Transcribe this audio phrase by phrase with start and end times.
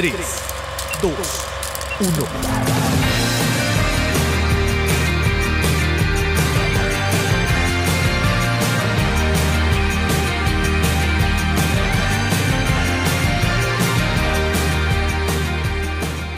[0.00, 0.14] 3,
[1.02, 1.12] 2,
[2.00, 2.10] 1.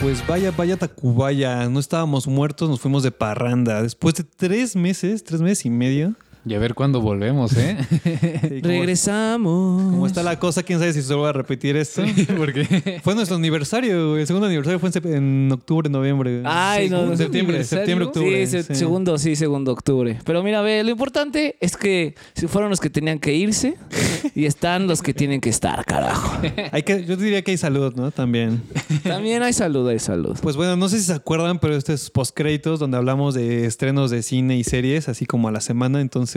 [0.01, 3.81] Pues vaya, vaya Tacubaya, no estábamos muertos, nos fuimos de parranda.
[3.81, 6.17] Después de tres meses, tres meses y medio.
[6.45, 7.77] Y a ver cuándo volvemos, ¿eh?
[8.63, 9.83] Regresamos.
[9.93, 12.03] Como está la cosa, quién sabe si se va a repetir esto.
[12.37, 14.23] Porque Fue nuestro aniversario, güey.
[14.23, 16.43] El segundo aniversario fue en, octubre, noviembre.
[16.45, 17.17] Ay, no, no.
[17.17, 18.47] septiembre, septiembre, octubre.
[18.47, 20.19] Sí, se- segundo, sí, segundo octubre.
[20.25, 23.77] Pero mira, ve, lo importante es que si fueron los que tenían que irse
[24.35, 26.41] y están los que tienen que estar, carajo.
[26.73, 28.11] Hay que, yo diría que hay salud, ¿no?
[28.11, 28.63] También.
[29.05, 30.37] También hay salud, hay salud.
[30.43, 34.11] Pues bueno, no sé si se acuerdan, pero este es postcréditos donde hablamos de estrenos
[34.11, 36.01] de cine y series, así como a la semana.
[36.01, 36.32] Entonces,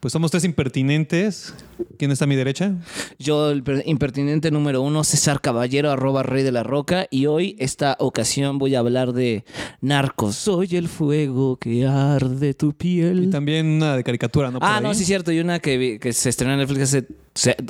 [0.00, 1.54] pues somos tres impertinentes.
[1.98, 2.72] ¿Quién está a mi derecha?
[3.18, 7.06] Yo, el per- impertinente número uno, César Caballero, arroba rey de la roca.
[7.10, 9.44] Y hoy, esta ocasión, voy a hablar de
[9.80, 10.36] narcos.
[10.36, 13.30] Soy el fuego que arde tu Y piel.
[13.30, 14.60] también una de caricatura, ¿no?
[14.60, 14.82] Por Ah, ahí.
[14.82, 15.32] no, sí, cierto.
[15.32, 17.06] Y una que, vi- que se estrenó en Netflix hace,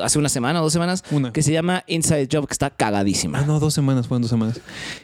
[0.03, 1.03] hace una semana o dos semanas.
[1.11, 1.33] Una.
[1.33, 3.39] Que se llama Inside Job, que está cagadísima.
[3.39, 4.61] Ah, no, dos semanas, fueron dos semanas.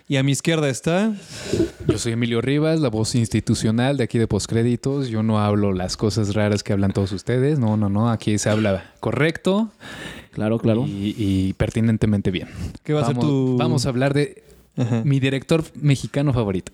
[0.08, 1.14] Y a mi izquierda está.
[1.88, 5.08] yo soy Emilio Rivas, la voz institucional de aquí de Postcréditos.
[5.08, 7.58] Yo no hablo las cosas raras que hablan todos ustedes.
[7.58, 8.10] No, no, no.
[8.10, 9.70] Aquí se habla correcto
[10.32, 10.84] Claro, claro.
[10.86, 12.48] y, y pertinentemente bien.
[12.84, 13.56] ¿Qué va a ser vamos, tu.
[13.58, 14.42] Vamos a hablar de
[14.80, 15.02] Ajá.
[15.04, 16.72] mi director mexicano favorito.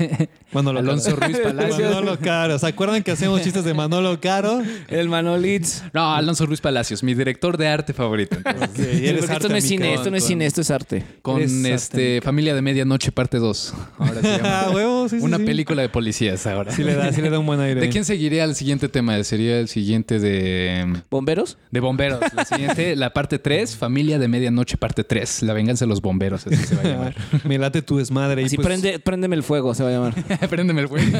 [0.52, 1.26] Manolo Alonso Caro.
[1.26, 1.80] Ruiz Palacios.
[1.94, 2.58] Manolo Caro.
[2.58, 4.62] ¿Se acuerdan que hacemos chistes de Manolo Caro?
[4.88, 5.82] El Manolitz.
[5.92, 8.36] No, Alonso Ruiz Palacios, mi director de arte favorito.
[8.76, 11.04] Esto no es cine, esto no es cine, esto es arte.
[11.22, 13.74] Con este Familia de Medianoche, parte 2.
[13.98, 14.44] Ahora se llama.
[14.54, 15.44] Ah, huevo, sí, sí, Una sí.
[15.44, 16.70] película de policías ahora.
[16.70, 17.80] Sí le da, sí le da un buen aire.
[17.80, 19.22] ¿De quién seguiría el siguiente tema?
[19.24, 21.58] Sería el siguiente de, ¿Bomberos?
[21.72, 22.20] de bomberos.
[22.34, 25.42] La siguiente, la parte 3, Familia de Medianoche, parte 3.
[25.42, 27.14] La venganza de los bomberos, así se va a llamar.
[27.44, 28.42] Me late tu desmadre.
[28.42, 30.14] Y Sí, pues, prende, préndeme el fuego, se va a llamar.
[30.50, 31.04] Préndeme el güey.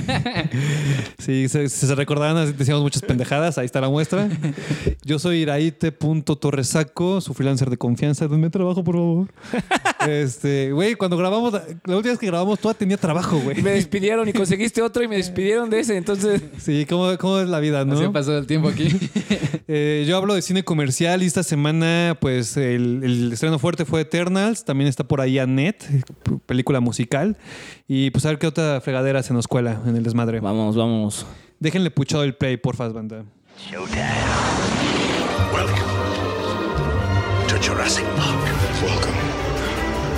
[1.18, 3.56] Sí, se, si se recordarán, decíamos muchas pendejadas.
[3.56, 4.28] Ahí está la muestra.
[5.04, 8.28] Yo soy Iraite.torresaco, su freelancer de confianza.
[8.28, 9.28] Denme trabajo, por favor.
[10.08, 13.62] Este, güey, cuando grabamos, la última vez que grabamos, toda tenía trabajo, güey.
[13.62, 16.42] Me despidieron y conseguiste otro y me despidieron de ese, entonces...
[16.58, 17.94] Sí, ¿cómo, cómo es la vida, no?
[17.94, 18.88] Así ha pasado el tiempo aquí.
[19.66, 24.02] Eh, yo hablo de cine comercial y esta semana, pues, el, el estreno fuerte fue
[24.02, 24.64] Eternals.
[24.64, 25.84] También está por ahí Annette,
[26.44, 27.38] película musical.
[27.88, 30.40] Y pues a ver qué otra fregadera se nos cuela en el desmadre.
[30.40, 31.26] Vamos, vamos.
[31.60, 33.24] Déjenle puchado el play, porfa, banda.
[35.52, 35.84] Welcome
[37.48, 38.82] to Jurassic Park.
[38.82, 39.23] Welcome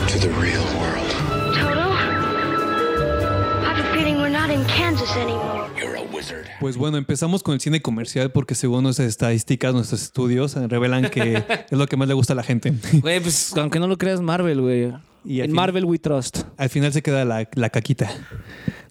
[0.08, 1.10] to the real world.
[1.54, 1.90] Toto?
[1.90, 5.68] I have a feeling we're not in Kansas anymore.
[5.76, 6.46] You're a wizard.
[6.60, 11.10] Pues bueno, empezamos con el cine comercial porque según nuestras estadísticas, nuestros estudios eh, revelan
[11.10, 11.36] que
[11.70, 12.72] es lo que más le gusta a la gente.
[12.92, 14.92] Güey, pues aunque no lo creas, Marvel, güey.
[15.24, 16.40] Y al En fin- Marvel we trust.
[16.56, 18.10] Al final se queda la, la caquita.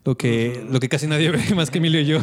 [0.03, 2.19] Lo que, lo que casi nadie ve, más que Emilio y yo.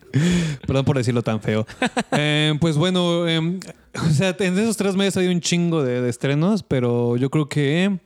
[0.66, 1.66] Perdón por decirlo tan feo.
[2.12, 3.60] Eh, pues bueno, eh,
[4.06, 7.48] o sea, en esos tres meses hay un chingo de, de estrenos, pero yo creo
[7.48, 7.98] que,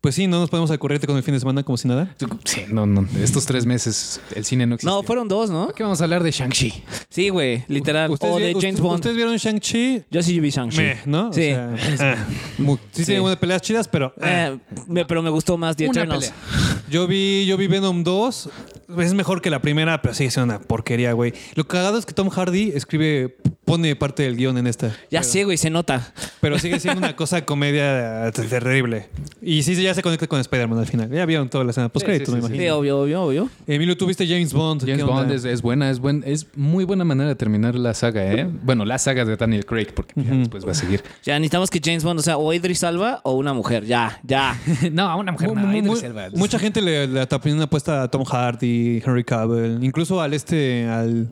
[0.00, 2.14] pues sí, no nos podemos corriente con el fin de semana como si nada.
[2.44, 3.06] Sí, no, no.
[3.20, 4.90] Estos tres meses el cine no existe.
[4.94, 5.68] No, fueron dos, ¿no?
[5.72, 6.72] ¿Qué vamos a hablar de Shang-Chi?
[7.10, 8.10] Sí, güey, literal.
[8.10, 8.94] ¿Ustedes, O de vi- James Bond.
[8.96, 10.04] ¿Ustedes vieron Shang-Chi?
[10.10, 10.78] Yo sí vi Shang-Chi.
[10.78, 11.28] Meh, ¿no?
[11.30, 11.42] O Sí.
[11.42, 12.16] sea, ah,
[12.58, 14.12] mu- sí, tiene unas peleas chidas, pero...
[14.20, 14.50] ah.
[14.52, 16.26] Eh, me- pero me gustó más The Una Eternals.
[16.30, 16.82] pelea.
[16.90, 18.50] Yo vi, yo vi Venom 2.
[18.98, 21.34] Es mejor que la primera, pero sigue siendo una porquería, güey.
[21.54, 23.36] Lo cagado es que Tom Hardy escribe,
[23.68, 24.94] pone parte del guion en esta.
[25.10, 26.12] Ya sé, güey, se nota.
[26.40, 29.08] Pero sigue siendo una cosa comedia terrible.
[29.42, 31.10] Y sí, ya se conecta con Spider-Man al final.
[31.10, 32.62] Ya vieron toda la escena post crédito, sí, me sí, imagino.
[32.64, 33.50] Sí, obvio, obvio, obvio.
[33.66, 34.84] Emilio, ¿tú viste James Bond?
[34.86, 35.04] James.
[35.04, 38.48] Bond es, es buena, es buen, es muy buena manera de terminar la saga, ¿eh?
[38.62, 41.02] Bueno, la saga de Daniel Craig, porque ya después va a seguir.
[41.24, 43.84] Ya necesitamos que James Bond, o sea, o Idris Alba o una mujer.
[43.84, 44.58] Ya, ya.
[44.92, 46.28] no, a una mujer, Mu- no, mu- Idris Elba.
[46.34, 50.86] mucha gente le, le tapó una apuesta a Tom Hardy, Henry Cavill, incluso al este,
[50.86, 51.28] al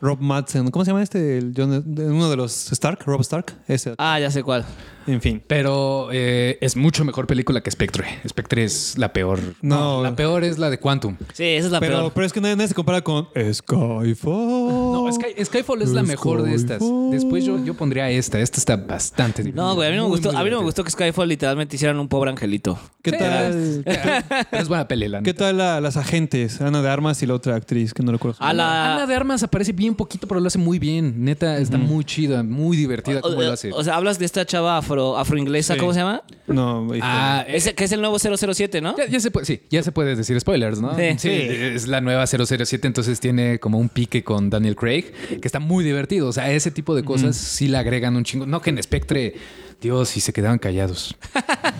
[0.00, 0.70] Rob Madsen.
[0.70, 1.38] ¿Cómo se llama este?
[1.38, 3.54] El uno de los Stark, Rob Stark.
[3.66, 3.94] Ese.
[3.98, 4.64] Ah, ya sé cuál.
[5.06, 5.42] En fin.
[5.46, 8.06] Pero eh, es mucho mejor película que Spectre.
[8.28, 9.38] Spectre es la peor.
[9.62, 10.02] No.
[10.02, 11.16] la peor es la de Quantum.
[11.32, 12.12] Sí, esa es la Pero, peor.
[12.14, 14.92] pero es que nadie, nadie se compara con Skyfall.
[14.92, 16.82] No, Sky- Skyfall es la mejor de estas.
[17.10, 18.40] Después yo, yo pondría esta.
[18.40, 19.62] Esta está bastante divertida.
[19.62, 20.32] No, güey, a mí no me Muy, gustó.
[20.32, 22.78] muy A mí no me gustó que Skyfall literalmente hicieran un pobre angelito.
[23.02, 23.82] ¿Qué Sí, tal?
[24.50, 26.60] Pero es buena peli, la ¿Qué tal la- las agentes?
[26.60, 28.36] Ana de Armas y la otra actriz que no recuerdo.
[28.40, 28.94] A la.
[28.96, 31.24] Ana de Armas aparece bien poquito, pero lo hace muy bien.
[31.24, 33.72] Neta, está muy chida, muy divertida como lo hace.
[33.72, 35.80] O sea, hablas de esta chava afro, afroinglesa, Sí.
[35.80, 36.22] ¿cómo se llama?
[36.46, 38.96] No, ah, eh, Ese, que es el nuevo 007, ¿no?
[38.96, 40.94] ya, ya se puede, sí, ya se puede decir spoilers, ¿no?
[41.18, 41.28] Sí.
[41.30, 45.04] es la nueva 007, entonces tiene como un pique con Daniel Craig,
[45.40, 46.28] que está muy divertido.
[46.28, 48.46] O sea, ese tipo de cosas sí le agregan un chingo.
[48.46, 49.34] No que en Spectre,
[49.80, 51.16] Dios, si se quedaban callados.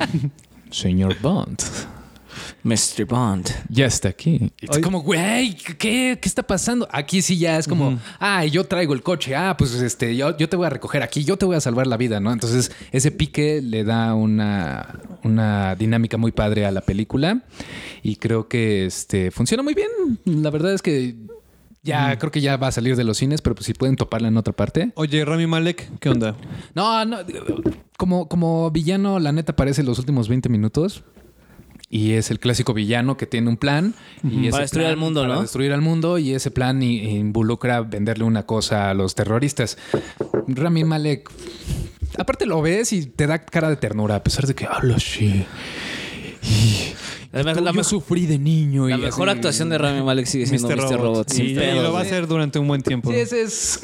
[0.70, 1.60] señor Bond.
[2.66, 3.04] Mr.
[3.04, 3.48] Bond.
[3.68, 4.52] Ya está aquí.
[4.60, 6.88] Es como, güey, ¿qué, ¿qué está pasando?
[6.90, 10.48] Aquí sí ya es como, ah, yo traigo el coche, ah, pues este, yo, yo
[10.48, 12.32] te voy a recoger aquí, yo te voy a salvar la vida, ¿no?
[12.32, 17.44] Entonces, ese pique le da una, una dinámica muy padre a la película
[18.02, 20.18] y creo que este, funciona muy bien.
[20.24, 21.14] La verdad es que
[21.84, 24.26] ya creo que ya va a salir de los cines, pero pues si pueden toparla
[24.26, 24.90] en otra parte.
[24.96, 26.34] Oye, Rami Malek, ¿qué onda?
[26.74, 27.18] No, no,
[27.96, 31.04] como, como villano, la neta aparece los últimos 20 minutos.
[31.88, 33.94] Y es el clásico villano que tiene un plan.
[34.24, 35.42] Y Para destruir plan- al mundo, para ¿no?
[35.42, 36.18] destruir al mundo.
[36.18, 39.78] Y ese plan involucra venderle una cosa a los terroristas.
[40.48, 41.30] Rami Malek.
[42.18, 45.44] Aparte lo ves y te da cara de ternura, a pesar de que habla así.
[47.32, 48.88] La, me- Yo la me- sufrí de niño.
[48.88, 49.36] la y mejor así.
[49.36, 50.98] actuación de Rami Malek sigue siendo Mr.
[51.00, 51.28] Robot.
[51.30, 53.10] Sí, y pedos, lo va a hacer durante un buen tiempo.
[53.10, 53.80] Sí, ese es,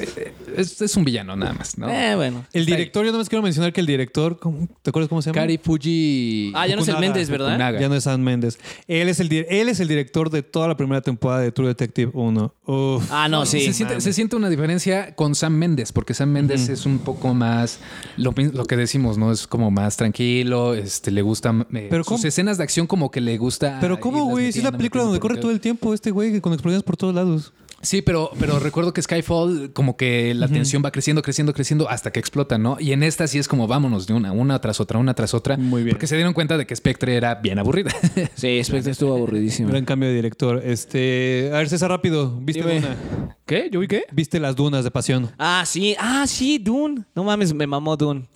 [0.55, 1.89] es, es un villano nada más, ¿no?
[1.89, 2.45] Eh, bueno.
[2.53, 5.35] El director, yo nomás quiero mencionar que el director, ¿cómo- ¿te acuerdas cómo se llama?
[5.41, 6.51] Kari Fuji.
[6.55, 7.47] Ah, ya no es el Méndez, ¿verdad?
[7.47, 7.79] Fukunaga.
[7.79, 8.57] Ya no es Sam Méndez.
[8.87, 12.11] Él es, el, él es el director de toda la primera temporada de True Detective
[12.13, 12.53] 1.
[12.65, 13.03] Uf.
[13.11, 13.61] Ah, no, sí.
[13.61, 17.33] Se siente, se siente una diferencia con Sam Méndez, porque Sam Méndez es un poco
[17.33, 17.79] más
[18.17, 19.31] lo, que decimos, ¿no?
[19.31, 22.27] Es como más tranquilo, este, le gusta eh, Pero sus ¿cómo?
[22.27, 23.77] escenas de acción como que le gusta.
[23.81, 24.51] Pero ¿cómo, güey?
[24.51, 27.13] Si es la película donde corre todo el tiempo este güey con explosiones por todos
[27.13, 27.53] lados.
[27.83, 32.11] Sí, pero, pero recuerdo que Skyfall, como que la tensión va creciendo, creciendo, creciendo hasta
[32.11, 32.77] que explota, ¿no?
[32.79, 35.57] Y en esta sí es como vámonos de una, una tras otra, una tras otra.
[35.57, 35.93] Muy bien.
[35.95, 37.91] Porque se dieron cuenta de que Spectre era bien aburrida.
[38.35, 39.69] Sí, Spectre estuvo aburridísimo.
[39.69, 40.61] Gran cambio de director.
[40.65, 42.39] Este, a ver, César, rápido.
[42.41, 42.75] ¿Viste Dime.
[42.81, 42.97] Duna?
[43.45, 43.69] ¿Qué?
[43.71, 44.03] ¿Yo vi qué?
[44.11, 45.31] ¿Viste las dunas de pasión?
[45.37, 45.95] Ah, sí.
[45.99, 47.03] Ah, sí, Dune.
[47.15, 48.27] No mames, me mamó Dune.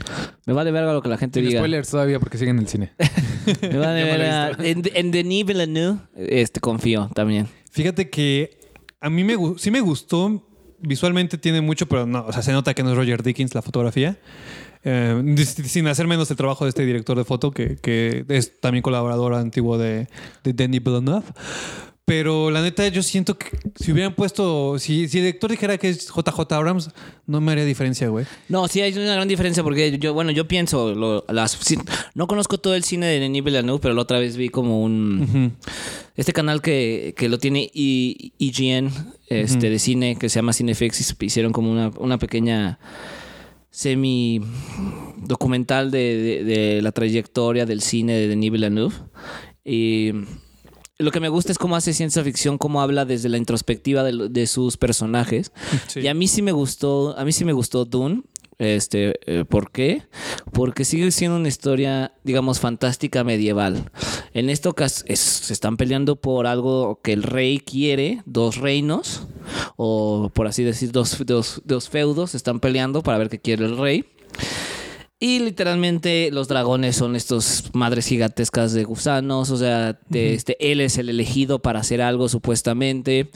[0.45, 1.61] Me vale verga lo que la gente Sin diga.
[1.61, 2.91] spoilers todavía porque siguen en el cine.
[3.61, 4.51] Me vale verga.
[4.63, 7.47] En, en Denis Villeneuve, este, confío también.
[7.71, 8.56] Fíjate que
[9.01, 10.43] a mí me, sí me gustó.
[10.79, 12.25] Visualmente tiene mucho, pero no.
[12.25, 14.19] O sea, se nota que no es Roger Dickens la fotografía.
[14.83, 18.83] Eh, sin hacer menos el trabajo de este director de foto, que, que es también
[18.83, 20.07] colaborador antiguo de,
[20.43, 21.25] de Denis Villeneuve.
[22.09, 24.79] Pero la neta, yo siento que si hubieran puesto.
[24.79, 26.89] Si, si el director dijera que es JJ Abrams,
[27.25, 28.25] no me haría diferencia, güey.
[28.47, 31.77] No, sí hay una gran diferencia porque yo, bueno, yo pienso, lo- las, sí,
[32.15, 35.51] no conozco todo el cine de Denis Villeneuve, pero la otra vez vi como un...
[36.15, 38.89] Este canal que, que lo tiene I- IGN,
[39.27, 42.79] este, de cine, que se llama Cinefix, y hicieron como una, una pequeña
[43.69, 44.39] semi
[45.17, 48.95] documental de, de- de la trayectoria del cine de Denis Villeneuve.
[49.65, 50.13] Y
[50.99, 54.29] lo que me gusta es cómo hace ciencia ficción, cómo habla desde la introspectiva de,
[54.29, 55.51] de sus personajes.
[55.87, 56.01] Sí.
[56.01, 58.23] Y a mí sí me gustó, a mí sí me gustó Dune.
[58.59, 60.01] Este, eh, ¿por qué?
[60.51, 63.91] Porque sigue siendo una historia, digamos, fantástica medieval.
[64.33, 64.73] En esto
[65.05, 69.27] es- se están peleando por algo que el rey quiere, dos reinos,
[69.75, 73.65] o por así decir, dos, dos, dos feudos se están peleando para ver qué quiere
[73.65, 74.05] el rey.
[75.19, 80.79] Y literalmente los dragones son estos madres gigantescas de gusanos, o sea, de, este, él
[80.79, 83.31] es el elegido para hacer algo supuestamente.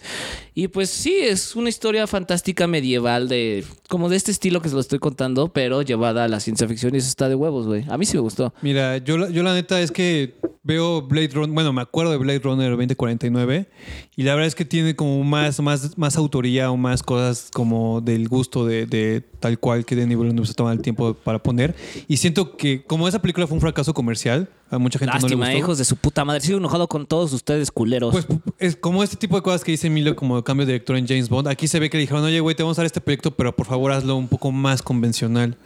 [0.54, 4.76] Y pues sí, es una historia fantástica medieval de como de este estilo que se
[4.76, 7.84] lo estoy contando, pero llevada a la ciencia ficción y eso está de huevos, güey.
[7.90, 8.54] A mí sí me gustó.
[8.62, 12.40] Mira, yo, yo la neta es que veo Blade Runner, bueno, me acuerdo de Blade
[12.40, 13.68] Runner 2049
[14.16, 18.02] y la verdad es que tiene como más, más, más autoría o más cosas como
[18.02, 21.71] del gusto de, de tal cual que Denis Villeneuve se toma el tiempo para poner.
[22.08, 25.46] Y siento que como esa película fue un fracaso comercial, a mucha gente no Lástima,
[25.46, 25.66] le gustó.
[25.66, 26.42] hijos de su puta madre.
[26.42, 28.12] Sigo enojado con todos ustedes, culeros.
[28.14, 28.26] Pues
[28.58, 31.30] es como este tipo de cosas que dice Emilio como cambio de director en James
[31.30, 31.48] Bond.
[31.48, 33.56] Aquí se ve que le dijeron, oye, güey, te vamos a dar este proyecto, pero
[33.56, 35.58] por favor hazlo un poco más convencional.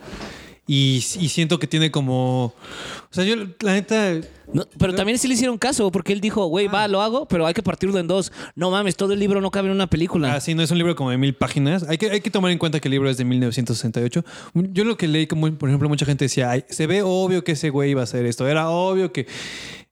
[0.67, 2.45] Y, y siento que tiene como...
[2.45, 2.53] O
[3.12, 4.15] sea, yo la neta...
[4.51, 7.45] No, pero también sí le hicieron caso, porque él dijo, güey, va, lo hago, pero
[7.45, 8.31] hay que partirlo en dos.
[8.55, 10.34] No mames, todo el libro no cabe en una película.
[10.34, 11.84] Ah, sí, no es un libro como de mil páginas.
[11.84, 14.24] Hay que, hay que tomar en cuenta que el libro es de 1968.
[14.53, 17.53] Yo lo que leí, como por ejemplo, mucha gente decía, "Ay, se ve obvio que
[17.53, 18.48] ese güey iba a hacer esto.
[18.48, 19.27] Era obvio que...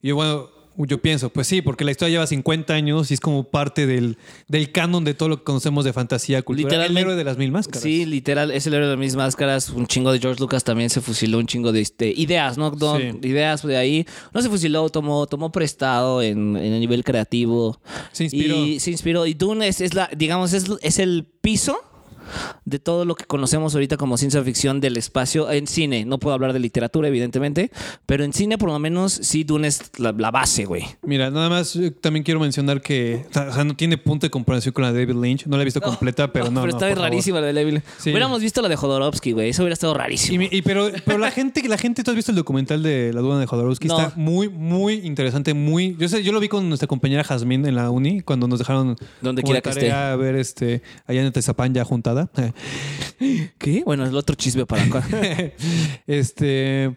[0.02, 3.20] Y yo, bueno, yo pienso, pues sí, porque la historia lleva 50 años y es
[3.20, 6.82] como parte del, del canon de todo lo que conocemos de fantasía cultural.
[6.82, 7.82] El héroe de las mil máscaras.
[7.82, 9.70] Sí, literal, es el héroe de mis máscaras.
[9.70, 12.72] Un chingo de George Lucas también se fusiló un chingo de este, ideas, ¿no?
[12.72, 13.18] Sí.
[13.22, 14.06] Ideas de ahí.
[14.32, 17.80] No se fusiló, tomó, tomó prestado en, en el nivel creativo.
[18.12, 18.56] Se inspiró.
[18.56, 19.26] Y se inspiró.
[19.26, 21.78] Y Dune es, es la, digamos, es, es el piso
[22.64, 26.04] de todo lo que conocemos ahorita como ciencia ficción del espacio en cine.
[26.04, 27.70] No puedo hablar de literatura, evidentemente,
[28.06, 30.84] pero en cine por lo menos sí Dune es la, la base, güey.
[31.02, 34.72] Mira, nada más eh, también quiero mencionar que o sea, no tiene punto de comparación
[34.72, 35.46] con la de David Lynch.
[35.46, 36.62] No la he visto completa, pero no.
[36.62, 37.82] pero no, está por rarísima la de Level.
[37.98, 38.10] Sí.
[38.10, 39.50] Hubiéramos visto la de Jodorowsky, güey.
[39.50, 40.44] Eso hubiera estado rarísimo.
[40.50, 43.38] y pero, pero la gente, la gente, ¿tú has visto el documental de la duna
[43.38, 43.88] de Jodorowsky?
[43.88, 43.98] No.
[43.98, 45.96] Está muy, muy interesante, muy.
[45.98, 48.96] Yo sé, yo lo vi con nuestra compañera Jazmín en la uni cuando nos dejaron
[49.20, 51.84] Donde quiera que a ver este allá en Tezapán ya
[52.22, 52.54] juntada.
[53.58, 53.82] ¿Qué?
[53.84, 55.02] Bueno, es el otro chisme para acá.
[56.06, 56.94] este,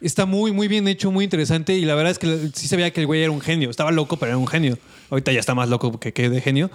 [0.00, 1.74] Está muy, muy bien hecho, muy interesante.
[1.76, 3.70] Y la verdad es que sí se veía que el güey era un genio.
[3.70, 4.78] Estaba loco, pero era un genio.
[5.10, 6.70] Ahorita ya está más loco que, que de genio.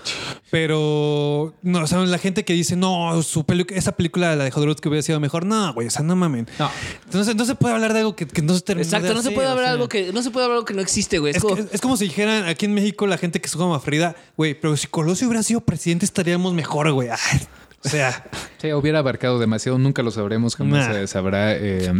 [0.49, 4.51] Pero, no, o sea, la gente que dice, no, su peli- esa película, la de
[4.51, 5.45] Jodorowsky, hubiera sido mejor.
[5.45, 6.47] No, güey, o sea, no mamen.
[6.59, 6.69] No.
[7.05, 9.21] Entonces, no se puede hablar de algo que, que no se terminó Exacto, de no
[9.21, 9.73] se puede o hablar sea.
[9.73, 11.31] algo que no se puede hablar algo que no existe, güey.
[11.31, 13.55] Es, Es, como- que- es como si dijeran aquí en México la gente que es
[13.55, 17.09] como Frida, güey, pero si Colosio hubiera sido presidente estaríamos mejor, güey.
[17.09, 17.39] Ay,
[17.85, 18.25] o sea,
[18.59, 20.93] Sí, hubiera abarcado demasiado, nunca lo sabremos, jamás Nah.
[20.93, 21.53] se sabrá.
[21.53, 21.91] eh,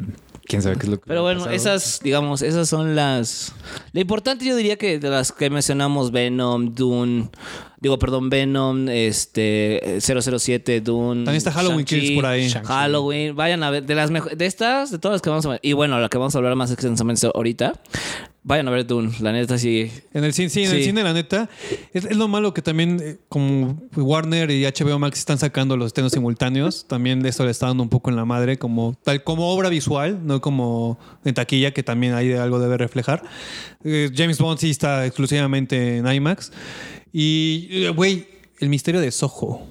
[0.46, 1.56] quién sabe qué es lo que Pero bueno, pasado.
[1.56, 3.54] esas, digamos, esas son las.
[3.92, 7.30] Lo importante, yo diría que de las que mencionamos, Venom, Dune,
[7.84, 11.26] digo, perdón, Venom, este, eh, 007, Dune.
[11.26, 12.50] También está Halloween Kills por ahí.
[12.50, 15.60] Halloween, vayan a ver, de las de estas, de todas las que vamos a ver,
[15.62, 17.74] y bueno, la que vamos a hablar más extensamente ahorita,
[18.42, 19.92] vayan a ver Dune, la neta sí.
[20.14, 21.50] en el cine, sí, en el cine, la neta,
[21.92, 25.88] es, es lo malo que también, eh, como Warner y HBO Max están sacando los
[25.88, 29.50] estrenos simultáneos, también eso le está dando un poco en la madre, como tal como
[29.50, 33.24] obra visual, no como en taquilla, que también hay algo debe reflejar.
[33.84, 36.54] Eh, James Bond sí está exclusivamente en IMAX.
[37.14, 38.26] Y, eh, güey,
[38.60, 39.68] el misterio de Soho.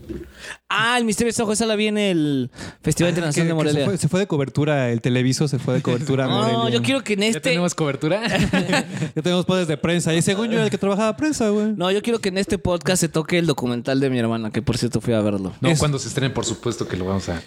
[0.69, 2.51] Ah, el Misterio de Soho, esa la vi en el
[2.83, 3.81] Festival Ah, que- Internacional de Morelia.
[3.81, 6.71] Se fue, se fue de cobertura, el Televiso se fue de cobertura a No, Morelia.
[6.79, 7.41] yo quiero que en ¿Ya este.
[7.41, 8.23] tenemos cobertura?
[9.15, 10.15] Ya tenemos poderes de prensa.
[10.15, 11.75] Y según yo era el que trabajaba prensa, güey.
[11.77, 14.63] No, yo quiero que en este podcast se toque el documental de mi hermana, que
[14.63, 15.53] por cierto fui a verlo.
[15.61, 17.43] no, Es- cuando se estrene, por supuesto que lo vamos a...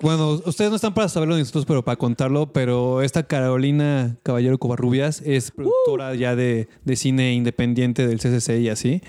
[0.00, 2.52] Bueno, ustedes no están para saberlo ni nosotros, pero para contarlo.
[2.52, 8.68] Pero esta Carolina Caballero Covarrubias es productora ya de, de cine independiente del CCC y
[8.68, 9.02] así.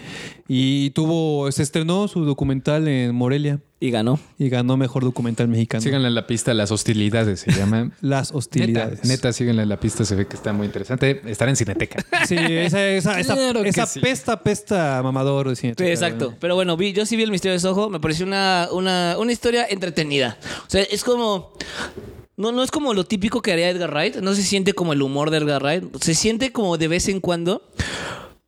[0.48, 4.20] Y tuvo, se estrenó su documental en Morelia Y ganó.
[4.40, 5.82] y ganó mejor documental mexicano.
[5.84, 7.92] Síganle en la pista, las hostilidades se llama.
[8.02, 9.00] Las hostilidades.
[9.04, 11.22] Neta, neta, síganle en la pista, se ve que está muy interesante.
[11.26, 12.04] Estar en Cineteca.
[12.28, 14.00] Sí, esa, esa, esa, Claro que esa sí.
[14.00, 15.74] pesta, pesta mamador de cine.
[15.78, 16.34] Sí, exacto.
[16.40, 17.90] Pero bueno, vi, yo sí vi el misterio de Soho.
[17.90, 20.38] Me pareció una, una, una historia entretenida.
[20.66, 21.54] O sea, es como.
[22.38, 24.16] No, no es como lo típico que haría Edgar Wright.
[24.18, 25.84] No se siente como el humor de Edgar Wright.
[26.02, 27.64] Se siente como de vez en cuando.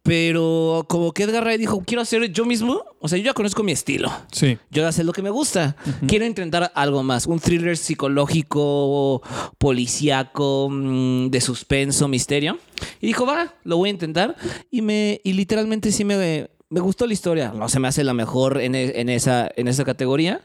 [0.04, 2.84] Pero como que Edgar Wright dijo, quiero hacer yo mismo.
[3.00, 4.12] O sea, yo ya conozco mi estilo.
[4.32, 4.58] Sí.
[4.72, 5.76] Yo ya sé lo que me gusta.
[6.08, 7.28] Quiero intentar algo más.
[7.28, 9.22] Un thriller psicológico,
[9.60, 12.58] policíaco, mm, de suspenso, misterio.
[13.00, 14.36] Y dijo, va, lo voy a intentar.
[14.72, 17.52] Y me, y literalmente sí me, me gustó la historia.
[17.54, 20.42] No se me hace la mejor en, e- en esa, en esa categoría.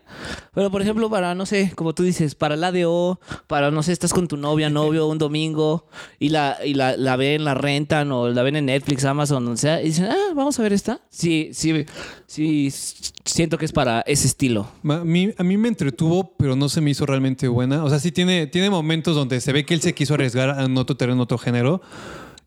[0.53, 3.93] Pero, por ejemplo, para, no sé, como tú dices, para la ADO, para, no sé,
[3.93, 5.87] estás con tu novia, novio un domingo
[6.19, 9.61] y la, y la, la ven, la rentan o la ven en Netflix, Amazon, donde
[9.61, 11.01] sea, y dicen, ah, vamos a ver esta.
[11.11, 11.87] Sí, sí,
[12.27, 12.71] sí,
[13.25, 14.67] siento que es para ese estilo.
[14.89, 17.85] A mí, a mí me entretuvo, pero no se me hizo realmente buena.
[17.85, 20.77] O sea, sí tiene, tiene momentos donde se ve que él se quiso arriesgar en
[20.77, 21.81] otro terreno, otro género.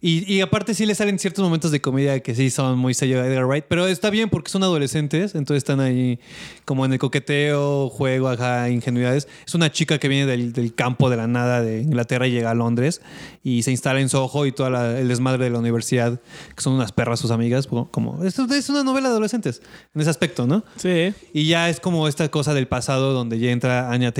[0.01, 3.21] Y, y aparte sí le salen ciertos momentos de comedia que sí son muy sello
[3.21, 6.19] de Edgar Wright, pero está bien porque son adolescentes, entonces están ahí
[6.63, 9.27] como en el coqueteo, juego, ajá, ingenuidades.
[9.45, 12.51] Es una chica que viene del, del campo de la nada de Inglaterra y llega
[12.51, 13.01] a Londres
[13.43, 16.19] y se instala en Soho y todo el desmadre de la universidad,
[16.55, 19.61] que son unas perras sus amigas, como, es, es una novela de adolescentes
[19.93, 20.63] en ese aspecto, ¿no?
[20.77, 21.13] Sí.
[21.33, 24.13] Y ya es como esta cosa del pasado donde ya entra Anya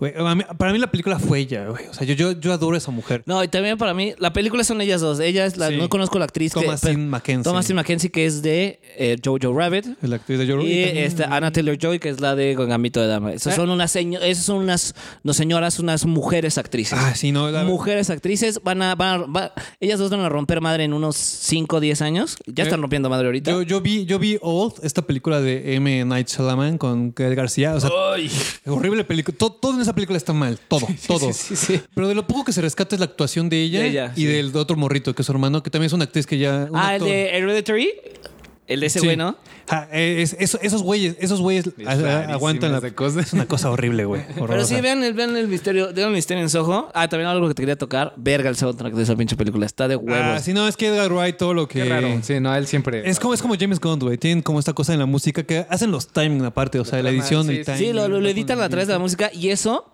[0.00, 0.56] Taylor Joy.
[0.56, 1.86] para mí la película fue ella, güey.
[1.88, 3.22] O sea, yo, yo, yo adoro a esa mujer.
[3.26, 5.20] No, y también para mí, la película son ellas dos.
[5.20, 5.76] Ella es la, Sí.
[5.76, 6.52] no conozco la actriz.
[6.52, 7.44] Thomasin Mackenzie.
[7.44, 9.86] Thomasin Mackenzie, que es de eh, Jojo Rabbit.
[10.02, 10.66] La actriz de Jory.
[10.66, 13.32] Y este, Anna Taylor Joy, que es la de Gambito de Dama.
[13.32, 16.98] Esas son unas, esas son unas, no señoras, unas mujeres actrices.
[17.00, 17.50] Ah, sí, no.
[17.50, 20.92] la- Mujeres actrices van a, van a- va- ellas dos van a romper madre en
[20.92, 22.36] unos 5 o 10 años.
[22.46, 23.50] Ya están rompiendo madre ahorita.
[23.50, 26.04] Yo, yo vi, yo vi Old, esta película de M.
[26.04, 27.74] Night Shyamalan con Gael García.
[27.74, 27.90] O sea,
[28.66, 29.36] horrible película.
[29.36, 30.58] Todo, todo en esa película está mal.
[30.68, 31.32] Todo, todo.
[31.32, 31.80] sí, sí.
[31.94, 34.24] Pero de lo poco que se rescata es la actuación de ella, De ella, y
[34.24, 36.68] del otro morrito, que es su hermano, que también es una actriz que ya.
[36.74, 37.08] ah, el actor.
[37.08, 37.92] de Hereditary.
[38.70, 39.04] El de ese Sí.
[39.06, 39.36] güey, ¿no?
[39.68, 42.80] Ja, eh, es- eso- esos güeyes, esos güeyes a- a- rarísimas aguantan la.
[43.20, 44.22] Es una cosa horrible, güey.
[44.28, 44.74] Pero horrorosa.
[44.74, 46.90] sí, vean el, vean el misterio, vean el misterio en Soho.
[46.94, 48.14] Ah, también algo que te quería tocar.
[48.16, 49.66] Verga el soundtrack de esa pinche película.
[49.66, 50.22] Está de huevos.
[50.22, 51.82] Ah, sí, no, es que Edgar Wright todo lo que.
[51.82, 52.08] Qué raro.
[52.22, 53.08] Sí, no, él siempre...
[53.08, 54.16] Es como, es como James Gunn, güey.
[54.18, 57.10] Tienen como esta cosa en la música que hacen los timing aparte, o sea, la
[57.10, 57.64] edición, sí, el sí.
[57.64, 57.78] timing.
[57.80, 59.90] Sí, lo, lo- lo editan a través de la música y eso,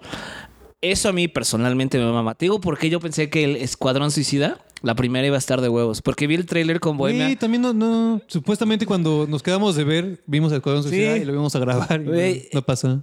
[0.93, 2.35] eso a mí personalmente me mama.
[2.35, 5.69] Te digo porque yo pensé que el Escuadrón Suicida, la primera iba a estar de
[5.69, 6.03] huevos.
[6.03, 7.29] Porque vi el tráiler con Bohemia.
[7.29, 8.21] Sí, también no, no.
[8.27, 11.23] Supuestamente cuando nos quedamos de ver, vimos el Código Suicida Sí.
[11.23, 13.03] y lo íbamos a grabar y no- pasa.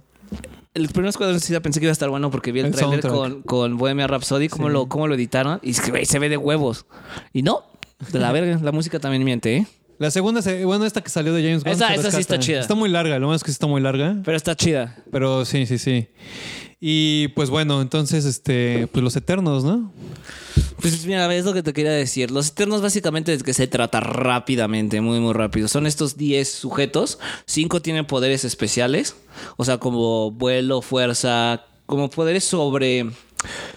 [0.72, 3.00] El primer Escuadrón Suicida pensé que iba a estar bueno porque vi el, El tráiler
[3.02, 5.60] con, con Bohemia Rhapsody, cómo, lo, cómo lo editaron.
[5.62, 6.86] Y es que, se ve de huevos.
[7.32, 7.62] Y no,
[8.12, 8.58] de la verga.
[8.62, 9.66] La música también miente, ¿eh?
[9.98, 11.72] La segunda, se- bueno, esta que salió de James Gunn.
[11.74, 12.20] Esa- se esa sí rescata.
[12.20, 12.60] está chida.
[12.60, 14.16] Está muy larga, lo más que sí está muy larga.
[14.24, 14.96] Pero está chida.
[15.10, 16.08] Pero sí, sí, sí.
[16.80, 19.92] Y pues bueno, entonces, este, pues los Eternos, ¿no?
[20.80, 22.30] Pues mira, es lo que te quería decir.
[22.30, 25.68] Los Eternos básicamente es que se trata rápidamente, muy, muy rápido.
[25.68, 27.18] Son estos 10 sujetos.
[27.46, 29.16] 5 tienen poderes especiales.
[29.56, 33.06] O sea, como vuelo, fuerza, como poderes sobre...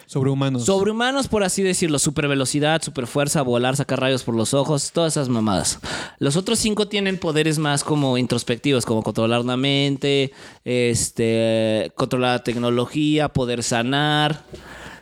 [0.06, 0.66] Sobrehumanos.
[0.66, 2.00] Sobrehumanos, por así decirlo.
[2.00, 5.80] Super velocidad, super fuerza, volar, sacar rayos por los ojos, todas esas mamadas.
[6.20, 10.32] Los otros cinco tienen poderes más como introspectivos, como controlar la mente,
[10.64, 14.44] este, controlar la tecnología, poder sanar.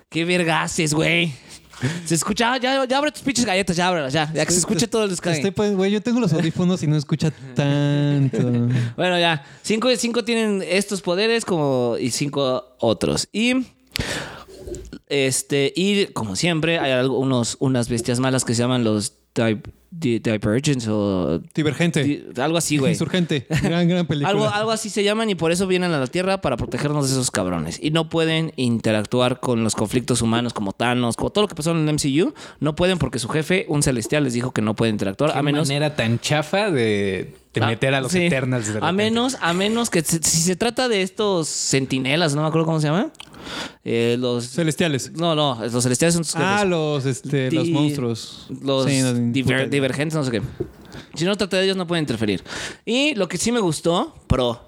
[0.10, 1.34] ¿Qué verga haces, güey?
[2.05, 4.88] Se escucha, ya, ya abre tus pinches galletas, ya ábrelas, ya, ya que se escuche
[4.88, 5.51] todo el descargue.
[5.51, 8.39] Pues, güey, yo tengo los audífonos y no escucha tanto.
[8.95, 9.45] Bueno, ya.
[9.62, 13.27] Cinco, cinco tienen estos poderes como, y cinco otros.
[13.31, 13.65] Y.
[15.07, 19.59] Este, y como siempre, hay algo- unos, unas bestias malas que se llaman los Di-
[19.91, 21.41] Di- Divergents o.
[21.53, 22.03] Divergente.
[22.03, 22.93] di- algo así, güey.
[22.93, 23.45] Insurgente.
[23.62, 24.29] Gran, gran película.
[24.29, 27.12] Algo, algo así se llaman y por eso vienen a la Tierra para protegernos de
[27.13, 27.77] esos cabrones.
[27.83, 31.71] Y no pueden interactuar con los conflictos humanos como Thanos, como todo lo que pasó
[31.71, 32.33] en el MCU.
[32.62, 35.33] No pueden porque su jefe, un celestial, les dijo que no pueden interactuar.
[35.33, 38.25] Qué A menos manera tan chafa de, de Ah, meter a los sí.
[38.25, 38.74] Eternals.
[38.74, 42.47] de A menos, a menos que se- si se trata de estos sentinelas, no me
[42.47, 43.12] acuerdo cómo se llama.
[43.83, 45.12] Eh, los Celestiales.
[45.13, 46.35] no, no, los celestiales son sus.
[46.35, 48.47] Ah, los, este, los monstruos.
[48.62, 50.41] Los Sí, diver- divergentes, no sé qué.
[51.13, 52.43] Si no trata de ellos, no pueden interferir.
[52.85, 54.62] Y lo que sí me gustó, pro.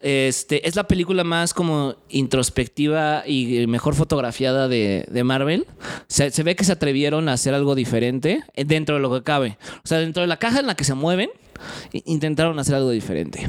[0.00, 5.66] Este, es la película más como introspectiva y mejor fotografiada de, de Marvel.
[6.08, 9.22] Se, se ve que se atrevieron a hacer algo diferente eh, dentro de lo que
[9.22, 9.58] cabe.
[9.84, 11.30] O sea, dentro de la caja en la que se mueven,
[12.04, 13.48] intentaron hacer algo diferente.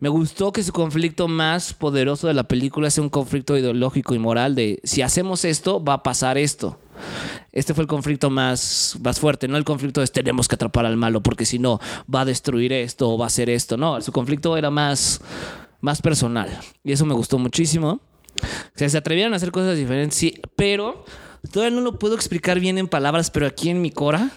[0.00, 4.18] Me gustó que su conflicto más poderoso de la película sea un conflicto ideológico y
[4.18, 6.78] moral de si hacemos esto, va a pasar esto.
[7.52, 10.96] Este fue el conflicto más, más fuerte, no el conflicto de tenemos que atrapar al
[10.96, 11.80] malo porque si no
[12.12, 13.76] va a destruir esto o va a hacer esto.
[13.76, 15.20] No, su conflicto era más,
[15.80, 16.48] más personal
[16.82, 18.00] y eso me gustó muchísimo.
[18.74, 21.04] Se atrevieron a hacer cosas diferentes, sí, pero
[21.50, 24.30] todavía no lo puedo explicar bien en palabras, pero aquí en mi cora,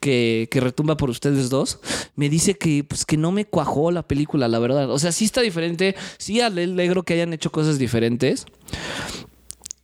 [0.00, 1.80] que, que retumba por ustedes dos,
[2.16, 4.90] me dice que, pues, que no me cuajó la película, la verdad.
[4.90, 8.46] O sea, sí está diferente, sí alegro que hayan hecho cosas diferentes.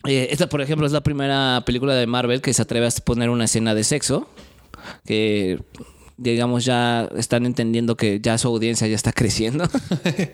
[0.07, 3.31] Eh, esta, por ejemplo, es la primera película de Marvel que se atreve a poner
[3.31, 4.29] una escena de sexo.
[5.05, 5.61] Que,
[6.17, 9.69] digamos, ya están entendiendo que ya su audiencia ya está creciendo.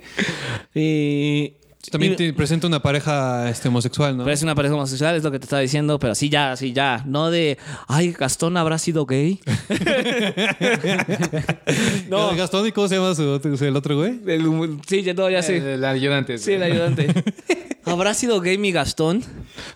[0.74, 1.54] y.
[1.90, 4.24] También te presenta una pareja este, homosexual, ¿no?
[4.24, 7.02] Parece una pareja homosexual, es lo que te estaba diciendo, pero sí, ya, sí, ya.
[7.06, 9.40] No de, ay, Gastón habrá sido gay.
[12.08, 12.34] no.
[12.36, 14.20] Gastón, ¿y cómo se llama su el otro güey?
[14.26, 15.58] El- sí, ya, no, ya sé.
[15.58, 16.38] Eh, El ayudante.
[16.38, 17.08] Sí, el ayudante.
[17.84, 19.22] ¿Habrá sido gay mi Gastón?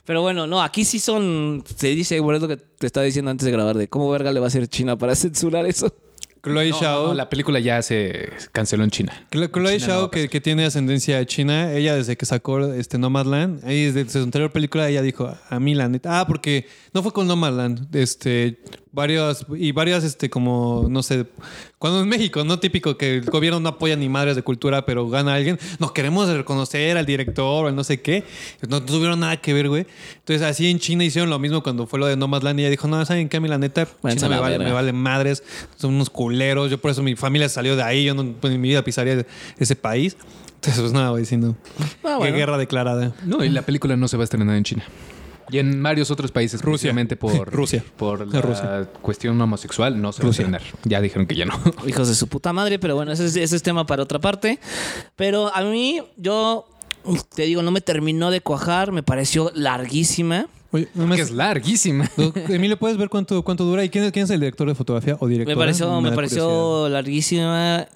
[0.05, 1.63] Pero bueno, no, aquí sí son.
[1.77, 4.33] Se dice, bueno, es lo que te estaba diciendo antes de grabar, de cómo verga
[4.33, 5.95] le va a hacer China para censurar eso.
[6.49, 7.07] Chloe No, Shao.
[7.09, 9.13] no, la película ya se canceló en China.
[9.31, 13.65] Chlo- Chloe China Shao, que, que tiene ascendencia china, ella desde que sacó este Nomadland,
[13.65, 17.13] ahí desde su anterior película, ella dijo, a mí la neta, ah, porque no fue
[17.13, 18.59] con Nomadland, este,
[18.93, 21.27] varios, y varias, este, como, no sé,
[21.79, 25.09] cuando en México, no típico que el gobierno no apoya ni madres de cultura, pero
[25.09, 28.25] gana alguien, no queremos reconocer al director o al no sé qué,
[28.69, 29.87] no, tuvieron nada que ver, güey.
[30.17, 32.89] Entonces, así en China hicieron lo mismo cuando fue lo de Nomadland y ella dijo,
[32.89, 33.37] no, ¿saben qué?
[33.37, 35.45] A mí la neta, China me vale, me vale madres,
[35.77, 38.61] son unos culeros, yo por eso mi familia salió de ahí, yo no, pues, en
[38.61, 39.25] mi vida pisaría
[39.59, 40.17] ese país.
[40.57, 41.57] Entonces, pues nada, güey, diciendo,
[42.03, 43.15] Ah, qué guerra declarada.
[43.25, 44.85] No, y la película no se va a estrenar en China.
[45.51, 46.91] Y en varios otros países, Rusia.
[46.93, 47.85] precisamente por, Rusia.
[47.97, 48.89] por la Rusia.
[49.03, 50.49] cuestión homosexual, no se Rusia.
[50.51, 50.61] va a.
[50.85, 51.55] Ya dijeron que ya no.
[51.87, 54.59] Hijos de su puta madre, pero bueno, ese es, ese es tema para otra parte.
[55.17, 56.67] Pero a mí, yo
[57.35, 60.47] te digo, no me terminó de cuajar, me pareció larguísima.
[60.71, 62.11] Oye, nada más- que es larguísima.
[62.49, 63.83] Emilio, ¿puedes ver cuánto, cuánto dura?
[63.85, 65.57] ¿Y quién es, quién es el director de fotografía o directora?
[65.57, 67.87] Me pareció, me da pareció larguísima.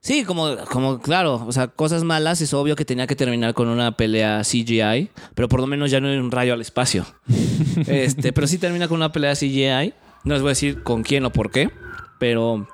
[0.00, 3.68] Sí, como, como, claro, o sea, cosas malas, es obvio que tenía que terminar con
[3.68, 7.06] una pelea CGI, pero por lo menos ya no hay un rayo al espacio.
[7.86, 9.94] este, pero sí termina con una pelea CGI.
[10.24, 11.70] No les voy a decir con quién o por qué,
[12.18, 12.66] pero.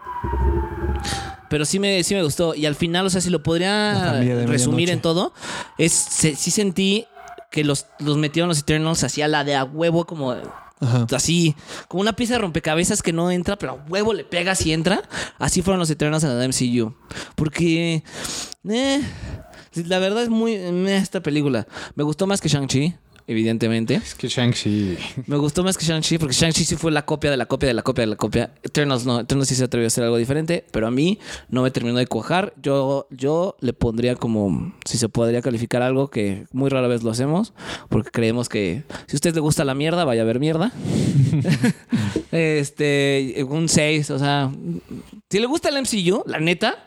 [1.50, 2.55] Pero sí me, sí me gustó.
[2.55, 4.14] Y al final, o sea, si lo podría
[4.46, 5.35] resumir en todo,
[5.76, 7.05] es se- sí sentí
[7.50, 10.35] que los, los metieron los Eternals hacia la de a huevo, como
[11.14, 11.55] Así,
[11.88, 15.03] como una pieza de rompecabezas que no entra, pero a huevo le pegas y entra.
[15.38, 16.95] Así fueron los Eternals en la MCU.
[17.37, 18.03] Porque,
[18.68, 19.03] eh,
[19.75, 21.66] la verdad es muy meh esta película.
[21.95, 22.95] Me gustó más que Shang-Chi,
[23.26, 23.94] evidentemente.
[23.94, 24.96] Es que Shang-Chi.
[25.26, 27.74] Me gustó más que Shang-Chi porque Shang-Chi sí fue la copia de la copia de
[27.74, 28.54] la copia de la copia.
[28.62, 31.70] Eternals no, Eternals sí se atrevió a hacer algo diferente, pero a mí no me
[31.70, 32.54] terminó de cuajar.
[32.61, 37.11] Yo, yo le pondría como, si se podría calificar algo que muy rara vez lo
[37.11, 37.52] hacemos,
[37.88, 40.72] porque creemos que si a usted le gusta la mierda, vaya a ver mierda.
[42.32, 44.50] este, un 6, o sea,
[45.30, 46.85] si le gusta el MCU, la neta,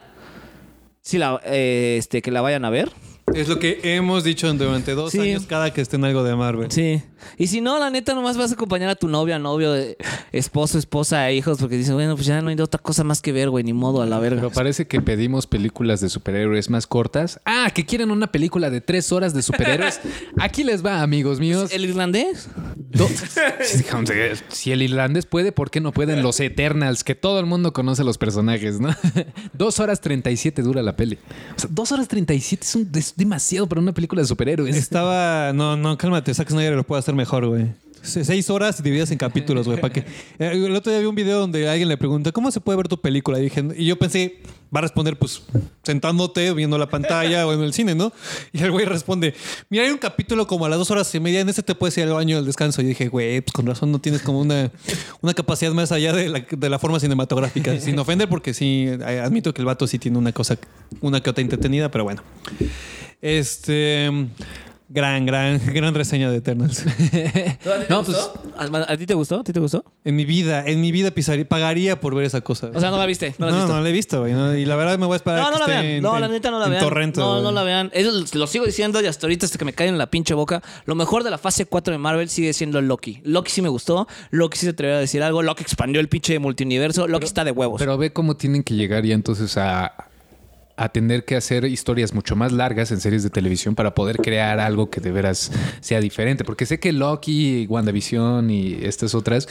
[1.01, 2.91] sí la, eh, este, que la vayan a ver.
[3.33, 5.19] Es lo que hemos dicho durante dos Sí.
[5.19, 6.71] años cada que esté en algo de Marvel.
[6.71, 7.01] Sí.
[7.37, 9.97] Y si no, la neta, nomás vas a acompañar a tu novia, novio, eh,
[10.31, 13.31] esposo, esposa, e hijos, porque dices, bueno, pues ya no hay otra cosa más que
[13.31, 14.41] ver, güey, ni modo, a la verga.
[14.41, 17.39] Pero parece que pedimos películas de superhéroes más cortas.
[17.45, 19.99] Ah, que quieren una película de tres horas de superhéroes.
[20.39, 21.71] Aquí les va, amigos míos.
[21.73, 22.47] ¿El irlandés?
[22.91, 23.09] Do-
[24.49, 27.03] si el irlandés puede, ¿por qué no pueden los Eternals?
[27.03, 28.89] Que todo el mundo conoce los personajes, ¿no?
[29.53, 31.17] Dos horas 37 dura la peli.
[31.55, 34.75] O sea, dos horas 37 es, un- es demasiado para una película de superhéroes.
[34.75, 35.51] Estaba.
[35.53, 36.33] No, no, cálmate.
[36.33, 37.67] Zack Snyder lo puede hacer mejor, güey.
[38.01, 39.81] Se- Seis horas divididas en capítulos, güey.
[39.81, 40.01] ¿Para qué?
[40.39, 42.87] Eh, El otro día vi un video donde alguien le pregunta, ¿cómo se puede ver
[42.87, 43.39] tu película?
[43.39, 44.37] Y, dije, y yo pensé,
[44.75, 45.41] va a responder, pues,
[45.81, 48.13] sentándote, viendo la pantalla o en el cine, ¿no?
[48.53, 49.33] Y el güey responde,
[49.71, 51.97] mira, hay un capítulo como a las dos horas y media, en este te puedes
[51.97, 52.81] ir al baño del descanso.
[52.83, 54.71] Y dije, güey, pues con razón no tienes como una,
[55.21, 57.79] una capacidad más allá de la, de la forma cinematográfica.
[57.79, 60.59] Sin ofender, porque sí, eh, admito que el vato sí tiene una cosa,
[61.01, 62.21] una que otra entretenida, pero bueno.
[63.21, 64.11] Este.
[64.87, 66.85] Gran, gran, gran reseña de Eternals.
[67.89, 68.17] No, pues
[68.57, 69.39] ¿A, a ti te gustó?
[69.39, 69.83] ¿A ti te gustó?
[70.03, 72.69] En mi vida, en mi vida pisaría, pagaría por ver esa cosa.
[72.73, 73.33] O sea, no la viste.
[73.39, 73.81] No, no, la has no, visto.
[73.83, 74.33] la he visto, güey.
[74.33, 74.55] ¿no?
[74.55, 75.39] Y la verdad me voy a esperar.
[75.39, 75.85] No, a no que la esté vean.
[75.97, 76.83] en- No, la neta no la en vean.
[76.83, 77.89] Torrento, no, no la vean.
[77.93, 80.61] Eso lo sigo diciendo y hasta ahorita hasta que me caen en la pinche boca.
[80.85, 83.21] Lo mejor de la fase 4 de Marvel sigue siendo Loki.
[83.23, 84.07] Loki sí me gustó.
[84.29, 85.41] Loki sí se atrevió a decir algo.
[85.41, 87.07] Loki expandió el pinche multiuniverso.
[87.07, 87.79] Loki está de huevos.
[87.79, 89.93] Pero ve cómo tienen que llegar ya entonces a,
[90.77, 94.59] a tener que hacer historias mucho más largas en series de televisión para poder crear
[94.59, 96.43] algo que de veras sea diferente.
[96.43, 99.47] Porque sé que Loki, WandaVision y estas otras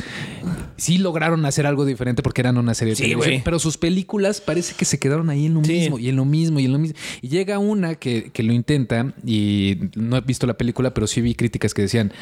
[0.77, 3.41] sí lograron hacer algo diferente porque eran una serie de Sí, televisión.
[3.45, 5.73] Pero sus películas parece que se quedaron ahí en lo Sí.
[5.73, 6.99] mismo y en lo mismo y en lo mismo.
[7.23, 11.21] Y llega una que, que lo intenta y no he visto la película, pero sí
[11.23, 12.13] vi críticas que decían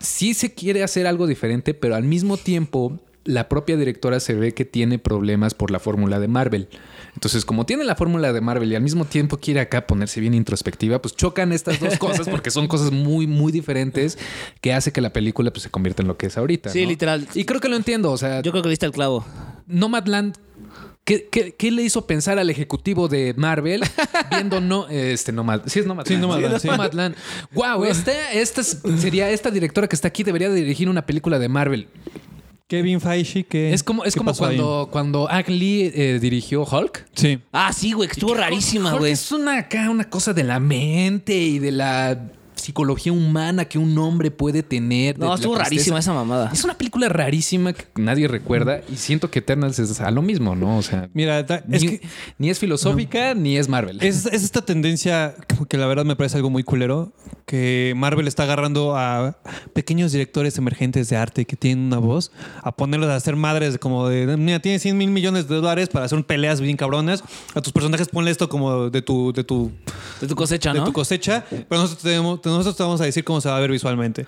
[0.00, 4.52] sí se quiere hacer algo diferente, pero al mismo tiempo la propia directora se ve
[4.52, 6.68] que tiene problemas por la fórmula de Marvel.
[7.14, 10.34] Entonces, como tiene la fórmula de Marvel y al mismo tiempo quiere acá ponerse bien
[10.34, 14.18] introspectiva, pues chocan estas dos cosas porque son cosas muy, muy diferentes
[14.60, 16.70] que hace que la película pues, se convierta en lo que es ahorita.
[16.70, 16.88] Sí, ¿no?
[16.88, 17.26] literal.
[17.34, 18.10] Y creo que lo entiendo.
[18.10, 19.24] O sea, Yo creo que diste el clavo.
[19.66, 20.36] Nomadland.
[21.04, 23.82] ¿Qué, qué, qué le hizo pensar al ejecutivo de Marvel
[24.30, 25.60] viendo no este Nomad?
[25.66, 26.08] Sí es Nomadland.
[26.16, 26.66] Sí, Nomadland, sí.
[26.68, 27.14] Nomadland.
[27.52, 31.38] Wow, esta, esta es- sería esta directora que está aquí debería de dirigir una película
[31.38, 31.88] de Marvel.
[32.66, 34.56] Kevin Feige, que Es como, es ¿qué como pasó ahí?
[34.56, 37.06] cuando, cuando Ang Lee eh, dirigió Hulk.
[37.14, 37.38] Sí.
[37.52, 39.12] Ah, sí, güey, que estuvo rarísima, güey.
[39.12, 42.32] Es una, acá, una cosa de la mente y de la
[42.64, 45.18] psicología humana que un hombre puede tener.
[45.18, 46.50] de No, estuvo rarísima esa mamada.
[46.52, 50.56] Es una película rarísima que nadie recuerda y siento que Eternals es a lo mismo,
[50.56, 50.78] ¿no?
[50.78, 52.00] O sea, Mira, ni es es, que
[52.38, 53.98] ni es filosófica ni es Marvel.
[54.02, 55.34] es, es esta tendencia
[55.68, 57.12] que la verdad me parece algo muy culero,
[57.46, 59.36] que Marvel está agarrando a
[59.74, 64.08] pequeños directores emergentes de arte que tienen una voz, a ponerlos a hacer madres como
[64.08, 67.22] de, mira, tienes 100 mil millones de dólares para hacer peleas bien cabronas,
[67.54, 69.70] a tus personajes ponle esto como de tu, de tu,
[70.20, 70.84] De tu cosecha, de ¿no?
[70.86, 73.70] tu cosecha, pero nosotros, tenemos- nosotros te vamos a decir cómo se va a ver
[73.70, 74.26] visualmente.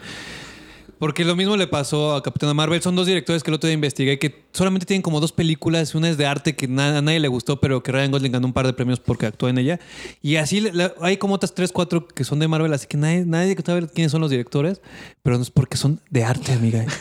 [0.99, 2.81] Porque lo mismo le pasó a Capitana Marvel.
[2.81, 5.95] Son dos directores que el otro día investigué que solamente tienen como dos películas.
[5.95, 8.47] Una es de arte que na- a nadie le gustó, pero que Ryan Gosling ganó
[8.47, 9.79] un par de premios porque actuó en ella.
[10.23, 10.67] Y así
[11.03, 14.11] hay como otras tres, cuatro que son de Marvel, así que nadie, nadie sabe quiénes
[14.11, 14.81] son los directores,
[15.23, 16.87] pero no es porque son de arte, amiga.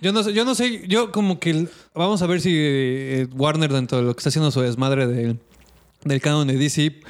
[0.00, 3.72] Yo no sé, yo no sé, yo como que vamos a ver si eh, Warner
[3.72, 5.38] dentro de lo que está haciendo su desmadre del,
[6.04, 7.00] del canon de DC.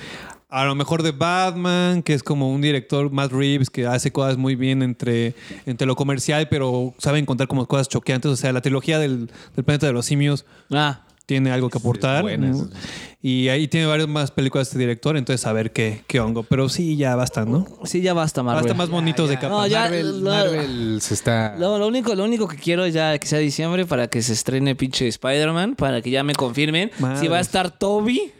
[0.54, 4.36] A lo mejor de Batman, que es como un director, Matt Reeves, que hace cosas
[4.36, 5.34] muy bien entre,
[5.64, 8.30] entre lo comercial, pero sabe encontrar como cosas choqueantes.
[8.30, 12.22] O sea, la trilogía del, del planeta de los simios Ah, tiene algo que aportar.
[13.24, 16.42] Y ahí tiene varias más películas de este director, entonces a ver qué, qué hongo.
[16.42, 17.64] Pero sí, ya basta, ¿no?
[17.84, 18.64] sí, ya basta, Marvel.
[18.64, 19.48] Basta más bonitos de capa.
[19.48, 21.54] No, ya- Marvel, lo- Marvel se está.
[21.56, 24.32] Lo, lo único, lo único que quiero es ya que sea diciembre para que se
[24.32, 28.32] estrene pinche Spider-Man, para que ya me confirmen si va a estar Toby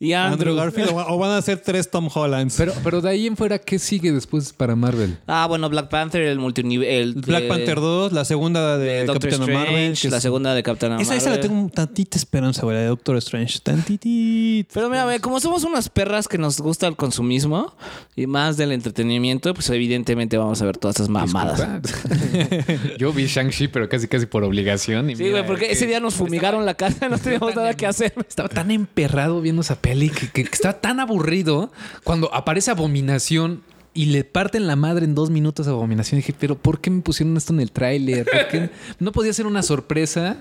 [0.00, 0.56] y Andrew Andrew.
[0.56, 2.54] Garfield o, van a ser tres Tom Hollands.
[2.56, 5.18] Pero, pero de ahí en fuera, ¿qué sigue después para Marvel?
[5.26, 7.14] Ah, bueno, Black Panther, el multinivel.
[7.14, 9.98] Black Panther 2, la segunda de, Doctor Capitana Strange, Marvel.
[10.00, 11.06] que la es- segunda de Captain Marvel.
[11.06, 13.58] Esa, esa la tengo un tantita esperanza, güey, la de Doctor Strange.
[13.60, 14.70] Tantitita.
[14.74, 17.74] Pero mira, ve, como somos unas perras que nos gusta el consumismo
[18.16, 21.66] y más del entretenimiento, pues evidentemente vamos a ver todas esas mamadas.
[22.98, 25.10] Yo vi Shang-Chi, pero casi casi por obligación.
[25.10, 27.86] y Sí, güey, porque que- ese día nos fumigaron la casa, no teníamos nada que
[27.86, 28.12] hacer.
[28.28, 31.70] Estaba tan emperrado viendo esa peli que, que- que estaba tan aburrido
[32.02, 33.62] cuando aparece Abominación
[33.96, 36.18] y le parten la madre en dos minutos a Abominación.
[36.18, 38.24] Dije, pero ¿por qué me pusieron esto en el tráiler?
[38.26, 40.38] ¿Por qué no podía ser una sorpresa?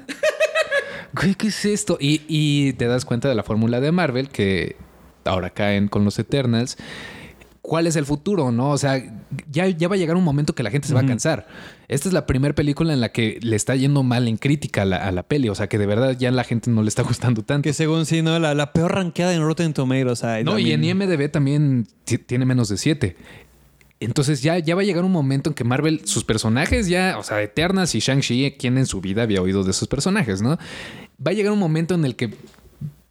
[1.16, 1.98] Güey, ¿qué es esto?
[2.02, 4.76] Y, y te das cuenta de la fórmula de Marvel que
[5.26, 6.78] ahora caen con los Eternals.
[7.62, 8.72] ¿Cuál es el futuro, no?
[8.72, 9.02] O sea,
[9.52, 11.48] ya, ya va a llegar un momento que la gente se va a cansar.
[11.94, 14.86] Esta es la primera película en la que le está yendo mal en crítica a
[14.86, 15.50] la, a la peli.
[15.50, 17.64] O sea, que de verdad ya la gente no le está gustando tanto.
[17.64, 18.40] Que según sí, ¿no?
[18.40, 20.24] La, la peor ranqueada en Rotten Tomatoes.
[20.44, 20.84] No, y en.
[20.84, 23.16] IMDB también ti- tiene menos de 7.
[24.00, 27.24] Entonces ya, ya va a llegar un momento en que Marvel, sus personajes ya, o
[27.24, 30.58] sea, Eternas y Shang-Chi, ¿quién en su vida había oído de esos personajes, no?
[31.26, 32.34] Va a llegar un momento en el que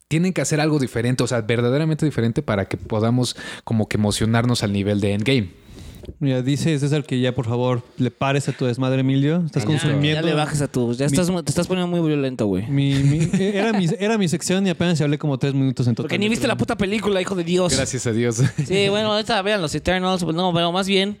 [0.07, 4.61] tienen que hacer algo diferente, o sea, verdaderamente diferente para que podamos como que emocionarnos
[4.61, 5.62] al nivel de Endgame.
[6.19, 9.43] Mira, dice César que ya por favor le pares a tu desmadre, Emilio.
[9.45, 10.21] Estás Ya, consumiendo.
[10.21, 10.93] ya le bajes a tu.
[10.93, 12.67] Ya estás, te estás poniendo muy violento, güey.
[12.67, 16.05] Mi, mi- era, mi, era mi sección y apenas hablé como tres minutos en total.
[16.05, 17.75] Porque ni viste la puta película, hijo de Dios.
[17.75, 18.41] Gracias a Dios.
[18.65, 20.23] Sí, bueno, ahorita vean los Eternals.
[20.23, 21.17] Pues no, pero más bien,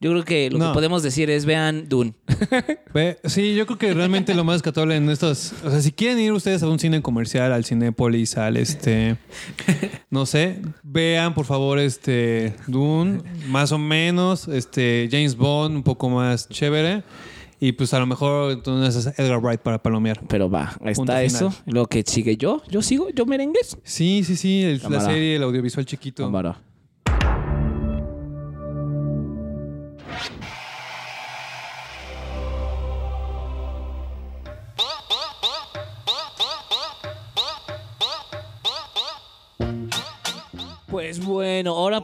[0.00, 0.68] yo creo que lo No.
[0.68, 2.14] que podemos decir es vean Dune.
[3.24, 5.52] Sí, yo creo que realmente lo más rescatable en estos.
[5.64, 9.16] O sea, si quieren ir ustedes a un cine comercial, al Cinépolis, al este.
[10.10, 12.54] No sé, vean por favor este.
[12.66, 14.25] Dune, más o menos.
[14.34, 15.08] Este.
[15.10, 17.02] James Bond, un poco más chévere.
[17.58, 20.20] Y pues a lo mejor entonces es Edgar Wright para palomear.
[20.28, 21.54] Pero va, ahí está eso.
[21.64, 23.78] Lo que sigue yo, yo sigo, yo merengues.
[23.82, 24.62] Sí, sí, sí.
[24.62, 26.22] el- la serie, el audiovisual chiquito.
[26.24, 26.60] Cámara.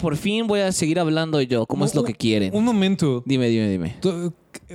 [0.03, 1.65] Por fin voy a seguir hablando yo.
[1.65, 2.55] ¿Cómo es lo que quieren?
[2.55, 3.23] Un momento.
[3.25, 3.97] Dime, dime, dime.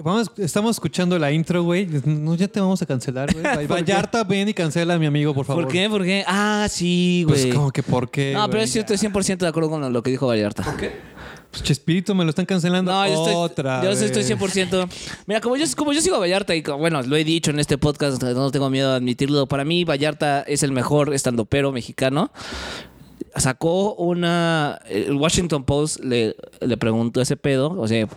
[0.01, 1.85] Vamos, estamos escuchando la intro, güey.
[2.05, 3.67] No, ya te vamos a cancelar, güey.
[3.67, 5.65] Vallarta, ven y cancela a mi amigo, por favor.
[5.65, 5.89] ¿Por qué?
[5.89, 6.23] ¿Por qué?
[6.25, 7.41] Ah, sí, güey.
[7.43, 8.31] Pues como que por qué.
[8.33, 8.63] no, pero güey?
[8.63, 10.63] es cierto, estoy 100% de acuerdo con lo que dijo Vallarta.
[10.63, 10.93] ¿Por qué?
[11.51, 14.01] Pues, Chespirito, me lo están cancelando No, yo estoy, otra yo vez.
[14.01, 14.87] estoy 100%.
[15.25, 17.77] Mira, como yo, como yo sigo a Vallarta y bueno, lo he dicho en este
[17.77, 19.45] podcast, no tengo miedo de admitirlo.
[19.45, 22.31] Para mí, Vallarta es el mejor estandopero mexicano.
[23.37, 24.79] Sacó una.
[24.89, 27.71] El Washington Post le, le preguntó ese pedo.
[27.79, 28.07] O sea,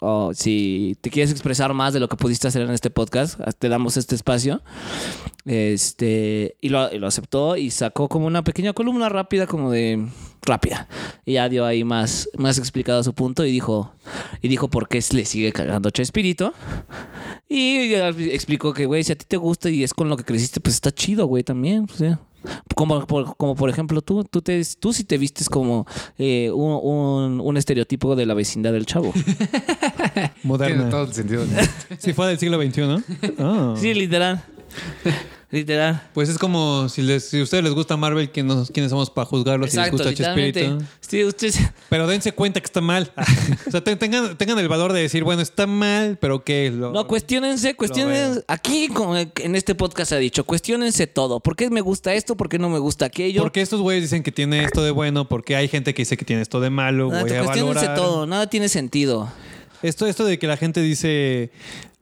[0.00, 3.68] oh, si te quieres expresar más de lo que pudiste hacer en este podcast, te
[3.68, 4.62] damos este espacio.
[5.44, 6.56] Este.
[6.60, 10.06] Y lo, lo aceptó y sacó como una pequeña columna rápida, como de.
[10.42, 10.88] Rápida.
[11.24, 13.92] Y ya dio ahí más, más explicado su punto y dijo.
[14.42, 16.52] Y dijo por qué le sigue cagando Chespirito.
[17.48, 20.60] Y explicó que, güey, si a ti te gusta y es con lo que creciste,
[20.60, 21.86] pues está chido, güey, también.
[21.90, 22.20] O sea,
[22.74, 25.86] como, por, como por ejemplo tú, tú, te, tú sí te vistes como
[26.18, 29.12] eh, un, un- un estereotipo de la vecindad del chavo.
[30.14, 30.90] Tiene Moderna.
[30.90, 31.44] todo el sentido.
[31.98, 33.02] Si fue del siglo XXI, ¿no?
[33.38, 33.74] Ah.
[33.76, 34.42] Sí, literal.
[35.50, 36.02] Literal.
[36.12, 39.08] Pues es como si, les, si a ustedes les gusta Marvel, ¿quién nos- ¿quiénes somos
[39.08, 40.12] para juzgarlo si les gusta.
[40.12, 40.78] Chespirito?
[41.00, 41.58] Sí, ustedes...
[41.88, 43.10] Pero dense cuenta que está mal.
[43.66, 46.70] o sea, te- tengan, tengan el valor de decir, bueno, está mal, pero ¿qué?
[46.70, 48.44] Lo- No, cuestionense, cuestionense.
[48.46, 48.90] Aquí,
[49.36, 51.40] en este podcast se ha dicho, cuestionense todo.
[51.40, 52.36] ¿Por qué me gusta esto?
[52.36, 53.40] ¿Por qué no me gusta aquello?
[53.40, 56.26] Porque estos güeyes dicen que tiene esto de bueno, porque hay gente que dice que
[56.26, 57.08] tiene esto de malo.
[57.08, 57.96] Nada, voy a cuestionense valorar.
[57.96, 58.26] todo.
[58.26, 59.32] Nada tiene sentido.
[59.80, 61.52] Esto, esto de que la gente dice,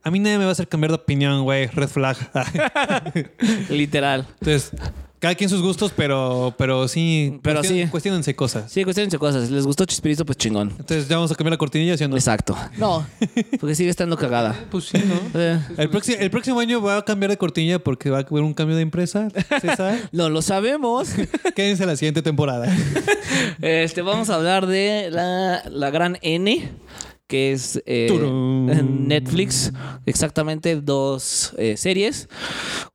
[0.07, 2.15] a mí nadie me va a hacer cambiar de opinión, güey, red flag.
[3.69, 4.25] Literal.
[4.39, 4.71] Entonces,
[5.19, 7.89] cada quien sus gustos, pero, pero sí, Pero cuestion- sí.
[7.89, 8.71] cuestionense cosas.
[8.71, 9.47] Sí, cuestionense cosas.
[9.47, 10.69] Si les gustó Chispirito, pues chingón.
[10.69, 12.15] Entonces, ya vamos a cambiar la cortinilla, ¿sí o no?
[12.15, 12.55] Exacto.
[12.77, 13.05] No,
[13.59, 14.55] porque sigue estando cagada.
[14.69, 15.39] Pues sí, ¿no?
[15.39, 18.43] Eh, El, próximo, el próximo año va a cambiar de cortinilla porque va a haber
[18.43, 19.27] un cambio de empresa,
[19.59, 19.97] César.
[20.11, 21.09] No lo sabemos.
[21.55, 22.73] Quédense la siguiente temporada.
[23.61, 26.69] Este, vamos a hablar de la, la gran N,
[27.27, 28.07] que es eh,
[28.83, 29.71] Netflix.
[30.05, 32.29] Exactamente dos eh, series.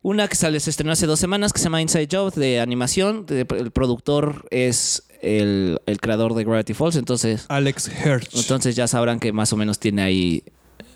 [0.02, 3.26] Una que se estrenó hace dos semanas, que se llama Inside Job, de animación.
[3.26, 8.34] De- el productor es el, el creador de Gravity Falls, entonces, Alex Hertz.
[8.34, 10.42] entonces ya sabrán que más o menos tiene ahí...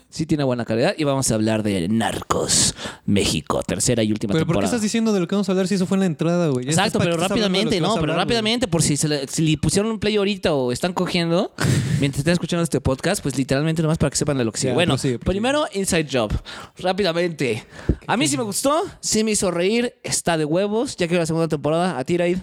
[0.09, 0.95] Sí tiene buena calidad.
[0.97, 2.73] Y vamos a hablar de Narcos
[3.05, 4.65] México, tercera y última pero ¿por qué temporada.
[4.67, 6.65] estás diciendo de lo que vamos a hablar si eso fue en la entrada, güey?
[6.65, 10.15] Exacto, pero rápidamente, no, pero rápidamente, por si, se le, si le pusieron un play
[10.15, 11.53] ahorita o están cogiendo
[11.99, 14.71] mientras están escuchando este podcast, pues literalmente nomás para que sepan de lo que sigue.
[14.71, 15.31] Ya, bueno, prosigue, prosigue.
[15.31, 16.31] primero Inside Job,
[16.79, 17.65] rápidamente.
[18.07, 21.25] A mí sí me gustó, sí me hizo reír, está de huevos, ya que la
[21.25, 22.37] segunda temporada, a ti, Raid.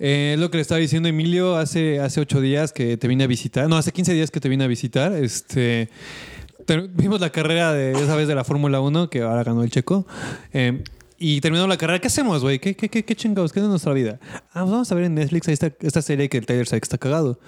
[0.00, 3.24] Eh, es lo que le estaba diciendo Emilio hace, hace ocho días que te vine
[3.24, 3.68] a visitar.
[3.68, 5.12] No, hace 15 días que te vine a visitar.
[5.12, 5.90] Este, te-
[6.90, 10.06] vimos la carrera de esa vez de la Fórmula 1 que ahora ganó el Checo.
[10.52, 10.82] Eh,
[11.16, 12.58] y terminando la carrera, ¿qué hacemos, güey?
[12.58, 13.52] ¿Qué, qué, qué, qué chingados?
[13.52, 14.18] ¿Qué es nuestra vida?
[14.52, 16.98] Ah, pues vamos a ver en Netflix está, esta serie que el Tyler Sykes está
[16.98, 17.38] cagado.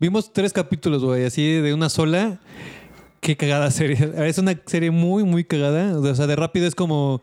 [0.00, 2.40] Vimos tres capítulos, güey, así de una sola.
[3.22, 3.96] Qué cagada serie.
[4.26, 5.96] Es una serie muy, muy cagada.
[5.98, 7.22] O sea, de rápido es como.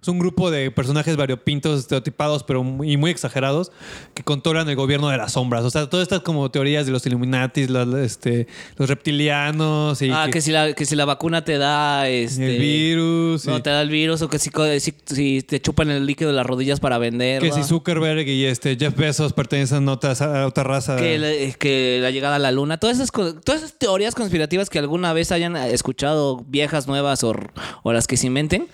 [0.00, 3.72] Es un grupo de personajes variopintos, estereotipados, pero muy, y muy exagerados,
[4.14, 5.64] que controlan el gobierno de las sombras.
[5.64, 10.10] O sea, todas estas como teorías de los Illuminatis, los, este, los reptilianos y.
[10.10, 13.46] Ah, que si, la, que si la vacuna te da este, el virus.
[13.46, 16.30] No, y- te da el virus o que si, si, si te chupan el líquido
[16.30, 17.42] de las rodillas para vender.
[17.42, 20.96] que si Zuckerberg y este Jeff Bezos pertenecen a otra, a otra raza.
[20.96, 24.78] que, la- que la llegada a la luna, todas esas, todas esas teorías conspirativas que
[24.78, 27.34] alguna vez hayan escuchado, viejas, nuevas o,
[27.82, 28.68] o las que se inventen,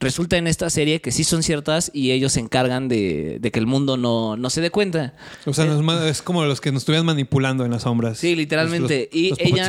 [0.00, 3.58] resulta en esta serie que sí son ciertas y ellos se encargan de, de que
[3.58, 5.14] el mundo no, no se dé cuenta.
[5.46, 8.18] O sea, ma- es como los que nos estuvieran manipulando en las sombras.
[8.18, 9.08] Sí, literalmente.
[9.12, 9.68] Los, y, los ella,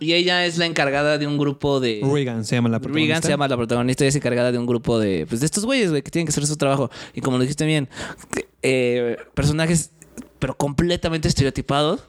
[0.00, 2.00] y ella es la encargada de un grupo de...
[2.02, 3.06] Regan se llama la protagonista.
[3.08, 5.64] Regan se llama la protagonista y es encargada de un grupo de, pues, de estos
[5.64, 6.90] güeyes, güey, que tienen que hacer su trabajo.
[7.14, 7.88] Y como lo dijiste bien,
[8.62, 9.90] eh, personajes
[10.38, 12.00] pero completamente estereotipados.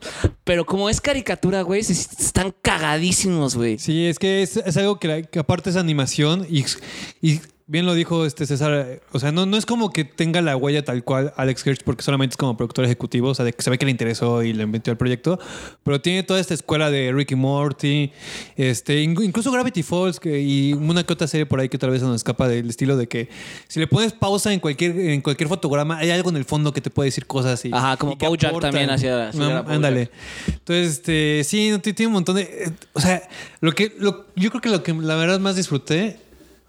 [0.43, 3.77] Pero como es caricatura, güey, están cagadísimos, güey.
[3.77, 7.39] Sí, es que es, algo que, aparte es animación y
[7.71, 10.83] bien lo dijo este César, o sea, no, no es como que tenga la huella
[10.83, 13.69] tal cual Alex Hirsch porque solamente es como productor ejecutivo, o sea, de que se
[13.69, 15.39] ve que le interesó y le metió al proyecto,
[15.83, 18.11] pero tiene toda esta escuela de Ricky Morty,
[18.55, 21.91] este, in- incluso Gravity Falls que, y una que otra serie por ahí que tal
[21.91, 23.29] vez se nos escapa del estilo de que
[23.67, 26.81] si le pones pausa en cualquier, en cualquier fotograma, hay algo en el fondo que
[26.81, 30.09] te puede decir cosas y, Ajá, como Bojack también hacía- hacía No, ándale.
[30.47, 32.41] Entonces, este, sí, tiene un montón de.
[32.41, 33.21] eh, O sea,
[33.61, 33.93] lo que.
[33.99, 36.17] Lo, yo creo que lo que la verdad más disfruté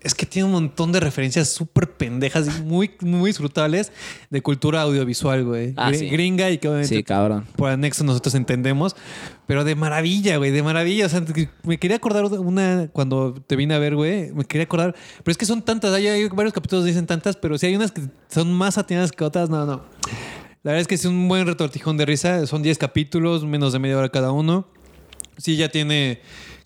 [0.03, 3.93] es que tiene un montón de referencias súper pendejas y muy, muy disfrutables
[4.31, 5.75] de cultura audiovisual, güey.
[5.77, 6.09] Ah, Gr- sí.
[6.09, 7.47] Gringa y que obviamente Sí, cabrón.
[7.57, 8.97] por anexo nosotros entendemos,
[9.47, 11.07] pero de maravilla, güey, de maravilla.
[11.07, 11.23] O sea,
[11.65, 15.37] me quería acordar una cuando te vine a ver, güey, me quería acordar, pero es
[15.39, 18.03] que son tantas, hay, hay varios capítulos que dicen tantas, pero sí hay unas que
[18.29, 19.85] son más atinadas que otras, no, no.
[20.63, 23.79] La verdad es que es un buen retortijón de risa, son 10 capítulos, menos de
[23.79, 24.67] media hora cada uno.
[25.39, 26.21] Sí, ya tiene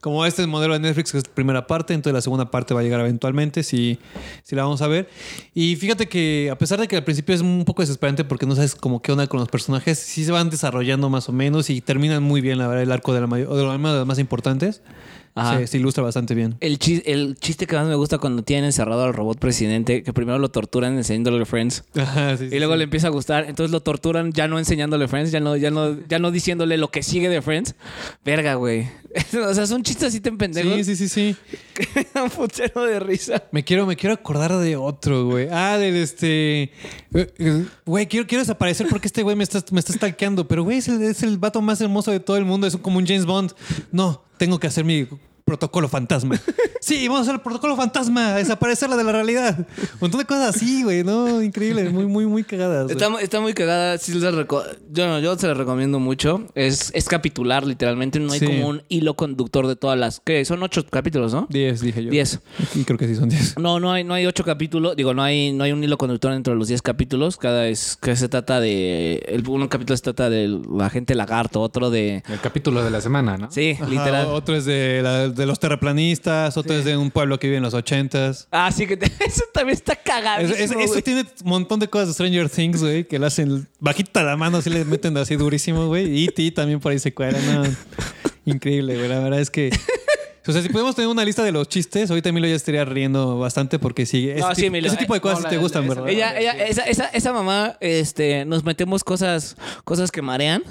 [0.05, 2.51] como este es el modelo de Netflix, que es la primera parte, entonces la segunda
[2.51, 3.99] parte va a llegar eventualmente, si,
[4.43, 5.09] si la vamos a ver.
[5.55, 8.55] Y fíjate que a pesar de que al principio es un poco desesperante porque no
[8.55, 11.81] sabes como qué onda con los personajes, sí se van desarrollando más o menos y
[11.81, 14.83] terminan muy bien, la verdad, el arco de la mayor, de los más importantes.
[15.37, 15.59] Ajá.
[15.59, 16.57] Se, se ilustra bastante bien.
[16.61, 20.13] El, chis- el chiste que más me gusta cuando tienen encerrado al robot presidente, que
[20.13, 21.83] primero lo torturan enseñándole Friends.
[21.97, 22.79] Ajá, sí, sí, Y luego sí.
[22.79, 25.97] le empieza a gustar, entonces lo torturan ya no enseñándole Friends, ya no, ya no,
[26.09, 27.75] ya no diciéndole lo que sigue de Friends.
[28.25, 28.89] Verga, güey.
[29.49, 30.73] o sea, son chistes así tan pendejos.
[30.75, 31.37] Sí, sí, sí, sí.
[32.15, 33.43] dan putero de risa.
[33.53, 35.49] Me quiero, me quiero acordar de otro, güey.
[35.51, 36.63] Ah, del este.
[36.63, 36.71] eh,
[37.13, 40.47] eh, Güey, quiero, quiero desaparecer porque este güey me está, me está stalkeando.
[40.47, 42.67] Pero, güey, es el, es el vato más hermoso de todo el mundo.
[42.67, 43.53] Es como un James Bond.
[43.93, 45.09] No, tengo que hacer mi
[45.45, 46.41] protocolo fantasma.
[46.81, 49.59] Sí, vamos a hacer el protocolo fantasma, a desaparecerla de la realidad.
[49.59, 51.41] Un montón de cosas así, güey, ¿no?
[51.43, 52.91] Increíble, muy, muy, muy cagadas.
[52.91, 53.97] Está, está muy cagada.
[53.99, 56.47] Sí les yo, no, yo se la recomiendo mucho.
[56.55, 58.21] Es, es capitular, literalmente.
[58.21, 58.47] No hay Sí.
[58.47, 60.21] como un hilo conductor de todas las.
[60.21, 60.45] ¿Qué?
[60.45, 61.47] Son ocho capítulos, ¿no?
[61.51, 62.11] Diez, dije yo.
[62.11, 62.41] Diez.
[62.75, 63.57] Y creo que sí son diez.
[63.59, 64.97] No, no hay, no hay ocho capítulos.
[64.97, 67.37] Digo, no hay, no hay un hilo conductor dentro de los diez capítulos.
[67.39, 69.25] Cada es que se trata de.
[69.29, 72.23] El, un capítulo se trata de la gente lagarto, otro de.
[72.29, 73.51] El capítulo de la semana, ¿no?
[73.51, 74.27] Sí, Ajá, literal.
[74.27, 77.63] Otro es de, la- de los terraplanistas, otro es de un pueblo que vive en
[77.63, 78.49] los ochentas.
[78.51, 79.95] Ah, sí, que te- eso también está
[80.41, 83.67] Es- es- eso tiene un montón de cosas de Stranger Things, güey, que le hacen
[83.81, 86.25] bajita la mano, así le meten así durísimo, güey.
[86.25, 87.65] Y T también por ahí se cuela, no.
[88.47, 89.09] Increíble, güey.
[89.09, 89.71] La verdad es que.
[90.47, 93.39] O sea, si podemos tener una lista de los chistes, ahorita Emilio ya estaría riendo
[93.39, 94.29] bastante porque sí.
[94.29, 95.89] Ese, No, sí, tipo, Emilio, ese tipo de eh, cosas no, sí te la- gustan,
[95.89, 96.09] ¿verdad?
[96.09, 100.63] Ella, ella, esa, esa, esa mamá, este, nos metemos cosas, cosas que marean.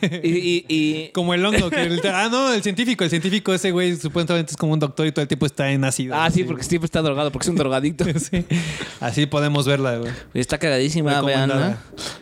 [0.00, 1.70] Y, y, y- Como el hongo.
[1.70, 3.04] Que el- ah, no, el científico.
[3.04, 5.84] El científico, ese güey, supuestamente es como un doctor y todo el tiempo está en
[5.84, 6.14] ácido.
[6.16, 8.04] ah, sí, porque siempre está drogado, porque es un drogadicto.
[8.18, 8.44] Sí.
[9.00, 10.12] Así podemos verla, güey.
[10.34, 11.78] Está cagadísima, véanla.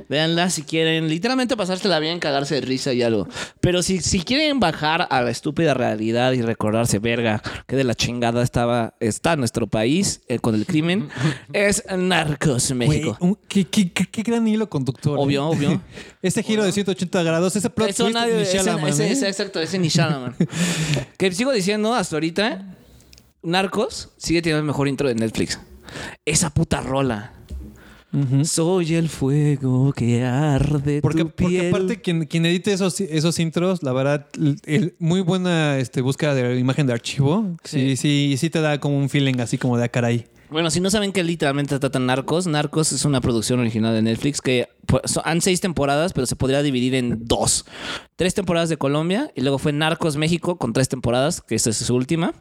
[0.09, 1.09] Véanla si quieren.
[1.09, 3.29] Literalmente pasársela bien, cagarse de risa y algo.
[3.61, 7.95] Pero si, si quieren bajar a la estúpida realidad y recordarse, verga, que de la
[7.95, 11.09] chingada estaba, está nuestro país eh, con el crimen,
[11.53, 13.17] es Narcos México.
[13.21, 15.19] Güey, un- qué, qué- qué- qué gran hilo conductor.
[15.19, 15.23] ¿eh?
[15.23, 15.81] Obvio, obvio.
[16.23, 19.13] Ese giro de 180 grados, ese plot Eso twist nadie- ese- Shyamalan, ese- ¿eh?
[19.13, 20.35] ese- exacto, ese ni Shyamalan.
[21.19, 22.77] que sigo diciendo hasta ahorita,
[23.43, 25.59] Narcos sigue teniendo el mejor intro de Netflix.
[26.25, 27.33] Esa puta rola.
[28.45, 33.83] Soy el fuego que arde Porque, tu porque aparte quien, quien edite esos, esos intros,
[33.83, 34.27] la verdad,
[34.67, 37.57] el- muy buena este, búsqueda de la imagen de archivo.
[37.63, 40.27] Sí, sí, sí te da como un feeling así como de ah, caray.
[40.51, 44.41] Bueno, si no saben que literalmente tratan Narcos, Narcos es una producción original de Netflix
[44.41, 47.65] que pues, han seis temporadas, pero se podría dividir en dos.
[48.17, 51.77] Tres temporadas de Colombia y luego fue Narcos México con tres temporadas, que esta es
[51.77, 52.35] su última.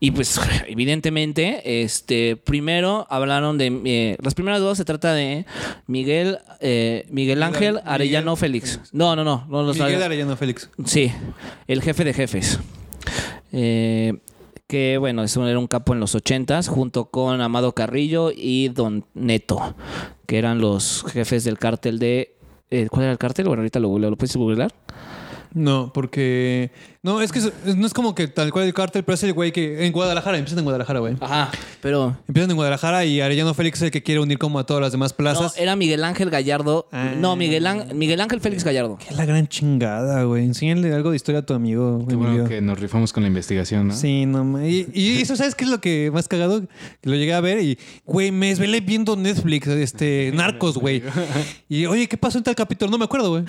[0.00, 3.66] Y pues, evidentemente, este, primero hablaron de...
[3.84, 5.44] eh, las primeras dos se trata de
[5.86, 8.80] Miguel, eh, Miguel Ángel Miguel Arellano Félix.
[8.92, 9.46] No, no, no.
[9.50, 10.70] no los Miguel Arellano Félix.
[10.86, 11.12] Sí,
[11.68, 12.58] el jefe de jefes.
[13.52, 14.14] eh,
[14.74, 19.04] que bueno, eso era un capo en los ochentas, junto con Amado Carrillo y Don
[19.14, 19.76] Neto,
[20.26, 22.34] que eran los jefes del cártel de...
[22.70, 23.46] eh, ¿Cuál era el cártel?
[23.46, 23.96] Bueno, ahorita lo.
[23.96, 24.72] ¿Lo puedes googlear?
[25.52, 26.72] No, porque.
[27.04, 29.32] No, es que es- no es como que tal cual el cártel, pero es el
[29.34, 29.86] güey que.
[29.86, 31.14] En Guadalajara, empiezan en Guadalajara, güey.
[31.20, 31.50] Ajá.
[31.82, 32.16] Pero...
[32.26, 34.90] Empiezan en Guadalajara y Arellano Félix es el que quiere unir como a todas las
[34.90, 35.54] demás No, plazas.
[35.58, 36.88] era Miguel Ángel Gallardo.
[36.92, 37.12] Ah.
[37.16, 38.98] No, Miguel, Án- Miguel Ángel Félix Gallardo.
[39.06, 40.44] Es la gran chingada, güey.
[40.46, 43.88] Enséñale algo de historia a tu amigo, Qué bueno que nos rifamos con la investigación,
[43.88, 43.94] ¿no?
[43.94, 46.62] Sí, no y, y eso, ¿sabes qué es lo que más cagado?
[47.02, 51.02] Que lo llegué a ver y, güey, me desvelé viendo Netflix, este, Narcos, güey.
[51.68, 52.90] Y, oye, ¿qué pasó en tal capítulo?
[52.90, 53.44] No me acuerdo, güey.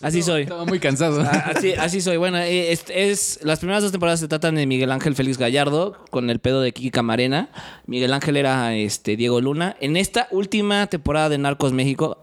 [0.00, 0.42] Así soy.
[0.42, 1.22] Estaba muy cansado.
[1.22, 2.16] Ah, Así, así soy.
[2.18, 5.96] Bueno, eh, es, es- las primeras dos temporadas se tratan de Miguel Ángel Félix Gallardo
[6.10, 7.48] con el pedo de Kiki Camarena.
[7.86, 9.76] Miguel Ángel era este Diego Luna.
[9.80, 12.18] En esta última temporada de Narcos México,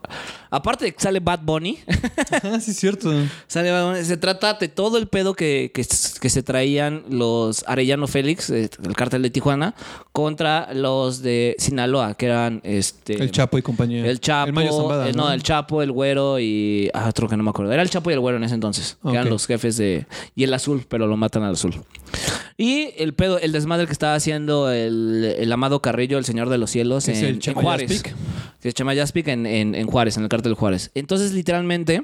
[0.50, 1.80] aparte de que sale Bad Bunny,
[2.44, 3.12] Ah, sí, cierto.
[3.48, 7.64] sale Bad Bunny, se trata de todo el pedo que, que, que se traían los
[7.68, 9.76] Arellano Félix, eh, el cártel de Tijuana,
[10.12, 14.06] contra los de Sinaloa, que eran este El Chapo y compañía.
[14.06, 17.38] el Chapo, El Mayo Zambada, eh, no, el Chapo, el Güero y ah, otro que
[17.38, 17.72] no me acuerdo.
[17.72, 20.03] Era el Chapo y el Güero en ese entonces, que eran los jefes de
[20.36, 21.82] y el Azul, pero lo matan al Azul.
[22.58, 26.58] Y el pedo, el desmadre que estaba haciendo el, el amado Carrillo, el Señor de
[26.58, 28.04] los Cielos, en, el en Juárez.
[28.62, 28.76] Que es
[29.28, 30.92] en, en, en Juárez, en el cártel Juárez.
[30.94, 32.04] Entonces, literalmente,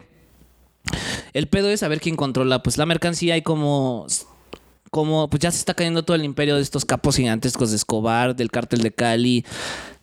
[1.34, 4.08] el pedo es saber quién controla pues la mercancía y cómo
[4.90, 8.36] como pues ya se está cayendo todo el imperio de estos capos gigantescos de Escobar,
[8.36, 9.46] del cártel de Cali,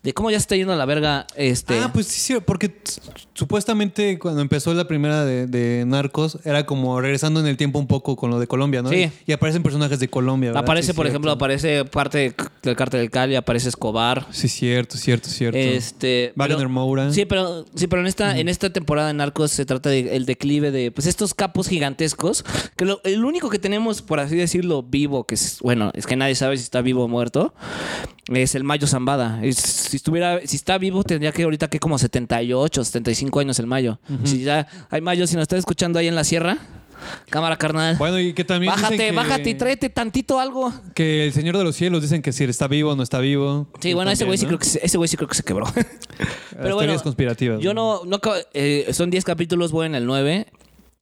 [0.07, 2.73] de cómo ya se está yendo a la verga este Ah, pues sí, sí, porque
[3.35, 7.89] supuestamente cuando empezó la primera de, de Narcos era como regresando en el tiempo un
[7.89, 8.89] poco con lo de Colombia, ¿no?
[8.91, 9.11] Sí.
[9.27, 10.63] Y aparecen personajes de Colombia, ¿verdad?
[10.63, 11.09] Aparece, Sí, por cierto.
[11.15, 14.27] ejemplo, aparece parte de- del cártel del Cali, aparece Escobar.
[14.31, 15.59] Sí, cierto, cierto, cierto.
[15.59, 17.13] Este, Wagner pero- Moura.
[17.13, 20.71] Sí, pero sí, pero en esta en esta temporada de Narcos se trata del declive
[20.71, 22.45] de pues estos capos gigantescos,
[22.77, 26.15] que lo- el único que tenemos por así decirlo vivo, que es bueno, es que
[26.15, 27.55] nadie sabe si está vivo o muerto,
[28.33, 29.41] es el Mayo Zambada.
[29.45, 33.67] Es- si estuviera si está vivo tendría que ahorita que como 78, 75 años el
[33.67, 33.99] Mayo.
[34.25, 36.59] Si ya hay Mayo si nos está escuchando ahí en la sierra,
[37.31, 37.97] cámara carnal.
[37.97, 40.71] Bueno, y que también Bájate, que- bájate y tráete tantito algo.
[40.95, 43.69] Que el Señor de los Cielos dicen que si está vivo o no está vivo.
[43.81, 45.65] Sí, bueno, ese güey sí creo que se, ese güey sí creo que se quebró.
[45.75, 47.61] Las Pero bueno, conspirativas.
[47.61, 48.21] yo no, no
[48.53, 50.47] eh, son 10 capítulos, voy en el 9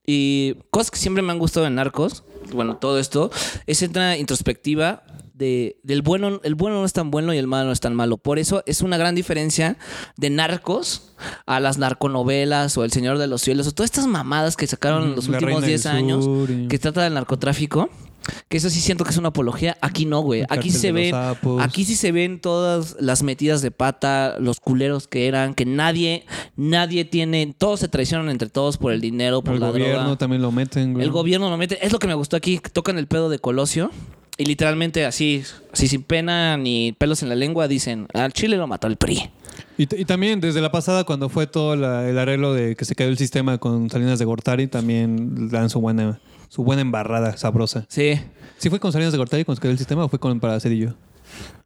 [0.07, 2.23] y cosas que siempre me han gustado en Narcos,
[2.53, 3.31] bueno, todo esto
[3.67, 5.03] es esta introspectiva
[5.35, 7.95] de del bueno, el bueno no es tan bueno y el malo no es tan
[7.95, 8.17] malo.
[8.17, 9.77] Por eso es una gran diferencia
[10.17, 11.13] de Narcos
[11.45, 15.03] a las narconovelas o El Señor de los Cielos o todas estas mamadas que sacaron
[15.11, 17.91] en los La últimos Reina del 10 años Sur y- que trata del narcotráfico.
[18.49, 19.77] Que eso sí siento que es una apología.
[19.83, 20.41] Aquí no, güey.
[20.41, 21.15] El Aquí se ven.
[21.61, 26.25] Aquí sí se ven todas las metidas de pata, los culeros que eran, que nadie,
[26.57, 27.55] nadie tiene.
[27.59, 30.17] Todos se traicionan entre todos por el dinero, por El la gobierno droga.
[30.17, 31.05] también lo meten, güey.
[31.05, 31.85] El gobierno lo mete.
[31.85, 32.63] Es lo que me gustó aquí.
[32.73, 33.91] Tocan el pedo de Colosio.
[34.37, 38.67] Y literalmente así, así sin pena ni pelos en la lengua, dicen: al Chile lo
[38.67, 39.31] mató el PRI.
[39.79, 43.11] Y, también desde la pasada, cuando fue todo la- el arreglo de que se cayó
[43.11, 47.87] el sistema con Salinas de Gortari, también dan su buena, su buena embarrada sabrosa.
[47.89, 48.21] Sí.
[48.59, 50.59] ¿Sí fue con Salinas de Gortari cuando se cayó el sistema o fue con para
[50.59, 50.95] Cedillo?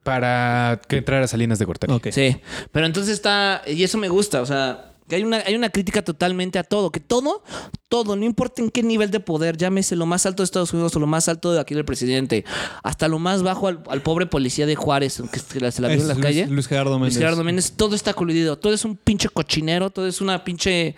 [0.02, 1.92] Para que entrara Salinas de Gortari.
[1.92, 2.08] Ok.
[2.12, 2.36] Sí,
[2.72, 6.02] pero entonces está, y eso me gusta, o sea, que hay una, hay una crítica
[6.02, 7.42] totalmente a todo, que todo,
[7.88, 10.94] todo, no importa en qué nivel de poder, llámese lo más alto de Estados Unidos
[10.94, 12.44] o lo más alto de aquí del presidente,
[12.82, 15.88] hasta lo más bajo al, al pobre policía de Juárez, que se la, se la
[15.88, 16.46] vio en la Luis- calle.
[16.46, 17.18] Luis Gerardo Luis Méndez.
[17.18, 20.94] Gerardo Méndez, todo está coludido, todo es un pinche cochinero, todo es una pinche...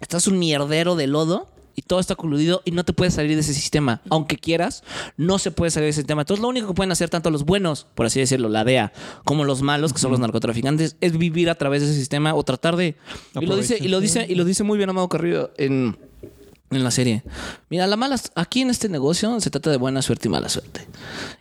[0.00, 3.40] Estás un mierdero de lodo y todo está coludido y no te puedes salir de
[3.40, 4.02] ese sistema.
[4.10, 4.82] Aunque quieras,
[5.16, 6.22] no se puede salir de ese sistema.
[6.22, 8.92] Entonces, lo único que pueden hacer tanto los buenos, por así decirlo, la DEA,
[9.24, 12.42] como los malos, que son los narcotraficantes, es vivir a través de ese sistema o
[12.42, 12.96] tratar de.
[13.40, 15.96] Y lo dice, y lo dice, y lo dice muy bien Amado Carrillo en,
[16.70, 17.22] en la serie.
[17.68, 20.86] Mira, la mala, aquí en este negocio se trata de buena suerte y mala suerte.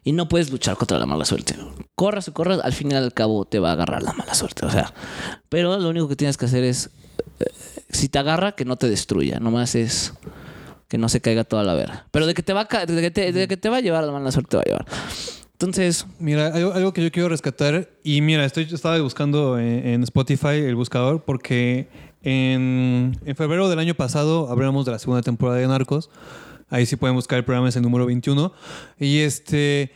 [0.03, 1.55] Y no puedes luchar contra la mala suerte.
[1.95, 4.65] Corras o corras, al final y al cabo te va a agarrar la mala suerte.
[4.65, 4.93] O sea,
[5.49, 6.89] pero lo único que tienes que hacer es
[7.39, 7.45] eh,
[7.91, 9.39] si te agarra, que no te destruya.
[9.39, 10.13] Nomás es
[10.87, 12.05] que no se caiga toda la verga.
[12.11, 14.03] Pero de que te va a, de que te, de que te va a llevar
[14.03, 14.85] la mala suerte, te va a llevar.
[15.53, 20.55] Entonces, Mira, algo, que yo quiero rescatar, y mira, estoy, estaba buscando en, en Spotify
[20.55, 21.87] el buscador, porque
[22.23, 26.09] en, en febrero del año pasado hablamos de la segunda temporada de Narcos.
[26.69, 28.53] Ahí sí pueden buscar el programa, es el número 21.
[28.99, 29.91] Y este.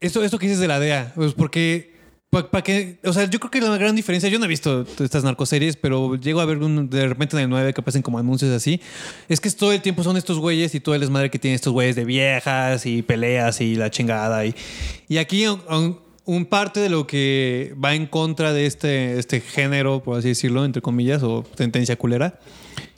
[0.00, 1.91] Esto, esto que dices de la DEA, pues porque.
[2.32, 5.22] Para que, o sea, yo creo que la gran diferencia, yo no he visto estas
[5.22, 8.50] narcoseries, pero llego a ver un- de repente en el 9 que aparecen como anuncios
[8.52, 8.80] así,
[9.28, 11.74] es que todo el tiempo son estos güeyes y todo el desmadre que tienen estos
[11.74, 14.46] güeyes de viejas y peleas y la chingada.
[14.46, 14.54] Y,
[15.10, 20.02] y aquí un, un- parte de lo que va en contra de este, este género,
[20.02, 22.38] por así decirlo, entre comillas, o tendencia culera,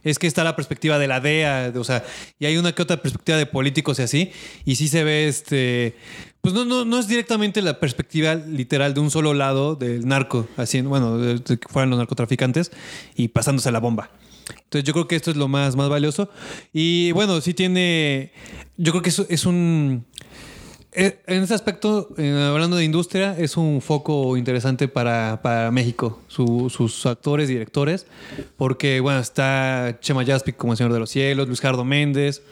[0.04, 2.04] es que está la perspectiva de la DEA, de- o sea,
[2.38, 4.30] y hay una que otra perspectiva de políticos y así,
[4.64, 5.96] y sí se ve este,
[6.44, 10.46] pues no, no, no es directamente la perspectiva literal de un solo lado del narco,
[10.58, 12.70] así, bueno, de, que fueran los narcotraficantes
[13.16, 14.10] y pasándose la bomba.
[14.64, 16.28] Entonces yo creo que esto es lo más, más valioso.
[16.72, 18.30] Y bueno, sí tiene,
[18.76, 20.04] yo creo que es, es un...
[20.92, 26.20] eh, En ese aspecto, eh, hablando de industria, es un foco interesante para, para México,
[26.28, 28.06] su- sus actores, directores,
[28.58, 32.42] porque, bueno, está Chema Jaspic como El Señor de los Cielos, Luis Jardo Méndez,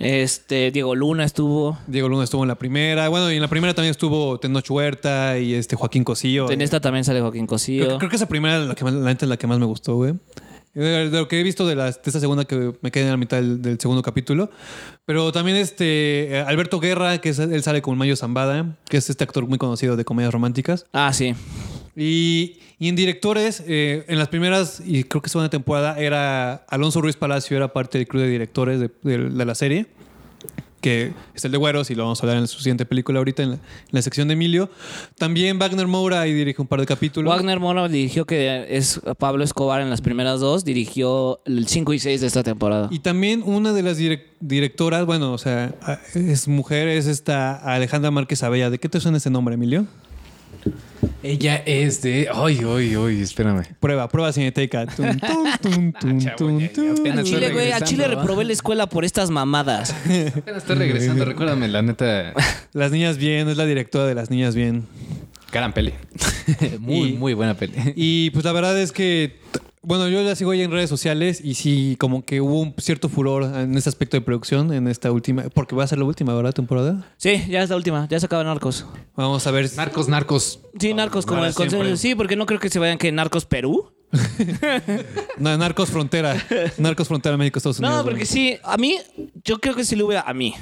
[0.00, 1.78] Este, Diego Luna estuvo.
[1.86, 5.38] Diego Luna estuvo en la primera, bueno, y en la primera también estuvo Tenoch Huerta
[5.38, 6.50] y este Joaquín Cosío.
[6.50, 7.98] En esta también sale Joaquín Cosío.
[7.98, 9.96] creo que esa primera, la, que más- la neta, es la que más me gustó,
[9.96, 10.14] güey.
[10.72, 13.10] De de lo que he visto de, las, de esta segunda que me quedé en
[13.10, 14.50] la mitad del, del segundo capítulo.
[15.04, 19.10] Pero también este eh, Alberto Guerra, que es- él sale con Mayo Zambada, que es
[19.10, 20.86] este actor muy conocido de comedias románticas.
[20.92, 21.34] Ah, sí.
[21.96, 27.00] Y, y en directores, eh, en las primeras y creo que segunda temporada, era Alonso
[27.00, 29.86] Ruiz Palacio, era parte del club de directores de, de- de la serie,
[30.80, 33.42] que es el de Güeros, y lo vamos a hablar en su siguiente película ahorita,
[33.42, 33.60] en la, en
[33.90, 34.70] la sección de Emilio.
[35.18, 37.28] También Wagner Moura y dirige un par de capítulos.
[37.34, 41.98] Wagner Moura dirigió que es Pablo Escobar en las primeras dos, dirigió el 5 y
[41.98, 42.88] 6 de esta temporada.
[42.90, 45.74] Y también una de las direc- directoras, bueno, o sea,
[46.14, 48.70] es mujer, es esta Alejandra Márquez Abella.
[48.70, 49.86] ¿De qué te suena ese nombre, Emilio?
[51.22, 52.28] Ella es de.
[52.32, 53.62] Ay, ay, ay, espérame.
[53.78, 54.86] Prueba, prueba cineteca.
[54.86, 56.90] Tum, tum, tum, tum, Chavo, tum, ya- ya tum.
[56.98, 59.90] apenas a Chile, güey, a Chile reprobé la escuela por estas mamadas.
[60.34, 62.32] Apenas estoy regresando, recuérdame, la neta.
[62.72, 64.86] Las niñas bien, es la directora de Las niñas bien.
[65.52, 65.92] Gran peli.
[66.78, 67.74] muy, Y- muy buena peli.
[67.96, 69.38] Y pues la verdad es que,
[69.82, 73.08] bueno, yo la sigo ahí en redes sociales y sí, como que hubo un cierto
[73.08, 76.34] furor en este aspecto de producción en esta última, porque va a ser la última,
[76.34, 76.52] ¿verdad?
[76.52, 77.06] Temporada.
[77.16, 78.84] Sí, ya es la última, ya se acaba Narcos.
[79.16, 79.68] Vamos a ver.
[79.68, 80.60] si- Narcos, narcos.
[80.78, 81.96] Sí, Narcos como el consenso.
[81.96, 83.92] Sí, porque no creo que se vayan que Narcos Perú.
[85.38, 86.36] No, Narcos Frontera.
[86.78, 87.96] Narcos Frontera México, Estados Unidos.
[87.98, 88.96] No, porque sí, a mí,
[89.44, 90.54] yo creo que si le hubiera, a mí,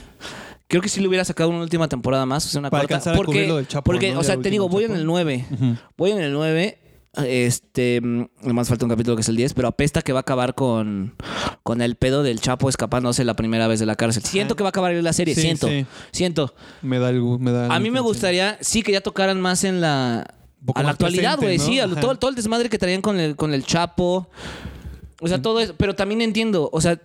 [0.69, 2.95] creo que si le hubiera sacado una última temporada más, o sea, una Para cuarta.
[2.97, 4.21] alcanzar a porque, lo del Chapo, porque ¿no?
[4.21, 5.47] o sea, te digo, voy en el 9.
[5.97, 6.79] Voy en el 9.
[7.27, 10.55] Este, más falta un capítulo que es el 10, pero apesta que va a acabar
[10.55, 11.15] con,
[11.63, 14.23] con el pedo del Chapo escapándose la primera vez de la cárcel.
[14.23, 15.87] Siento que va a acabar la serie, Sí, siento, sí.
[16.13, 16.55] siento.
[16.83, 19.81] Me da algo, me da A mí me gustaría, sí, que ya tocaran más en
[19.81, 20.35] la.
[20.75, 21.65] A la actualidad, güey, ¿no?
[21.65, 24.29] sí, a todo, todo el desmadre que traían con el, con el Chapo.
[25.21, 25.75] O sea, todo eso.
[25.77, 27.01] Pero también entiendo, o sea,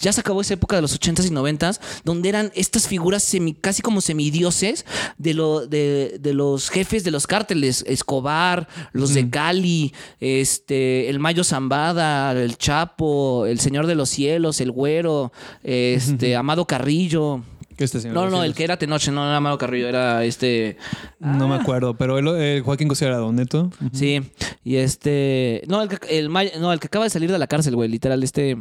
[0.00, 3.54] ya se acabó esa época de los 80s y 90s, donde eran estas figuras semi,
[3.54, 4.84] casi como semidioses
[5.16, 7.84] de, lo, de, de los jefes de los cárteles.
[7.86, 14.60] Escobar, los de Cali, este, el Mayo Zambada, el Chapo, el Señor de los Cielos,
[14.60, 15.32] el Güero,
[15.62, 17.42] este, Amado Carrillo.
[17.76, 20.76] Este señor No, no, el que era Tenoche, no era Amado Carrillo, era este.
[21.20, 23.70] No me acuerdo, pero el, el Joaquín Cosío era Don Neto.
[23.92, 24.20] Sí,
[24.64, 25.62] y este.
[25.68, 26.28] No el, que, el,
[26.60, 28.58] no, el que acaba de salir de la cárcel, güey, literal, este.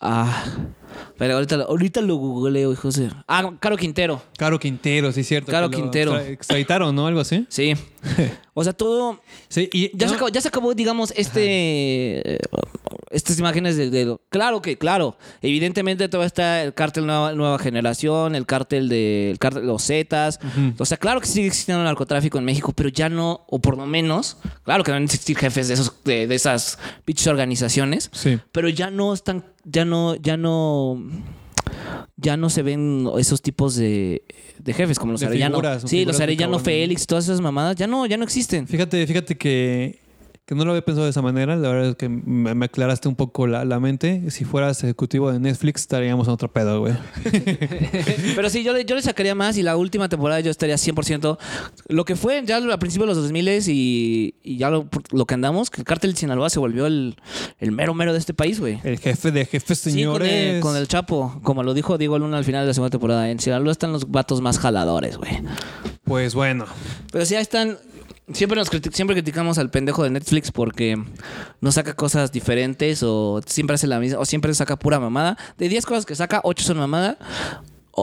[0.00, 0.44] Ah.
[1.18, 3.10] Pero ahorita, lo- ahorita lo googleo, hijo de.
[3.28, 4.22] Ah, Caro Quintero.
[4.38, 5.52] Caro Quintero, sí, cierto.
[5.52, 6.12] Caro Quintero.
[6.16, 7.06] extra- Extraditaron, ¿no?
[7.06, 7.46] Algo así.
[7.48, 7.74] Sí.
[8.54, 9.20] O sea, todo.
[9.48, 12.38] Sí, y Ya, no, se, acabó, ya se acabó, digamos, este.
[13.10, 15.16] Estas imágenes de, de- Claro que, claro.
[15.42, 19.32] Evidentemente, todo está el cártel nueva, nueva generación, el cártel de.
[19.32, 20.38] El cártel los Zetas.
[20.78, 23.76] O sea, claro que sigue existiendo el narcotráfico en México, pero ya no, o por
[23.76, 24.36] lo menos.
[24.62, 28.10] Claro que van a existir jefes de, esos, de, de esas pinches organizaciones.
[28.12, 28.38] Sí.
[28.52, 29.44] Pero ya no están.
[29.64, 30.14] Ya no.
[30.14, 31.02] Ya no.
[32.16, 34.22] Ya no se ven esos tipos de,
[34.58, 35.56] de jefes como los De Arellano.
[35.56, 36.58] figuras, sí, los Arellano.
[36.58, 38.66] Félix, todas esas mamadas, ya no, ya no existen.
[38.68, 40.00] Fíjate, fíjate que,
[40.50, 41.54] que no lo había pensado de esa manera.
[41.54, 44.32] La verdad es que me, aclaraste un poco la, la mente.
[44.32, 46.94] Si fueras ejecutivo de Netflix, estaríamos en otro pedo, güey.
[48.34, 51.38] Pero sí, yo le, yo le sacaría más y la última temporada yo estaría 100%.
[51.86, 55.34] Lo que fue ya al principio de los 2000 y, y ya lo, lo que
[55.34, 57.14] andamos, que el cártel de Sinaloa se volvió el,
[57.60, 58.80] el mero mero de este país, güey.
[58.82, 60.32] El jefe de jefes, Sí, con señores.
[60.56, 63.30] el, con el Chapo, como lo dijo Diego Luna al final de la segunda temporada.
[63.30, 65.30] En Sinaloa están los vatos más jaladores, güey.
[66.02, 66.66] Pues bueno.
[67.12, 67.78] Pero sí, ahí están.
[68.32, 70.96] Siempre, nos siempre criticamos al pendejo de Netflix porque
[71.60, 75.36] no saca cosas diferentes o siempre hace la misma, o siempre saca pura mamada.
[75.58, 77.18] De 10 cosas que saca, 8 son mamada.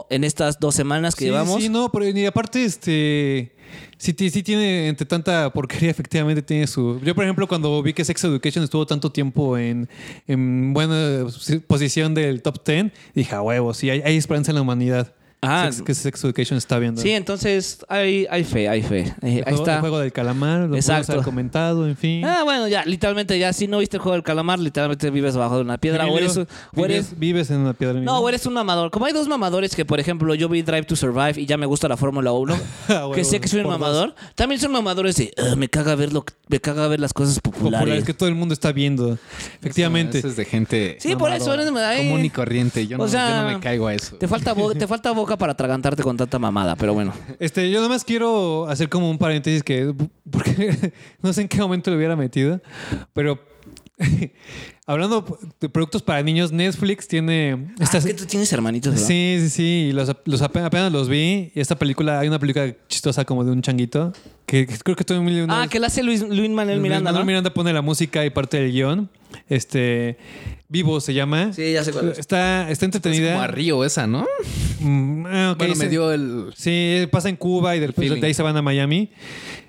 [0.09, 1.61] En estas dos semanas que sí, llevamos.
[1.61, 3.55] Sí, no, pero y aparte, este.
[3.97, 6.99] Sí, sí tiene, entre tanta porquería, efectivamente tiene su.
[7.03, 9.89] Yo, por ejemplo, cuando vi que Sex Education estuvo tanto tiempo en,
[10.27, 11.25] en buena
[11.67, 15.13] posición del top 10, dije, a huevo, sí, hay, hay esperanza en la humanidad.
[15.39, 15.69] Ah.
[15.71, 16.99] Sex- que Sex Education está viendo.
[16.99, 18.99] Sí, entonces hay, hay fe, hay fe.
[19.01, 19.73] Eh, ahí juego, está.
[19.75, 21.21] el juego del calamar, lo Exacto.
[21.21, 22.25] Comentado, en fin.
[22.25, 25.55] Ah, bueno, ya, literalmente, ya si no viste el juego del calamar, literalmente vives bajo
[25.57, 26.07] de una piedra.
[26.07, 27.99] O eres, un- o eres- vives, vives en una piedra.
[27.99, 28.89] no, o eres un mamador.
[28.89, 31.65] Como hay dos mamadores que, por ejemplo, yo vi Drive to Survive y ya me
[31.67, 32.57] gusta la Fórmula 1,
[32.89, 33.79] Ah, que sé que soy un dos.
[33.79, 34.15] mamador.
[34.33, 37.79] También son mamadores de, "Ah, me caga ver lo, me caga ver las cosas populares.
[37.79, 39.17] Populares que todo el mundo está viendo.
[39.59, 40.17] Efectivamente.
[40.19, 42.87] Eso es de gente Sí, por eso eres común y corriente.
[42.87, 44.15] Yo no, O sea, yo no me caigo a eso.
[44.15, 47.13] Te falta, te falta boca para atragantarte con tanta mamada, pero bueno.
[47.39, 49.93] Este, yo nada más quiero hacer como un paréntesis que
[50.29, 52.61] porque no sé en qué momento lo hubiera metido,
[53.13, 53.37] pero
[54.85, 55.25] hablando
[55.59, 59.07] de productos para niños, Netflix tiene Ah, estas es que tú tienes hermanitos, ¿verdad?
[59.07, 62.39] Sí, sí, sí, y los, los ape- apenas los vi y esta película hay una
[62.39, 64.13] película chistosa como de un changuito
[64.47, 67.21] que, que creo que estoy muy Ah, que la hace Luis, Luis Manuel Miranda, Manuel
[67.21, 67.25] ¿no?
[67.27, 69.09] Miranda pone la música y parte del guion.
[69.49, 70.17] Este
[70.69, 71.53] Vivo se llama.
[71.53, 72.17] Sí, ya sé cuál es.
[72.19, 73.33] Está, está Es entretenida.
[73.33, 74.25] como a Río esa, ¿no?
[74.79, 76.53] Mm, ah, ok, bueno, me dio el...
[76.55, 78.21] Sí, pasa en Cuba y después feeling.
[78.21, 79.11] de ahí se van a Miami.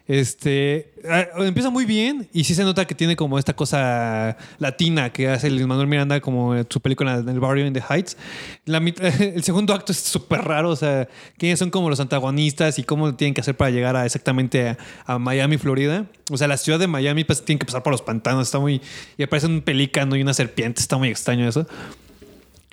[0.09, 5.13] Este ah, empieza muy bien y sí se nota que tiene como esta cosa latina
[5.13, 8.17] que hace Luis Manuel Miranda como su película en el barrio in the Heights.
[8.65, 8.79] La
[9.21, 13.15] el segundo acto es súper raro, o sea, quiénes son como los antagonistas y cómo
[13.17, 16.07] tienen que hacer para llegar a exactamente a, a Miami, Florida.
[16.31, 18.81] O sea, la ciudad de Miami pues tienen que pasar por los pantanos, está muy
[19.19, 21.67] y aparece un pelícano y una serpiente, está muy extraño eso.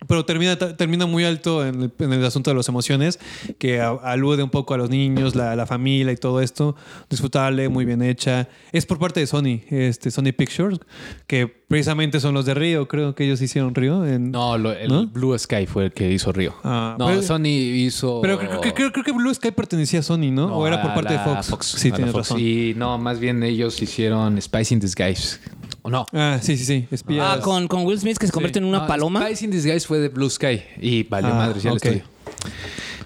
[0.07, 3.17] Pero termina, termina muy alto en el, en el asunto de las emociones,
[3.57, 6.75] que a- alude un poco a los niños, la, la familia y todo esto.
[7.09, 8.49] Disfrutable, muy bien hecha.
[8.73, 10.79] Es por parte de Sony, este, Sony Pictures,
[11.27, 14.05] que precisamente son los de Río, creo que ellos hicieron Río.
[14.05, 15.07] En, No, lo- el ¿No?
[15.07, 16.53] Blue Sky fue el que hizo Río.
[16.65, 18.19] Ah, no, pero- Sony hizo...
[18.21, 20.49] Pero creo, creo- creo- creo que Blue Sky pertenecía a Sony, ¿no?
[20.49, 21.65] No, o era por parte de la Fox.
[21.67, 22.29] Sí, tienes Fox.
[22.31, 22.39] razón.
[22.41, 25.39] Y no, más bien ellos hicieron Spice in Disguise.
[25.87, 26.03] ¿O no?
[26.13, 26.87] Ah, sí, sí, sí.
[26.89, 27.23] Espías.
[27.37, 29.23] Ah, con, con Will Smith que se convierte en una No, paloma.
[29.27, 30.63] Spice in Disguise fue de Blue Sky.
[30.81, 31.85] Y valió Ah, madre ya el ok.
[31.85, 32.03] estudio.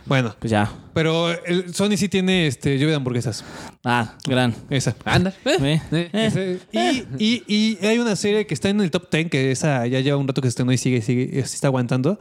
[0.06, 0.72] Bueno, Pues ya.
[0.94, 3.44] pero el Sony sí tiene este, lluvia de hamburguesas.
[3.84, 4.56] Ah, gran.
[4.70, 4.96] Esa.
[5.04, 5.34] Anda.
[5.44, 5.82] Eh, Eh.
[5.92, 6.10] eh.
[6.14, 9.86] Ese- y, y- y hay una serie que está en el top 10, que esa
[9.86, 12.18] ya lleva un rato que se estrenó y sigue, sigue, sí está aguantando.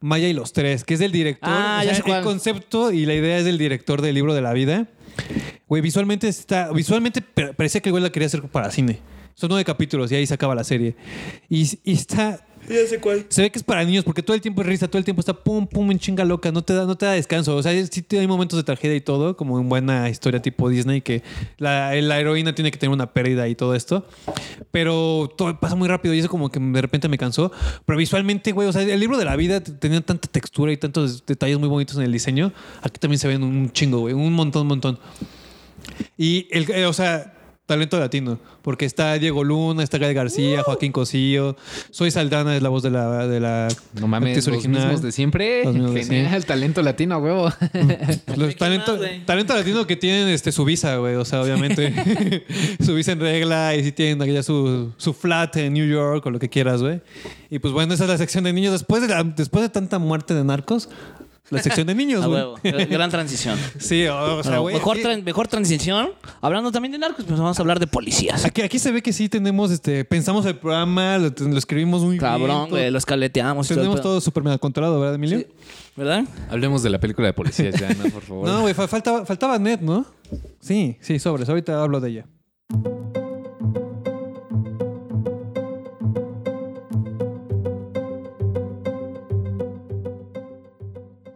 [0.00, 1.50] Maya y los tres, que es del director.
[1.52, 2.18] Ah, ya sé cuál.
[2.18, 4.86] El concepto y la idea es del director del libro de la vida.
[5.66, 6.70] Güey, visualmente está.
[6.72, 9.00] Visualmente pa- parecía que el güey la quería hacer para cine.
[9.36, 10.96] Son nueve capítulos y ahí se acaba la serie.
[11.50, 12.42] Y, y está.
[13.28, 15.20] Se ve que es para niños porque todo el tiempo es risa, todo el tiempo
[15.20, 17.54] está pum, pum, en chinga loca, no te da, no te da descanso.
[17.54, 21.02] O sea, sí hay momentos de tragedia y todo, como en buena historia tipo Disney,
[21.02, 21.22] que
[21.58, 24.06] la, la heroína tiene que tener una pérdida y todo esto.
[24.70, 27.52] Pero todo pasa muy rápido y eso como que de repente me cansó.
[27.84, 31.26] Pero visualmente, güey, o sea, el libro de la vida tenía tanta textura y tantos
[31.26, 32.54] detalles muy bonitos en el diseño.
[32.80, 34.98] Aquí también se ven un chingo, güey, un montón, un montón.
[36.16, 37.35] Y, el, eh, o sea,
[37.66, 41.56] talento latino, porque está Diego Luna, está Gael García, Joaquín Cosío,
[41.90, 43.68] Soy Saldana es la voz de la, de la
[44.00, 45.64] No mames, actriz los mismos de siempre.
[45.64, 46.46] Los mismos de Genial, siempre.
[46.46, 47.52] talento latino, huevo.
[48.36, 52.44] Los talento, talento latino que tienen este, su visa, güey, o sea, obviamente
[52.84, 56.30] su visa en regla y si tienen allá su, su flat en New York o
[56.30, 57.00] lo que quieras, güey.
[57.50, 58.72] Y pues bueno, esa es la sección de niños.
[58.72, 60.88] Después de, la- después de tanta muerte de narcos,
[61.50, 62.40] la sección de niños, A güey.
[62.42, 62.56] huevo.
[62.90, 63.58] Gran transición.
[63.78, 64.74] Sí, o, o sea, Bueno, güey.
[64.74, 66.10] mejor, aquí- tran- mejor transición.
[66.40, 68.44] Hablando también de narcos, pues vamos a hablar de policías.
[68.44, 72.10] Aquí, aquí se ve que sí tenemos, este, pensamos el programa, lo, lo escribimos muy
[72.12, 72.20] bien.
[72.20, 73.66] Cabrón, todo- güey, los caleteamos.
[73.66, 74.10] y todo el Tenemos pedo.
[74.12, 75.38] todo súper mega controlado, ¿verdad, Emilio?
[75.40, 75.46] Sí.
[75.96, 76.24] ¿Verdad?
[76.50, 78.04] Hablemos de la película de policías ya, ¿no?
[78.10, 78.46] Por favor.
[78.48, 80.04] No, güey, fa- faltaba, faltaba Ned, ¿no?
[80.60, 81.48] Sí, sí, sobres.
[81.48, 82.26] Ahorita hablo de ella.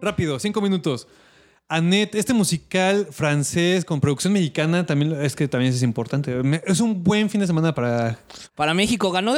[0.01, 1.07] Rápido, cinco minutos.
[1.73, 6.35] Annette, este musical francés con producción mexicana también es que también es importante.
[6.66, 8.18] Es un buen fin de semana para
[8.57, 9.35] Para México ganó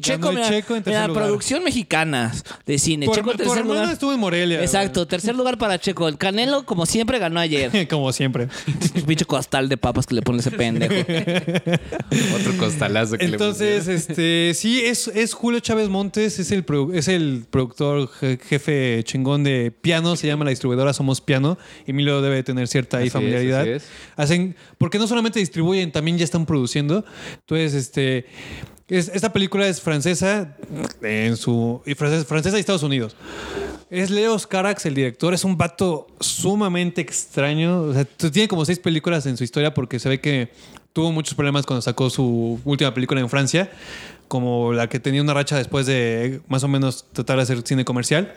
[0.00, 1.24] Checo, el mira, Checo en tercer mira, lugar.
[1.24, 2.32] producción mexicana
[2.64, 3.06] de cine.
[3.12, 3.92] Checo en tercer lugar.
[3.92, 4.62] estuvo en Morelia.
[4.62, 6.08] Exacto, tercer lugar para Checo.
[6.08, 7.70] El Canelo, como siempre, ganó ayer.
[7.88, 8.48] Como siempre.
[9.06, 10.94] Pinche costal de papas que le pone ese pendejo.
[12.34, 16.64] Otro costalazo que Entonces, este, sí, es, es Julio Chávez Montes, es el,
[16.94, 21.58] es el productor je- jefe chingón de piano, se llama la distribuidora Somos Piano.
[21.86, 23.60] Emilio debe tener cierta es, familiaridad.
[23.62, 23.84] así es.
[24.16, 27.04] Hacen, porque no solamente distribuyen, también ya están produciendo.
[27.40, 28.26] Entonces, este,
[28.88, 30.56] es- esta película es francesa
[31.02, 33.16] en su y francesa, francesa y Estados Unidos.
[33.90, 35.34] Es Leo Carax, el director.
[35.34, 37.82] Es un vato sumamente extraño.
[37.82, 40.50] O sea, tiene como seis películas en su historia porque se ve que
[40.92, 43.70] tuvo muchos problemas cuando sacó su última película en Francia,
[44.28, 47.84] como la que tenía una racha después de más o menos tratar de hacer cine
[47.84, 48.32] comercial.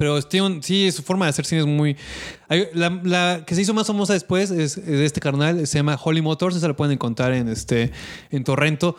[0.00, 1.94] Pero un- sí, su forma de hacer cine es muy...
[2.72, 6.22] La, la que se hizo más famosa después es, de este carnal, se llama Holly
[6.22, 7.92] Motors, esa la pueden encontrar en, este,
[8.30, 8.96] en Torrento.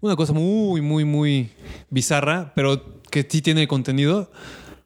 [0.00, 1.50] Una cosa muy, muy, muy
[1.88, 4.32] bizarra, pero que sí tiene contenido.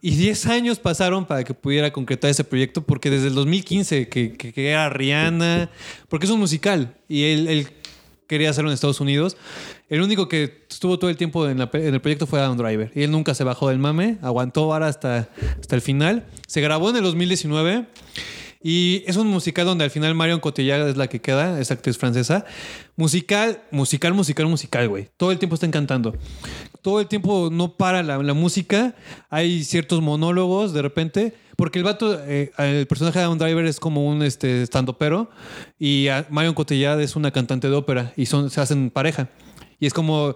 [0.02, 4.34] Y 10 años pasaron para que pudiera concretar ese proyecto, porque desde el 2015, que,
[4.34, 5.70] que, que era Rihanna,
[6.10, 7.68] porque es un musical, y él, él
[8.26, 9.36] quería hacerlo en Estados Unidos.
[9.88, 12.90] El único que estuvo todo el tiempo en, el proyecto fue Adam Driver.
[12.94, 15.28] Y él nunca se bajó del mame, aguantó vara hasta,
[15.60, 16.26] hasta el final.
[16.46, 17.86] Se grabó en el 2019.
[18.66, 21.98] Y es un musical donde al final Marion Cotillard es la que queda, esa actriz
[21.98, 22.46] francesa.
[22.96, 25.10] Musical, musical, musical, musical, güey.
[25.18, 26.16] Todo el tiempo está encantando.
[26.84, 28.94] Todo el tiempo no para la, música.
[29.30, 31.32] Hay ciertos monólogos de repente.
[31.56, 35.30] Porque el vato, eh, el personaje de Adam Driver es como un este, estandopero.
[35.78, 38.12] Y Marion Cotillard es una cantante de ópera.
[38.18, 39.30] Y son, se hacen pareja.
[39.80, 40.34] Y es como,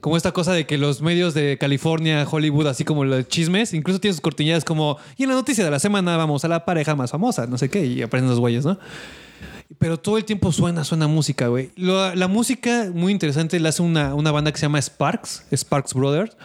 [0.00, 4.00] como esta cosa de que los medios de California, Hollywood, así como los chismes, incluso
[4.00, 6.96] tienen sus cortinillas como, y en la noticia de la semana vamos a la pareja
[6.96, 8.78] más famosa, no sé qué, y aparecen los güeyes, ¿no?
[9.78, 11.70] Pero todo el tiempo suena, suena música, güey.
[11.76, 16.36] La, música, muy interesante, la hace una, una banda que se llama Sparks, Sparks Brothers,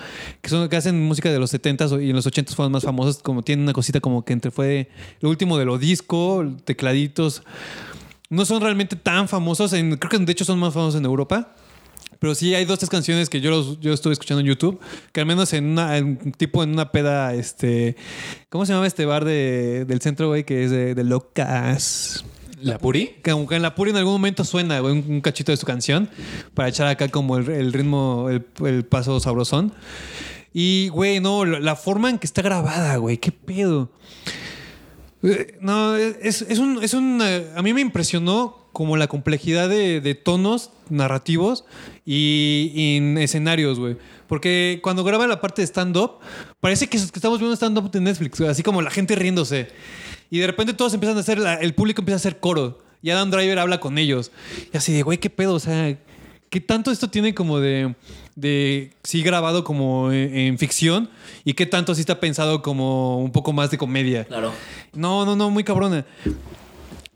[0.41, 3.19] que, son, que hacen música de los 70s y en los 80s fueron más famosos,
[3.19, 4.89] como tienen una cosita como que entre fue
[5.19, 7.43] lo último de lo disco, tecladitos.
[8.29, 11.53] No son realmente tan famosos, creo que de hecho son más famosos en Europa.
[12.19, 14.79] Pero sí hay dos, tres canciones que yo, los- yo estuve escuchando en YouTube,
[15.11, 15.93] que al menos en una,
[16.37, 17.95] tipo en una peda, este,
[18.49, 20.43] ¿cómo se llama este bar de, del centro, güey?
[20.43, 22.23] Que es de locas.
[22.61, 23.15] ¿La Puri?
[23.23, 26.09] Que aunque en la Puri en algún momento suena, un, cachito de su canción
[26.53, 29.73] para echar acá como el, ritmo, el, el paso sabrosón.
[30.53, 33.89] Y, güey, no, la forma en que está grabada, güey, qué pedo.
[35.23, 40.15] Eh, No, es, es un, es eh, A mí me impresionó como la complejidad de,
[40.23, 41.65] tonos narrativos
[42.05, 43.97] y, en escenarios, güey.
[44.27, 46.19] Porque cuando graba la parte de stand-up,
[46.59, 49.67] parece que, es- que estamos viendo stand-up de Netflix, así como la gente riéndose.
[50.31, 52.79] Y de repente todos empiezan a hacer, la- el público empieza a hacer coro.
[53.03, 54.31] Y Adam Driver habla con ellos.
[54.73, 55.97] Y así de, güey, qué pedo, o sea,
[56.49, 57.95] ¿qué tanto esto tiene como de,
[58.35, 61.09] de sí grabado como en, en ficción?
[61.43, 64.23] ¿Y qué tanto sí está pensado como un poco más de comedia?
[64.25, 64.51] Claro.
[64.93, 66.05] No, no, no, muy cabrona.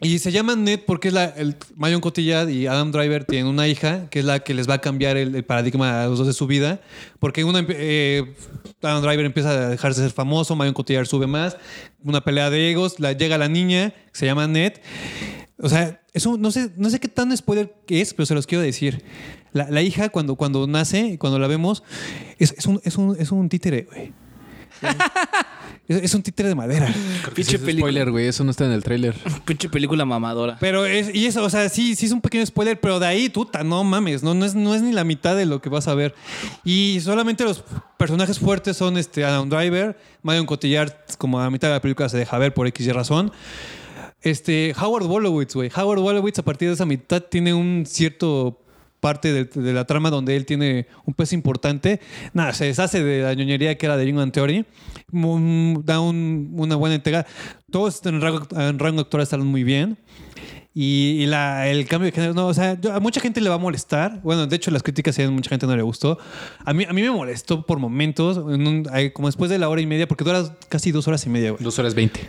[0.05, 3.67] Y se llama Ned porque es la, el Marion Cotillard y Adam Driver tienen una
[3.67, 6.33] hija que es la que les va a cambiar el, paradigma a los dos de
[6.33, 6.79] su vida.
[7.17, 8.35] Porque una, eh,
[8.83, 11.57] Adam Driver empieza a dejarse de ser famoso, Marion Cotillard sube más,
[12.03, 14.73] una pelea de egos, la, llega la niña, se llama Ned.
[15.57, 18.45] O sea, eso no sé, no sé qué tan spoiler que es, pero se los
[18.45, 19.01] quiero decir.
[19.53, 21.81] La, hija, cuando, cuando nace, cuando la vemos,
[22.37, 24.13] es un, es, un, es un títere, güey.
[25.87, 26.91] Es, es un títere de madera.
[27.35, 27.91] Pinche película.
[27.91, 28.27] Spoiler, güey.
[28.27, 29.15] Eso no está en el tráiler.
[29.45, 30.57] Pinche película mamadora.
[30.59, 33.29] Pero es, y eso, o sea, sí, sí es un pequeño spoiler, pero de ahí,
[33.29, 35.87] tuta, no mames, no, no, es, no es ni la mitad de lo que vas
[35.87, 36.15] a ver.
[36.63, 37.63] Y solamente los
[37.97, 42.17] personajes fuertes son este Adam Driver, Marion Cotillard, como a mitad de la película se
[42.17, 43.31] deja ver por X y razón.
[44.21, 45.69] Este, Howard Wolowitz, güey.
[45.75, 48.59] Howard Wolowitz a partir de esa mitad tiene un cierto
[48.99, 51.99] parte de, la trama donde él tiene un peso importante.
[52.33, 54.65] Nada, se deshace de la ñoñería que era de Young and Theory.
[55.83, 57.25] Da un- una buena entrega.
[57.71, 59.97] Todos en rango, en rango actoral están muy bien.
[60.77, 63.59] Y, y el cambio de género, no, o sea, a mucha gente le va a
[63.59, 64.19] molestar.
[64.23, 66.17] Bueno, de hecho, las críticas, a mucha gente no le gustó.
[66.65, 68.39] A mí, a mí me molestó por momentos,
[69.13, 71.63] como después de la hora y media, porque dura casi dos horas y media, güey.
[71.63, 72.19] Dos horas veinte.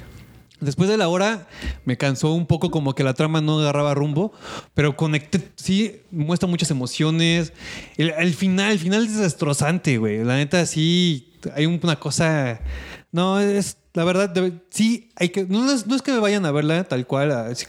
[0.61, 1.47] Después de la hora
[1.85, 4.33] me cansó un poco como que la trama no agarraba rumbo,
[4.75, 7.53] pero conecté, sí, muestra muchas emociones.
[7.99, 10.25] El, final, el final es destrozante, güey.
[10.25, 12.61] La neta sí, hay un- una cosa...
[13.13, 14.35] No, es la verdad,
[14.71, 15.45] sí, hay que...
[15.45, 17.33] No, es- no es que vayan a verla tal cual.
[17.33, 17.67] a- si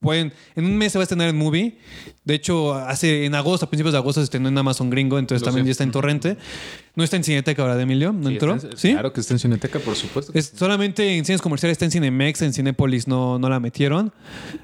[0.00, 1.78] pueden, en un mes se va a estrenar en movie.
[2.24, 5.42] De hecho, hace en agosto, a principios de agosto se estrenó en Amazon Gringo, entonces
[5.42, 5.68] Lo también sé.
[5.68, 6.36] ya está en Torrente.
[6.94, 8.54] No está en Cineteca ahora de Emilio, ¿no entró?
[8.54, 8.92] está ¿Sí?
[8.92, 10.32] Claro que está en Cineteca, por supuesto.
[10.34, 14.12] Es solamente en cines comerciales está en Cinemex, en Cinépolis no, no la metieron.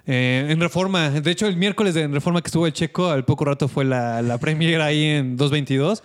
[0.06, 3.24] Eh, en Reforma, de hecho el miércoles de en Reforma que estuvo el Checo, al
[3.24, 6.02] poco rato fue la, la premiere ahí en 222.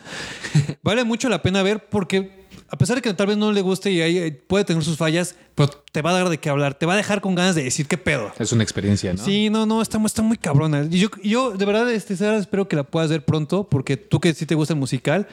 [0.83, 2.38] vale mucho la pena ver porque
[2.71, 4.97] a pesar de que tal vez no le guste y ahí eh, puede tener sus
[4.97, 7.55] fallas, pero te va a dar de qué hablar, te va a dejar con ganas
[7.55, 8.31] de decir qué pedo.
[8.39, 9.23] Es una experiencia, ¿no?
[9.23, 10.87] Sí, no, no, está, está muy cabrona.
[10.89, 14.19] Y yo, yo de verdad, este, Sara, espero que la puedas ver pronto, porque tú
[14.19, 15.27] que sí te gusta el musical,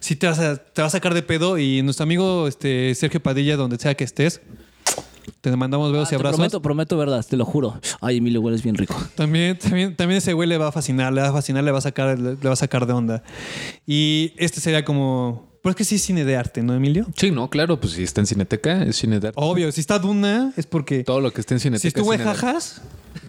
[0.00, 1.58] sí te vas a, te vas a sacar de pedo.
[1.58, 4.40] Y nuestro amigo este, Sergio Padilla, donde sea que estés,
[5.40, 6.36] te mandamos besos Ah, y te abrazos.
[6.36, 7.80] prometo, prometo verdad, te lo juro.
[8.00, 8.94] Ay, Emilio, hueles bien rico.
[9.16, 11.78] También, también, también ese güey le va a fascinar, le va a fascinar, le va
[11.78, 13.22] a sacar, le, le va a sacar de onda.
[13.86, 15.45] Y este sería como.
[15.66, 17.08] Pero es que sí es cine de arte, ¿no, Emilio?
[17.16, 19.40] Sí, no, claro, pues si está en Cineteca, es Cine de arte.
[19.42, 21.02] Obvio, si está Duna, es porque.
[21.02, 21.82] Todo lo que esté en Cineteca.
[21.82, 22.26] Si estuvo es en.
[22.26, 22.82] Jajas,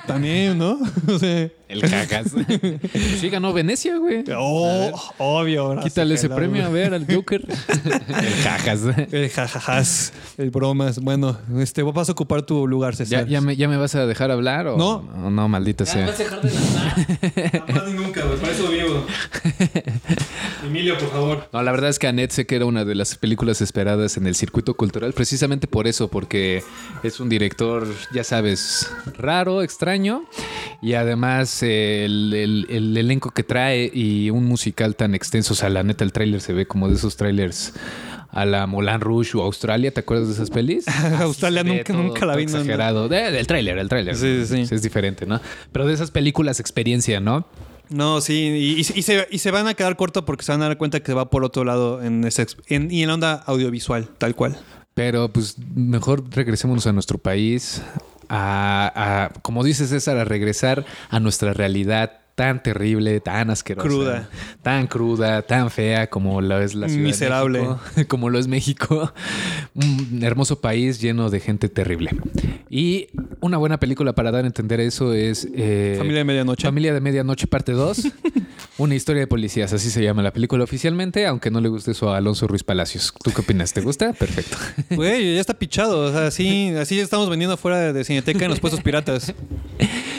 [0.05, 0.77] también, ¿no?
[1.07, 1.49] o sea.
[1.67, 2.35] El Jajas.
[3.19, 4.23] sí, ganó Venecia, güey.
[4.38, 5.63] Oh, obvio.
[5.63, 7.43] ahora Quítale ese premio a ver al Joker.
[8.07, 8.81] El Jajas.
[9.11, 10.99] El jajajas, el bromas.
[10.99, 13.27] Bueno, este, vas a ocupar tu lugar, ¿Ya, César.
[13.27, 15.01] ya, me, ¿Ya me vas a dejar hablar o No.
[15.01, 16.05] No, no, maldita sea.
[16.11, 16.51] dejar de
[17.73, 19.05] No, nunca, güey, para eso vivo.
[20.68, 21.49] Emilio, por favor.
[21.51, 24.28] No, la verdad es que Annette sé que era una de las películas esperadas en
[24.28, 26.63] el circuito cultural, precisamente por eso, porque
[27.03, 30.24] es un director, ya sabes, raro, extraño,
[30.82, 35.55] y además eh, el, el- el elenco que trae y un musical tan extenso, o
[35.57, 37.74] sea, la neta el tráiler se ve como de esos trailers
[38.30, 40.86] a la Moulin Rouge o Australia, ¿te acuerdas de esas pelis?
[41.22, 42.45] Australia nunca, todo- nunca la vi.
[42.45, 42.57] no, no.
[42.59, 43.07] Exagerado.
[43.09, 44.15] De- del tráiler, el tráiler.
[44.15, 44.76] Sí, sí, sí.
[44.76, 45.39] Es diferente, ¿no?
[45.72, 47.47] Pero de esas películas experiencia, ¿no?
[47.89, 50.77] No, sí, y, se, y se van a quedar corto porque se van a dar
[50.77, 54.57] cuenta que va por otro lado en ese, y en la onda audiovisual, tal cual.
[54.93, 57.81] Pero pues mejor regresémonos a nuestro país,
[58.29, 64.29] a, a, como dice César, a regresar a nuestra realidad tan terrible, tan asquerosa, Cruda.
[64.61, 67.59] tan cruda, tan fea como lo es la ciudad de Miserable.
[67.61, 69.11] México, como lo es México,
[69.73, 72.11] un hermoso país lleno de gente terrible.
[72.69, 73.07] Y
[73.39, 76.67] una buena película para dar a entender eso es eh, Familia de Medianoche.
[76.67, 78.03] Familia de Medianoche parte 2,
[78.78, 82.13] una historia de policías, así se llama la película oficialmente, aunque no le guste eso
[82.13, 83.13] a Alonso Ruiz Palacios.
[83.23, 83.73] ¿Tú qué opinas?
[83.73, 84.13] ¿Te gusta?
[84.13, 84.57] Perfecto.
[84.95, 86.05] Güey, ya está pichado.
[86.05, 89.34] O sea, así, así estamos vendiendo afuera de Cineteca en los puestos piratas.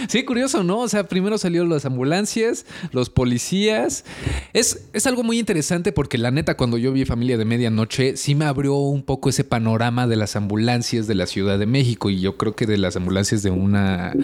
[0.08, 0.78] Sí, curioso, ¿no?
[0.78, 4.06] O sea, primero salió las ambulancias, los policías.
[4.54, 8.34] Es, es algo muy interesante porque la neta, cuando yo vi Familia de Medianoche, sí
[8.34, 12.20] me abrió un poco ese panorama de las ambulancias de la Ciudad de México y
[12.20, 14.14] yo creo que de las ambulancias de una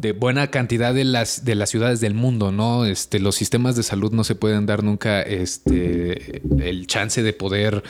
[0.00, 2.86] de buena cantidad de las de las ciudades del mundo, ¿no?
[2.86, 7.82] Este, los sistemas de salud no se pueden dar nunca este el chance de poder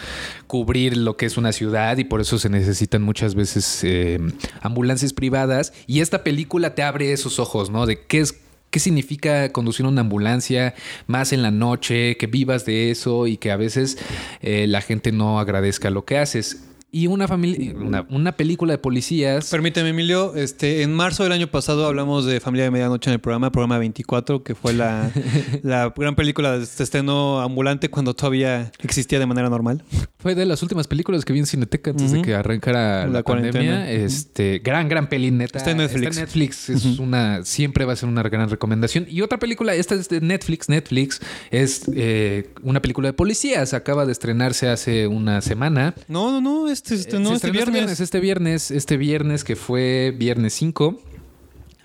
[0.49, 4.19] cubrir lo que es una ciudad y por eso se necesitan muchas veces eh,
[4.61, 7.87] ambulancias privadas y esta película te abre esos ojos, ¿no?
[7.87, 8.35] De qué es
[8.71, 10.75] ¿Qué significa conducir una ambulancia
[11.09, 12.17] más en la noche?
[12.17, 13.99] Que vivas de eso y que a veces
[14.43, 16.70] eh, la gente no agradezca lo que haces.
[16.93, 19.49] Y una familia, una, una película de policías.
[19.51, 20.35] Permíteme, Emilio.
[20.35, 23.79] Este, en marzo del año pasado hablamos de Familia de Medianoche en el programa, programa
[23.79, 25.11] 24, que fue la,
[25.63, 29.85] la gran película de este estreno ambulante cuando todavía existía de manera normal.
[30.19, 33.23] Fue de las últimas películas que vi en Cineteca antes de que arrancara la, La
[33.23, 33.53] pandemia.
[33.53, 33.91] cuarentena.
[33.91, 35.59] Este, gran, gran peli, neta.
[35.59, 36.09] Está en Netflix.
[36.09, 36.69] Está en Netflix.
[36.71, 39.07] Es una, siempre va a ser una gran recomendación.
[39.09, 40.69] Y otra película, esta es de Netflix.
[40.69, 41.21] Netflix
[41.53, 43.75] es eh, una película de policías.
[43.75, 45.95] Acaba de estrenarse hace una semana.
[46.09, 48.01] No, no, no, este, este, no, Se este viernes.
[48.01, 51.01] Este viernes, este viernes que fue viernes 5.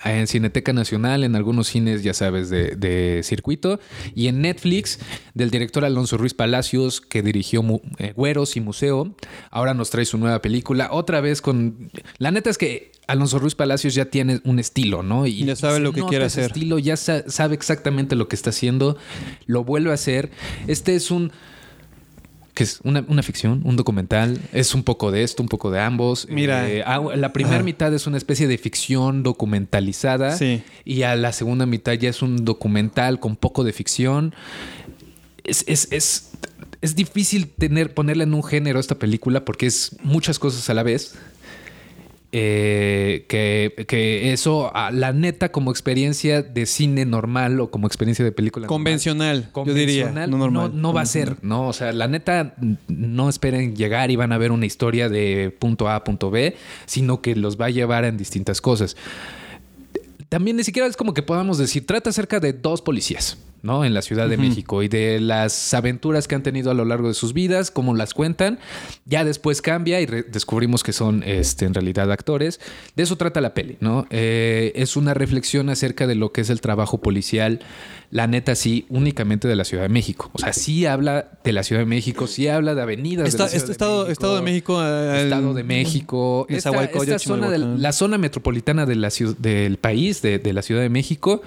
[0.03, 3.79] En Cineteca Nacional, en algunos cines, ya sabes, de, de circuito.
[4.13, 4.99] Y en Netflix,
[5.33, 7.63] del director Alonso Ruiz Palacios, que dirigió
[7.97, 9.15] eh, Güeros y Museo.
[9.49, 10.89] Ahora nos trae su nueva película.
[10.91, 11.89] Otra vez con.
[12.19, 15.25] La neta es que Alonso Ruiz Palacios ya tiene un estilo, ¿no?
[15.25, 16.45] Y Ya sabe lo que quiere hacer.
[16.51, 18.97] estilo, ya sa- sabe exactamente lo que está haciendo.
[19.47, 20.29] Lo vuelve a hacer.
[20.67, 21.31] Este es un
[22.55, 24.39] que es una, una ficción, un documental.
[24.53, 26.27] Es un poco de esto, un poco de ambos.
[26.29, 26.67] Mira.
[26.67, 27.63] Eh, ah, la primera Ajá.
[27.63, 30.35] mitad es una especie de ficción documentalizada.
[30.35, 30.63] Sí.
[30.85, 34.33] Y a la segunda mitad ya es un documental con poco de ficción.
[35.43, 36.31] Es, es, es,
[36.81, 40.83] es difícil tener, ponerle en un género esta película porque es muchas cosas a la
[40.83, 41.15] vez.
[42.37, 48.25] Eh, que, que eso, a la neta, como experiencia de cine normal o como experiencia
[48.25, 51.69] de película normal, Convencional, yo diría, convencional, no va a ser, ¿no?
[51.69, 52.53] O sea, la neta,
[52.89, 56.57] no esperen llegar y van a ver una historia de punto A a punto B,
[56.85, 58.97] sino que los va a llevar en distintas cosas.
[60.27, 63.83] También ni siquiera es como que podamos decir, trata acerca de dos policías, ¿no?
[63.83, 67.07] En la Ciudad de México y de las aventuras que han tenido a lo largo
[67.07, 68.59] de sus vidas, cómo las cuentan.
[69.05, 72.59] Ya después cambia y descubrimos que son este, en realidad actores.
[72.95, 74.07] De eso trata la peli, ¿no?
[74.09, 77.59] Eh, es una reflexión acerca de lo que es el trabajo policial.
[78.11, 80.29] La neta, sí, únicamente de la Ciudad de México.
[80.33, 83.27] O sea, sí habla de la Ciudad de México, sí habla de avenidas.
[83.27, 84.81] Está- de la Ciudad este estado, Estado de México.
[84.83, 86.45] eh, Estado el- de México.
[86.49, 90.81] Esta, esta zona de, la zona metropolitana de la del país, de, de la Ciudad
[90.81, 91.41] de México,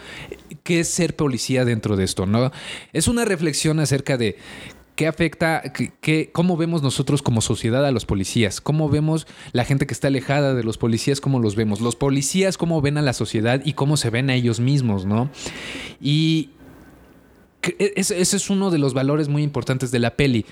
[0.63, 2.27] ¿qué es ser policía dentro de esto?
[2.27, 2.51] ¿no?
[2.93, 4.37] Es una reflexión acerca de
[4.99, 5.63] qué afecta,
[6.01, 10.09] qué- cómo vemos nosotros como sociedad a los policías, cómo vemos la gente que está
[10.09, 13.75] alejada de los policías, cómo los vemos, los policías cómo ven a la sociedad y
[13.75, 15.31] cómo se ven a ellos mismos, ¿no?
[16.01, 16.51] Y
[17.79, 20.47] ese, ese es uno de los valores muy importantes de la peli.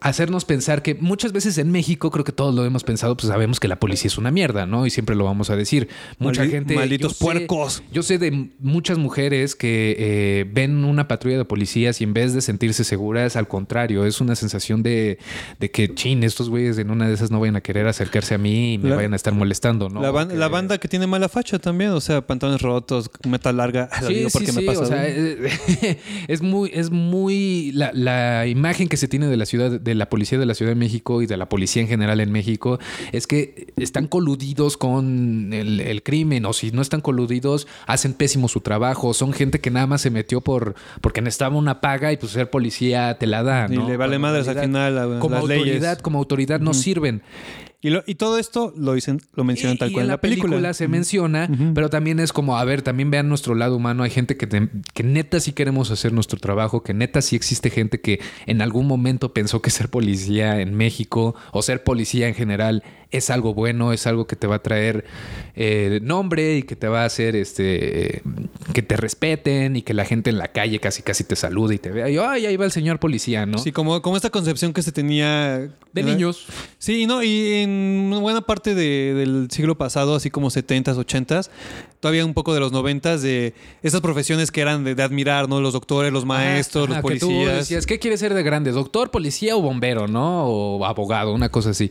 [0.00, 3.60] Hacernos pensar que muchas veces en México, creo que todos lo hemos pensado, pues sabemos
[3.60, 4.86] que la policía es una mierda, ¿no?
[4.86, 5.88] Y siempre lo vamos a decir.
[6.18, 6.74] Mucha gente.
[6.74, 7.82] malditos yo sé- puercos.
[7.92, 12.34] Yo sé de muchas mujeres que eh, ven una patrulla de policías y en vez
[12.34, 15.18] de sentirse seguras, al contrario, es una sensación de,
[15.60, 18.38] de que, chin, estos güeyes en una de esas no vayan a querer acercarse a
[18.38, 20.02] mí y me La- vayan a estar molestando, ¿no?
[20.02, 23.88] la, ban- la banda que tiene mala facha también, o sea, pantalones rotos, meta larga.
[24.02, 24.80] Lo Sí, digo sí, porque me sí, pasa.
[24.80, 25.06] o sea,
[26.28, 30.08] es muy, es muy la, la imagen que se tiene de la ciudad, de la
[30.08, 32.78] policía de la Ciudad de México y de la policía en general en México,
[33.12, 38.48] es que están coludidos con el, el crimen, o si no están coludidos, hacen pésimo
[38.48, 39.14] su trabajo.
[39.14, 42.50] Son gente que nada más se metió por porque necesitaba una paga y pues ser
[42.50, 43.66] policía te la da.
[43.70, 43.88] Y ¿no?
[43.88, 46.02] le vale madres al final a- como las autoridad, leyes.
[46.02, 47.22] como autoridad no sirven.
[47.80, 50.20] Y, lo- y todo esto lo dicen, lo mencionan Y- tal y cual en la
[50.20, 50.74] película.
[50.74, 54.02] se menciona, pero también es como, a ver, también vean nuestro lado humano.
[54.02, 57.70] Hay gente que, te- que neta sí queremos hacer nuestro trabajo, que neta sí existe
[57.70, 62.34] gente que en algún momento pensó que ser policía en México o ser policía en
[62.34, 65.04] general es algo bueno, es algo que te va a traer
[65.56, 68.22] eh, nombre y que te va a hacer este
[68.74, 71.78] que te respeten y que la gente en la calle casi casi te salude y
[71.78, 72.10] te vea.
[72.10, 73.58] Y ay, ahí va el señor policía, ¿no?
[73.58, 76.46] Sí, como, como esta concepción que se tenía de niños.
[76.78, 81.50] Sí, no, y en buena parte de- del siglo pasado, así como 70s, 80s,
[82.00, 85.60] todavía un poco de los 90s, de esas profesiones que eran de, de admirar, ¿no?
[85.60, 87.56] Los doctores, los maestros, Ajá, los que policías.
[87.58, 88.70] decías, ¿qué quieres ser de grande?
[88.70, 90.44] ¿Doctor, policía o bombero, no?
[90.46, 91.90] O abogado, una cosa así.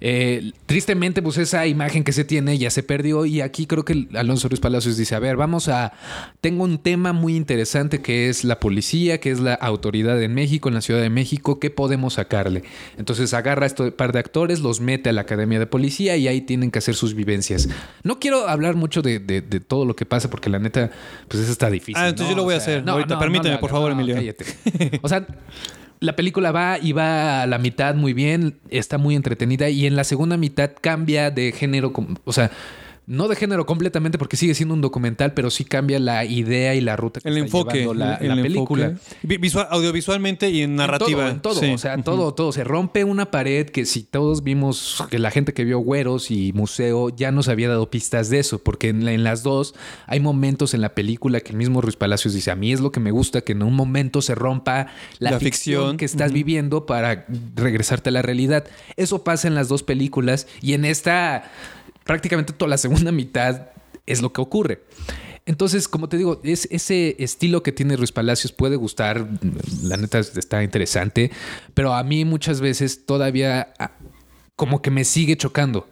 [0.00, 4.08] Eh, tristemente, pues esa imagen que se tiene ya se perdió y aquí creo que
[4.14, 5.92] Alonso Ruiz Palacios dice, a ver, vamos a...
[6.40, 10.68] Tengo un tema muy interesante que es la policía, que es la autoridad en México,
[10.68, 12.64] en la Ciudad de México, ¿qué podemos sacarle?
[12.98, 16.26] Entonces agarra a este par de actores, los mete a la Academia de Policía y
[16.26, 17.68] ahí tienen que hacer sus vivencias.
[18.02, 20.90] No quiero hablar mucho de, de- de todo lo que pasa porque la neta,
[21.28, 21.96] pues eso está difícil.
[21.96, 22.30] Ah, entonces ¿no?
[22.32, 22.88] yo lo voy a O sea, hacer.
[22.88, 24.16] Ahorita, permíteme, lo por favor, No, Emilio.
[24.16, 24.44] cállate.
[25.02, 25.26] O sea,
[26.00, 29.96] la película va y va a la mitad muy bien, está muy entretenida y en
[29.96, 31.92] la segunda mitad cambia de género,
[32.24, 32.50] o sea,
[33.06, 36.80] no de género completamente porque sigue siendo un documental, pero sí cambia la idea y
[36.80, 38.94] la ruta que El está enfoque, llevando la, el la película.
[39.22, 41.28] Vi- visual- audiovisualmente y en narrativa.
[41.30, 41.72] En todo, en todo, Sí.
[41.72, 42.52] o sea, todo, todo.
[42.52, 46.52] Se rompe una pared que si todos vimos que la gente que vio Güeros y
[46.52, 49.74] Museo ya nos había dado pistas de eso, porque en, la- en las dos
[50.06, 52.90] hay momentos en la película que el mismo Ruiz Palacios dice, a mí es lo
[52.92, 54.88] que me gusta, que en un momento se rompa
[55.18, 55.96] la, La ficción, ficción.
[55.96, 58.64] que estás viviendo para regresarte a la realidad.
[58.96, 61.44] Eso pasa en las dos películas y en esta
[62.06, 63.68] prácticamente toda la segunda mitad
[64.06, 64.82] es lo que ocurre.
[65.44, 69.28] Entonces, como te digo, es ese estilo que tiene Ruiz Palacios puede gustar,
[69.82, 71.30] la neta está interesante,
[71.72, 73.92] pero a mí muchas veces todavía ah,
[74.56, 75.88] como que me sigue chocando.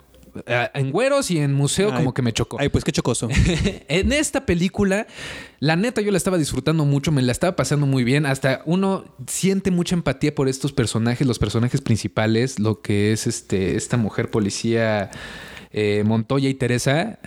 [0.48, 2.56] Ah, En Güeros y en Museo Ay, como que me chocó.
[2.58, 3.28] Ay, pues qué chocoso.
[3.88, 5.06] en esta película,
[5.60, 9.04] la neta yo la estaba disfrutando mucho, me la estaba pasando muy bien, hasta uno
[9.28, 14.32] siente mucha empatía por estos personajes, los personajes principales, lo que es este esta mujer
[14.32, 15.12] policía
[15.76, 17.18] eh, Montoya y Teresa,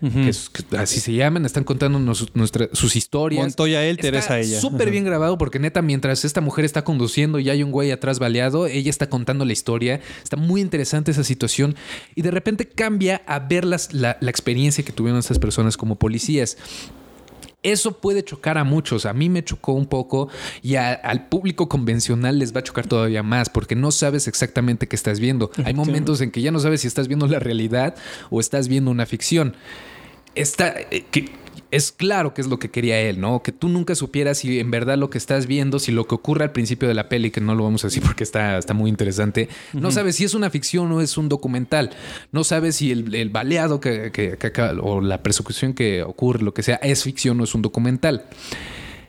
[0.00, 3.40] que, es- que así se llaman, están contándonos nuestra- sus historias.
[3.44, 4.60] Montoya él, Está Teresa ella.
[4.60, 8.18] Súper bien grabado porque neta, mientras esta mujer está conduciendo y hay un güey atrás
[8.18, 10.00] baleado, ella está contando la historia.
[10.22, 11.76] Está muy interesante esa situación
[12.16, 15.94] y de repente cambia a ver las- la, la experiencia que tuvieron estas personas como
[15.96, 16.56] policías.
[17.62, 19.06] Eso puede chocar a muchos.
[19.06, 20.28] A mí me chocó un poco
[20.62, 24.88] y a- al público convencional les va a chocar todavía más porque no sabes exactamente
[24.88, 25.50] qué estás viendo.
[25.64, 27.94] Hay momentos en que ya no sabes si estás viendo la realidad
[28.30, 29.54] o estás viendo una ficción.
[30.34, 31.30] Está, eh, que
[31.72, 33.42] es claro que es lo que quería él, ¿no?
[33.42, 36.44] Que tú nunca supieras si en verdad lo que estás viendo, si lo que ocurre
[36.44, 38.88] al principio de la peli, que no lo vamos a decir porque está, está muy
[38.90, 41.90] interesante, no sabes si es una ficción o es un documental.
[42.30, 46.42] No sabes si el, el baleado que, que- que acaba- o la persecución que ocurre,
[46.42, 48.26] lo que sea, es ficción o es un documental.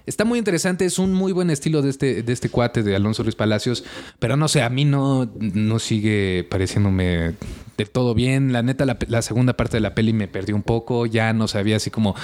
[0.05, 3.23] Está muy interesante, es un muy buen estilo de este, de este cuate de Alonso
[3.23, 3.85] Ruiz Palacios,
[4.19, 7.35] pero no sé, a mí no, no sigue pareciéndome
[7.77, 8.53] de todo bien.
[8.53, 11.47] La neta, la, la segunda parte de la peli me perdió un poco, ya no
[11.47, 12.15] sabía así como,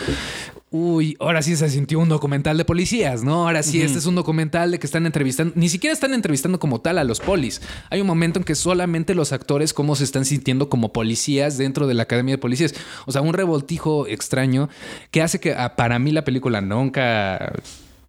[0.72, 3.48] uy, ahora sí se sintió un documental de policías, ¿no?
[3.48, 6.82] Ahora sí, este es un documental de que están entrevistando, ni siquiera están entrevistando como
[6.82, 7.62] tal a los polis.
[7.90, 11.88] Hay un momento en que solamente los actores cómo se están sintiendo como policías dentro
[11.88, 12.76] de la Academia de Policías.
[13.08, 14.70] O sea, un revoltijo extraño
[15.10, 17.54] que hace que ah, para mí la película nunca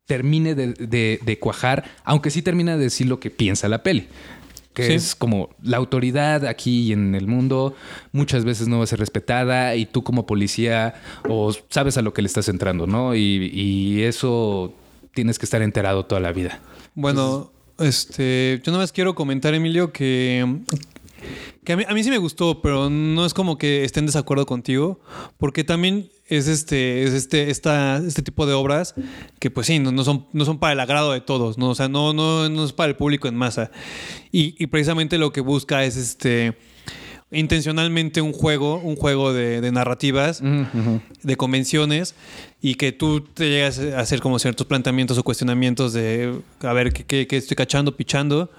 [0.06, 4.08] termine de, de- de cuajar, aunque sí termina de decir lo que piensa la peli.
[4.74, 4.92] Que Sí.
[4.94, 7.74] es como la autoridad aquí y en el mundo
[8.12, 10.94] muchas veces no va a ser respetada y tú como policía
[11.28, 13.14] o sabes a lo que le estás entrando, ¿no?
[13.16, 14.72] Y, y eso
[15.12, 16.60] tienes que estar enterado toda la vida.
[16.94, 17.50] Bueno,
[17.80, 20.46] este, yo nada más quiero comentar, Emilio, que,
[21.64, 24.06] que a, mí, a mí sí me gustó, pero no es como que esté en
[24.06, 25.00] desacuerdo contigo,
[25.38, 28.94] porque también es este, es este, esta, este tipo de obras
[29.38, 31.70] que, pues sí, no, no son, no son para el agrado de todos, ¿no?
[31.70, 33.70] O sea, no, no, no es para el público en masa.
[34.32, 36.56] Y, y precisamente lo que busca es este
[37.32, 40.42] intencionalmente un juego, un juego de, de narrativas,
[41.22, 42.14] de convenciones,
[42.60, 46.92] y que tú te llegas a hacer como ciertos planteamientos o cuestionamientos de a ver
[46.92, 48.50] qué, qué- qué estoy cachando, pichando,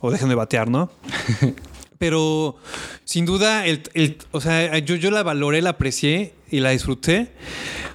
[0.00, 0.90] o déjenme batear, ¿no?
[1.98, 2.56] Pero
[3.04, 7.28] sin duda, el, el- o sea, yo, yo la valoré, la aprecié y la disfruté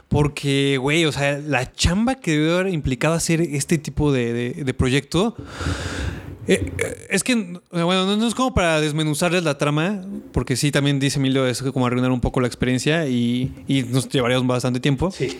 [0.08, 4.64] Porque, güey, o sea, la chamba que debe haber implicado hacer este tipo de, de-
[4.64, 5.36] de proyecto.
[6.48, 7.36] eh, eh, es que,
[7.72, 11.86] bueno, no, es como para desmenuzarles la trama, porque sí, también dice Emilio, es como
[11.86, 15.12] arruinar un poco la experiencia y, y nos llevaríamos bastante tiempo.
[15.12, 15.38] Sí.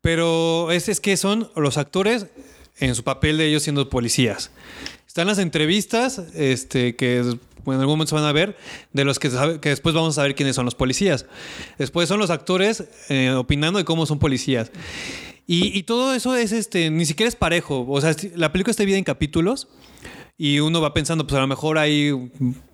[0.00, 2.26] Pero es, es que son los actores
[2.78, 4.50] en su papel de ellos siendo policías.
[5.06, 7.36] Están las entrevistas, este, que
[7.72, 8.56] en algún momento se van a ver,
[8.92, 11.26] de los que, sabe- que después vamos a saber quiénes son los policías.
[11.78, 14.70] Después son los actores eh, opinando de cómo son policías.
[15.46, 17.86] Y, y todo eso es, este, ni siquiera es parejo.
[17.88, 19.68] O sea, la película está dividida en capítulos
[20.36, 22.30] y uno va pensando, pues a lo mejor hay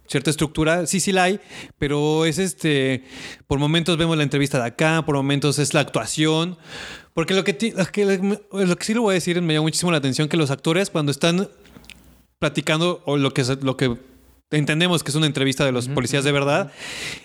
[0.06, 1.40] cierta estructura, sí, sí la hay,
[1.78, 3.04] pero es este,
[3.46, 6.58] por momentos vemos la entrevista de acá, por momentos es la actuación,
[7.14, 8.04] porque lo que, lo que,
[8.52, 10.90] lo que sí lo voy a decir, me llama muchísimo la atención que los actores
[10.90, 11.48] cuando están
[12.38, 13.96] platicando o lo que, lo que
[14.56, 16.72] entendemos que es una entrevista de los policías de verdad,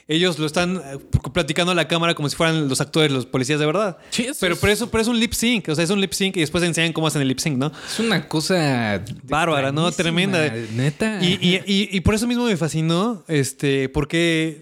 [0.08, 0.98] ellos lo están eh,
[1.34, 3.98] platicando a la cámara como si fueran los actores, los policías de verdad.
[4.10, 6.02] Sí, eso pero, es- pero, eso, pero es un lip sync, o sea, es un
[6.02, 7.72] lip sync y después enseñan cómo hacen el lip sync, ¿no?
[7.88, 9.92] Es una cosa Bárbara, ¿no?
[9.92, 10.50] Tremenda.
[10.76, 11.20] Neta.
[11.24, 14.62] Y, y- y- y por eso mismo me fascinó, este, porque,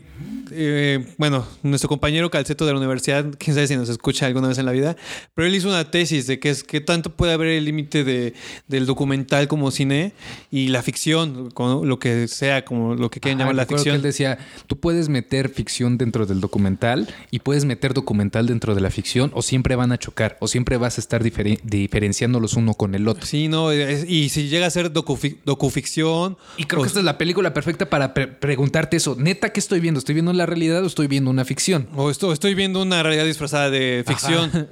[0.52, 4.58] eh, bueno, nuestro compañero Calceto de la universidad, quién sabe si nos escucha alguna vez
[4.58, 4.96] en la vida,
[5.34, 8.34] pero él hizo una tesis de que es que tanto puede haber el límite de,
[8.68, 10.14] del documental como cine
[10.52, 13.84] y la ficción, con lo que sea, como lo que quieran Ah, llamar la recuerdo
[13.84, 13.96] que ficción.
[13.98, 14.38] él decía,
[14.68, 19.32] tú puedes meter ficción dentro del documental y puedes meter documental dentro de la ficción
[19.34, 23.08] o siempre van a chocar o siempre vas a estar diferen- diferenciándolos uno con el
[23.08, 23.26] otro.
[23.26, 26.38] Sí, no, es- y si llega a ser docufi- docuficción.
[26.58, 29.16] Y creo o- que esta es la película perfecta para pre- preguntarte eso.
[29.20, 29.98] Neta, ¿qué estoy viendo?
[30.08, 31.90] ¿Estoy viendo la realidad o estoy viendo una ficción?
[31.98, 34.50] O esto- estoy viendo una realidad disfrazada de ficción.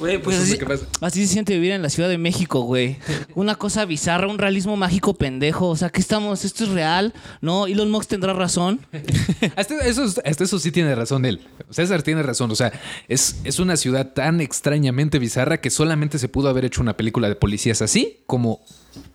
[0.00, 0.86] Güey, pues Eso es así, lo que pasa.
[1.00, 2.98] así se siente vivir en la Ciudad de México, güey.
[3.34, 5.68] Una cosa bizarra, un realismo mágico pendejo.
[5.68, 6.44] O sea, ¿qué estamos?
[6.44, 7.12] ¿Esto es real?
[7.40, 7.66] ¿No?
[7.66, 8.78] Elon Musk tendrá razón.
[9.56, 11.40] Hasta eso, hasta eso sí tiene razón él.
[11.70, 12.48] César tiene razón.
[12.52, 12.72] O sea,
[13.08, 17.28] es, es una ciudad tan extrañamente bizarra que solamente se pudo haber hecho una película
[17.28, 18.60] de policías así como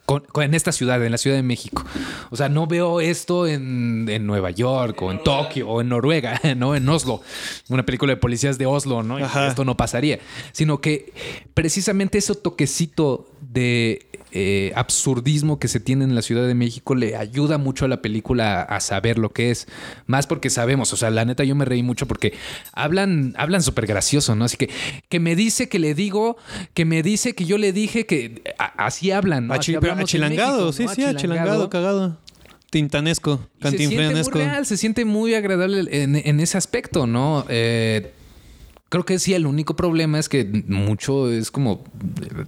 [0.05, 1.83] con- con- en esta ciudad, en la Ciudad de México.
[2.29, 6.39] O sea, no veo esto en, en Nueva York o en Tokio o en Noruega,
[6.57, 6.75] ¿no?
[6.75, 7.21] En Oslo.
[7.69, 9.17] Una película de policías de Oslo, ¿no?
[9.17, 9.47] Ajá.
[9.47, 10.19] Esto no pasaría.
[10.51, 11.13] Sino que
[11.53, 17.15] precisamente ese toquecito de eh, absurdismo que se tiene en la Ciudad de México le
[17.15, 19.67] ayuda mucho a la película a, saber lo que es.
[20.07, 22.33] Más porque sabemos, o sea, la neta yo me reí mucho porque
[22.73, 24.45] hablan, hablan súper gracioso, ¿no?
[24.45, 24.71] Así que,
[25.07, 26.35] que me dice que le digo,
[26.73, 29.53] que me dice que yo le dije que a- así hablan, ¿no?
[29.53, 30.93] Así Achi- en achilangado, México, sí, ¿no?
[30.95, 32.17] sí, achilangado, cagado.
[32.69, 37.45] Tintanesco, Y se siente muy real, se siente muy agradable en, en ese aspecto, ¿no?
[37.47, 38.11] Eh,
[38.89, 41.83] creo que sí, el único problema es que mucho es como,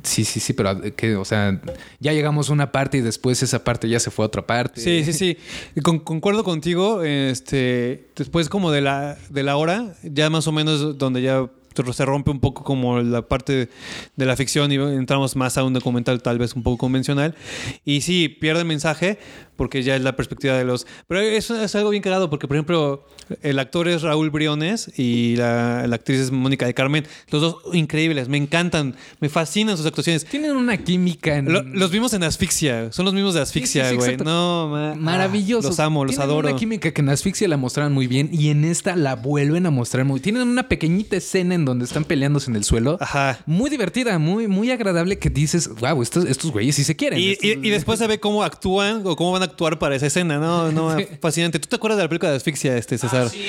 [0.01, 1.61] sí, sí, sí, pero que, o sea,
[1.99, 4.81] ya llegamos a una parte y después esa parte ya se fue a otra parte.
[4.81, 5.37] Sí, sí, sí.
[5.83, 7.03] Con- concuerdo contigo.
[7.03, 11.47] Este, después como de la, de la hora, ya más o menos donde ya
[11.93, 13.69] se rompe un poco como la parte
[14.15, 17.35] de la ficción y entramos más a un documental tal vez un poco convencional.
[17.83, 19.17] Y sí, pierde el mensaje
[19.55, 20.85] porque ya es la perspectiva de los...
[21.07, 23.05] Pero eso es algo bien cagado porque, por ejemplo,
[23.41, 27.05] el actor es Raúl Briones y la, la actriz es Mónica de Carmen.
[27.31, 30.25] Los dos increíbles, me encantan, me fascinan sus actuaciones.
[30.25, 31.51] Tienen una química en...
[31.53, 34.17] Lo- los vimos en Asfixia, son los mismos de Asfixia, Sí, sí, sí, güey.
[34.17, 34.91] no, ma-
[35.23, 35.27] ah,
[35.61, 36.49] los amo, los Tienen adoro.
[36.49, 39.71] una química que en Asfixia la mostraron muy bien y en esta la vuelven a
[39.71, 42.97] mostrar muy Tienen una pequeñita escena en donde están peleándose en el suelo.
[43.01, 43.39] Ajá.
[43.45, 47.19] Muy divertida, muy, muy agradable que dices, wow, estos, estos güeyes sí se quieren.
[47.19, 49.95] Y, Estos- y- y después se ve cómo actúan o cómo van a actuar para
[49.95, 50.71] esa escena, ¿no?
[50.71, 51.59] No, fascinante.
[51.59, 53.29] ¿Tú te acuerdas de la película de Asfixia, este César?
[53.29, 53.43] sí,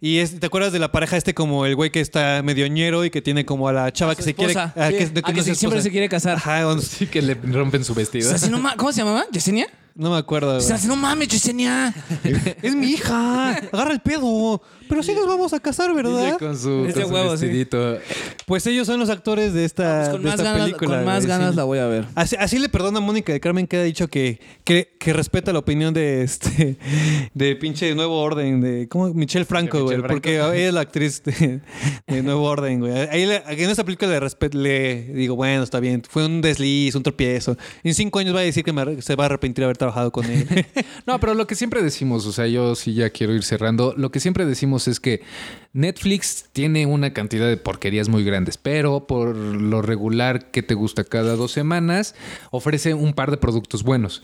[0.00, 3.04] Y es- te acuerdas de la pareja este como el güey que está medio ñero
[3.04, 4.52] y que tiene como a la chava A que se quiere...
[4.52, 4.72] esposa.
[4.76, 4.96] ah, Sí.
[4.96, 6.36] que, Ah, que no sí, siempre se quiere casar.
[6.36, 8.28] Ajá, Sí que le rompen su O vestido.
[8.28, 9.24] sea, si no ma- ¿Cómo se llamaba?
[9.32, 9.66] ¿Yesenia?
[9.94, 10.56] no me acuerdo.
[10.56, 11.94] O sea, no mames, Yesenia.
[12.62, 13.50] es mi hija.
[13.72, 14.62] Agarra el pedo.
[14.92, 16.26] Pero sí nos vamos a casar, ¿verdad?
[16.28, 17.46] Ella con su, Ese con su huevo, sí.
[17.46, 17.98] vestidito.
[18.44, 20.96] Pues ellos son los actores de esta, Pues con de más esta ganas, película.
[20.96, 21.56] con más ganas sí.
[21.56, 22.04] la voy a ver.
[22.14, 25.52] Así, así le perdona a Mónica de Carmen que ha dicho que, que, que respeta
[25.52, 26.76] la opinión de este
[27.34, 29.12] de pinche Nuevo Orden, de ¿cómo?
[29.14, 30.02] Michelle Franco, güey.
[30.02, 31.60] Porque ella es la actriz de,
[32.06, 32.92] de Nuevo Orden, güey.
[32.92, 36.02] Ahí le- en esa película le, respet- le digo, bueno, está bien.
[36.08, 37.56] Fue un desliz, un tropiezo.
[37.82, 40.12] En cinco años va a decir que me se va a arrepentir de haber trabajado
[40.12, 40.46] con él.
[41.06, 43.94] No, pero lo que siempre decimos, o sea, yo sí ya quiero ir cerrando.
[43.96, 45.22] Lo que siempre decimos es que
[45.72, 51.04] Netflix tiene una cantidad de porquerías muy grandes, pero por lo regular que te gusta
[51.04, 52.14] cada dos semanas,
[52.50, 54.22] ofrece un par de productos buenos.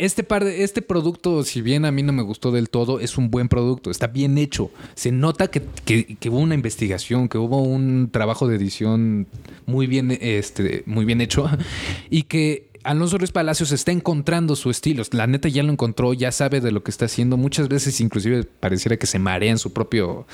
[0.00, 3.18] Este par de, este producto, si bien a mí no me gustó del todo, es
[3.18, 4.70] un buen producto, está bien hecho.
[4.94, 9.26] Se nota que, que- que hubo una investigación, que hubo un trabajo de edición
[9.66, 11.50] muy bien, este, muy bien hecho
[12.10, 15.02] y que Alonso Ruiz Palacios está encontrando su estilo.
[15.12, 17.36] La neta ya lo encontró, ya sabe de lo que está haciendo.
[17.36, 20.26] Muchas veces inclusive pareciera que se marea en su propio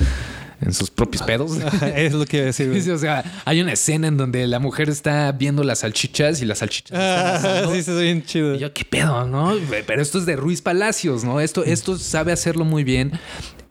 [0.61, 1.59] en sus propios pedos.
[1.97, 2.71] es lo que iba a decir.
[2.93, 6.59] o sea, hay una escena en donde la mujer está viendo las salchichas y las
[6.59, 8.55] salchichas Ah, sí, está bien chido.
[8.55, 9.53] Y yo, ¿qué pedo, no?
[9.87, 11.41] Pero esto es de Ruiz Palacios, ¿no?
[11.41, 13.13] Esto, esto sabe hacerlo muy bien.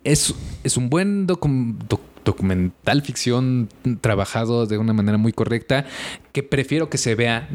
[0.04, 3.70] Es, es un buen docum- doc- documental ficción
[4.02, 5.86] trabajado de una manera muy correcta
[6.34, 7.48] que prefiero que se vea.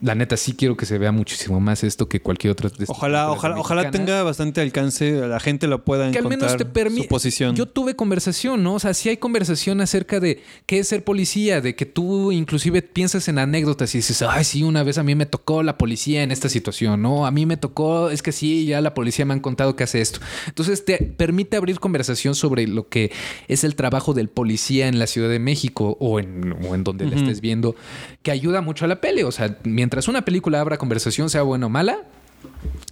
[0.00, 2.70] La neta, sí quiero que se vea muchísimo más esto que cualquier otra.
[2.86, 7.02] Ojalá, ojalá, ojalá tenga bastante alcance, la gente lo pueda que al encontrar menos te
[7.02, 7.56] su posición.
[7.56, 8.74] Yo tuve conversación, ¿no?
[8.74, 12.82] O sea, sí hay conversación acerca de qué es ser policía, de que tú inclusive
[12.82, 16.22] piensas en anécdotas y dices, ay, sí, una vez a mí me tocó la policía
[16.22, 17.26] en esta situación, ¿no?
[17.26, 20.02] A mí me tocó, es que sí, ya la policía me han contado que hace
[20.02, 20.20] esto.
[20.46, 23.10] Entonces te permite abrir conversación sobre lo que
[23.48, 27.06] es el trabajo del policía en la Ciudad de México o en, o en donde
[27.06, 27.74] la estés viendo,
[28.22, 29.22] que ayuda mucho a la peli.
[29.22, 32.04] O sea, mientras una película abra conversación, sea buena o mala,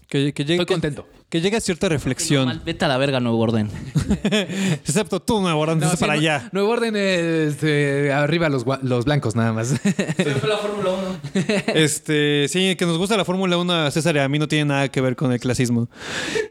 [0.08, 1.06] que, que llegue, estoy contento.
[1.28, 2.44] Que llegue a cierta reflexión.
[2.46, 3.68] Mal, Vete a la verga, Nuevo Orden.
[4.30, 6.48] Excepto tú, Nuevo Orden, No, sí, para allá.
[6.52, 8.64] Nuevo orden, este, arriba los,
[9.04, 9.72] blancos nada más.
[10.18, 10.90] la Fórmula
[11.34, 11.56] 1.
[11.74, 14.66] Este, sí, que nos gusta la Fórmula 1 a César y a mí no tiene
[14.66, 15.88] nada que ver con el clasismo.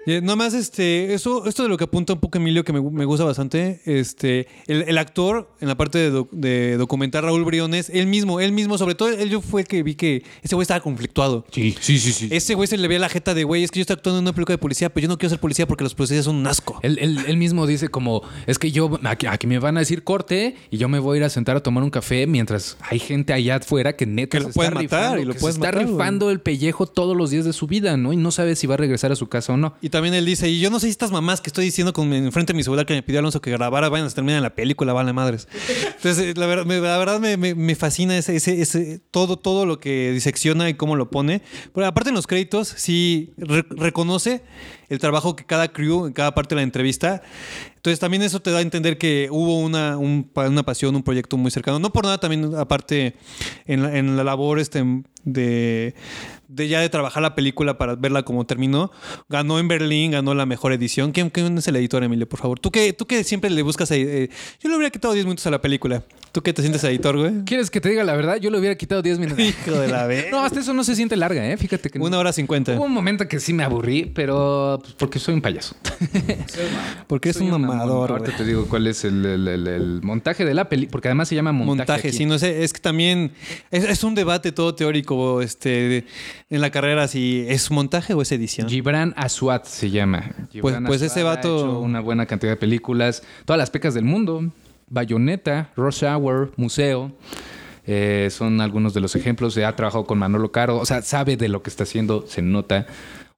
[0.06, 2.82] Y, nada más, este, eso, esto de lo que apunta un poco Emilio, que me,
[2.82, 7.46] me gusta bastante, este, el, el actor en la parte de, doc- de documentar Raúl
[7.46, 10.56] Briones, él mismo, él mismo, sobre todo, él yo fue el que vi que ese
[10.56, 11.46] güey estaba conflictuado.
[11.52, 12.28] Sí, sí, sí, sí.
[12.32, 14.24] Ese güey se le veía la jeta de güey, es que yo estoy actuando en
[14.26, 16.48] una película de policía, pero yo no quiero ser policía porque los policías son un
[16.48, 16.80] asco.
[16.84, 20.04] Él, él- él mismo dice como, es que yo, aquí, aquí me van a decir
[20.04, 23.00] corte y yo me voy a ir a sentar a tomar un café mientras hay
[23.00, 25.56] gente allá afuera que neta Que lo se pueden matar rifando, y lo que pueden
[25.56, 28.12] se está matar, rifando el pellejo todos los días de su vida, ¿no?
[28.14, 29.76] Y no sabe si va a regresar a su casa o no.
[29.82, 32.12] Y también él dice, y yo no sé si estas mamás que estoy diciendo con
[32.14, 34.56] enfrente de mi celular que me pidió Alonso que grabara, vayan a terminar en la
[34.56, 35.48] película, vale madres.
[35.96, 39.66] Entonces, la verdad, me, la verdad me, me- me fascina ese, ese, ese- todo, todo
[39.66, 41.42] lo que disecciona y cómo lo pone.
[41.74, 44.42] Pero aparte en los créditos, sí re- reconoce
[44.90, 47.22] el trabajo que cada crew, en cada parte de la entrevista.
[47.86, 51.38] Entonces también eso te da a entender que hubo una, un- una pasión, un proyecto
[51.38, 51.78] muy cercano.
[51.78, 53.16] No por nada también, aparte,
[53.68, 54.84] en la, en la labor este,
[55.24, 55.94] de,
[56.48, 58.90] de ya de trabajar la película para verla como terminó.
[59.30, 61.12] Ganó en Berlín, ganó la mejor edición.
[61.12, 62.60] ¿Quién, quién es el editor, Emilio, por favor?
[62.60, 63.92] Tú que, tú que siempre le buscas...
[63.92, 66.02] eh, yo le hubiera quitado 10 minutos a la película.
[66.32, 67.46] ¿Tú que te sientes editor, güey?
[67.46, 68.38] ¿Quieres que te diga la verdad?
[68.38, 69.40] Yo le hubiera quitado 10 minutos.
[69.46, 70.26] Hijo de la vez.
[70.32, 71.56] No, hasta eso no se siente larga, ¿eh?
[71.56, 72.00] Fíjate que.
[72.00, 72.74] Una hora cincuenta.
[72.76, 75.76] Hubo un momento que sí me aburrí, pero pues, porque soy un payaso.
[77.08, 78.12] Porque es una mamador.
[78.12, 81.28] Ahorita te digo cuál es el, el- el- el montaje de la peli, porque además
[81.28, 81.78] se llama montaje.
[81.78, 82.18] montaje, aquí.
[82.18, 83.32] sí, no sé, es que también
[83.72, 86.06] es, es un debate todo teórico este, de-
[86.50, 88.70] en la carrera si es montaje o es edición.
[88.70, 90.32] Gibran Aswad se llama.
[90.52, 93.94] Gibran pues ese Aswad ha vato- hecho una buena cantidad de películas, todas las pecas
[93.94, 94.52] del mundo,
[94.90, 97.12] Bayonetta, Rush Hour, Museo.
[97.88, 99.56] eh, son algunos de los ejemplos.
[99.58, 102.88] Ha trabajado con Manolo Caro, o sea, sabe de lo que está haciendo, se nota.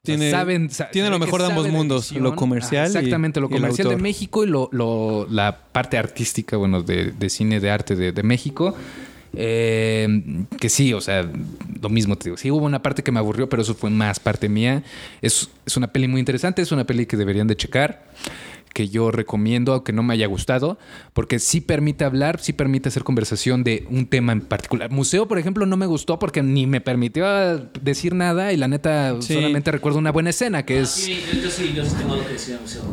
[0.07, 2.23] Tiene- saben- sa- tiene lo mejor de ambos mundos, edición.
[2.23, 3.97] lo comercial y- exactamente, lo y comercial de.
[3.97, 8.23] México y lo, lo- la parte artística, bueno, de, de cine de arte de, de
[8.23, 8.75] México.
[9.39, 10.07] Eh,
[10.59, 11.29] que sí, o sea,
[11.81, 12.37] lo mismo te digo.
[12.37, 14.83] Sí hubo una parte que me aburrió, pero eso fue más parte mía.
[15.21, 18.03] Es, es una peli muy interesante, es una peli que deberían de checar,
[18.77, 20.77] que yo recomiendo, aunque no me haya gustado,
[21.13, 24.91] porque sí permite hablar, sí permite hacer conversación de un tema en particular.
[24.91, 27.25] Museo, por ejemplo, no me gustó porque ni me permitió
[27.81, 29.33] decir nada y la neta Sí.
[29.33, 30.89] solamente recuerdo una buena escena, que es...
[30.91, 32.83] Sí, yo, yo sí, yo sí tengo algo que decir museo.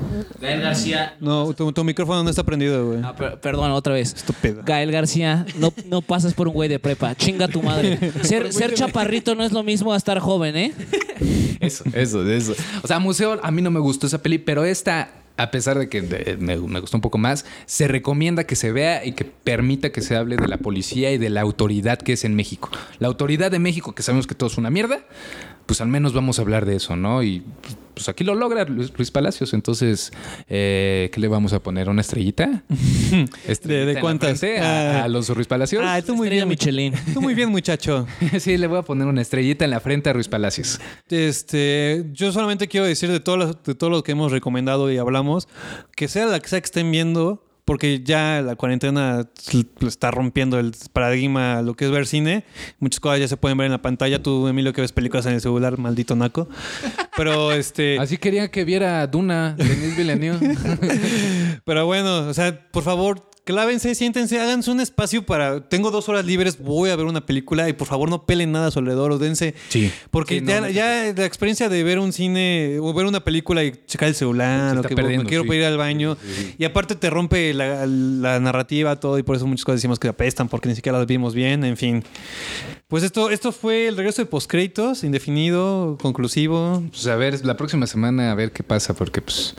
[0.41, 1.17] Gael García.
[1.21, 3.01] No, tu, tu micrófono no está prendido, güey.
[3.05, 4.15] Ah, per- perdón, otra vez.
[4.15, 4.63] Estúpido.
[4.65, 7.15] Gael García, no, no pasas por un güey de prepa.
[7.15, 7.99] Chinga tu madre.
[8.23, 10.73] Ser, ser chaparrito no es lo mismo a estar joven, ¿eh?
[11.61, 12.55] Eso, eso, eso.
[12.83, 15.89] O sea, Museo, a mí no me gustó esa peli, pero esta, a pesar de
[15.89, 19.25] que eh, me, me gustó un poco más, se recomienda que se vea y que
[19.25, 22.71] permita que se hable de la policía y de la autoridad que es en México.
[22.99, 25.01] La autoridad de México, que sabemos que todo es una mierda,
[25.67, 27.23] pues al menos vamos a hablar de eso, ¿no?
[27.23, 27.43] Y
[27.95, 29.55] pues aquí lo logra Luis, Luis Palacios.
[29.55, 30.13] Entonces,
[30.49, 31.89] eh, ¿qué le vamos a poner?
[31.89, 32.65] ¿Una estrellita?
[33.47, 34.43] Estrellita ¿De cuántas?
[34.43, 35.01] a, Ah.
[35.01, 35.83] a Alonso Ruiz Palacios.
[35.87, 36.95] Ah, tú muy Estrella bien, Michelin.
[37.15, 38.07] Tú muy bien, muchacho.
[38.41, 40.81] sí, le voy a poner una estrellita en la frente a Ruiz Palacios.
[41.09, 44.99] Este, yo solamente quiero decir de todo, lo, de todo lo que hemos recomendado y
[44.99, 45.49] hablamos,
[45.97, 49.29] que sea la que sea que estén viendo, porque ya la cuarentena
[49.87, 52.45] está rompiendo el paradigma lo que es ver cine.
[52.79, 54.23] Muchas cosas ya se pueden ver en la pantalla.
[54.23, 56.49] Tú, Emilio, que ves películas en el celular, maldito naco.
[57.17, 60.57] Pero este, Así quería que viera Duna, Denis Villeneuve.
[61.65, 65.69] pero bueno, o sea, por favor, clávense, siéntense, háganse un espacio para.
[65.69, 68.69] Tengo dos horas libres, voy a ver una película y por favor no pelen nada
[68.69, 69.55] a su alrededor o dense.
[69.69, 69.93] Sí.
[70.11, 73.23] Porque Sí, no, ya, no, ya la experiencia de ver un cine o ver una
[73.23, 75.53] película y checar el celular o que perdiendo, me quiero sí.
[75.55, 76.17] ir al baño
[76.59, 80.09] y aparte te rompe la, la narrativa todo y por eso muchas cosas decimos que
[80.09, 82.03] apestan porque ni siquiera las vimos bien, en fin.
[82.89, 86.83] Pues esto, esto fue el regreso de postcréditos, indefinido, conclusivo.
[86.91, 89.55] Pues a ver, la próxima semana a ver qué pasa, porque pues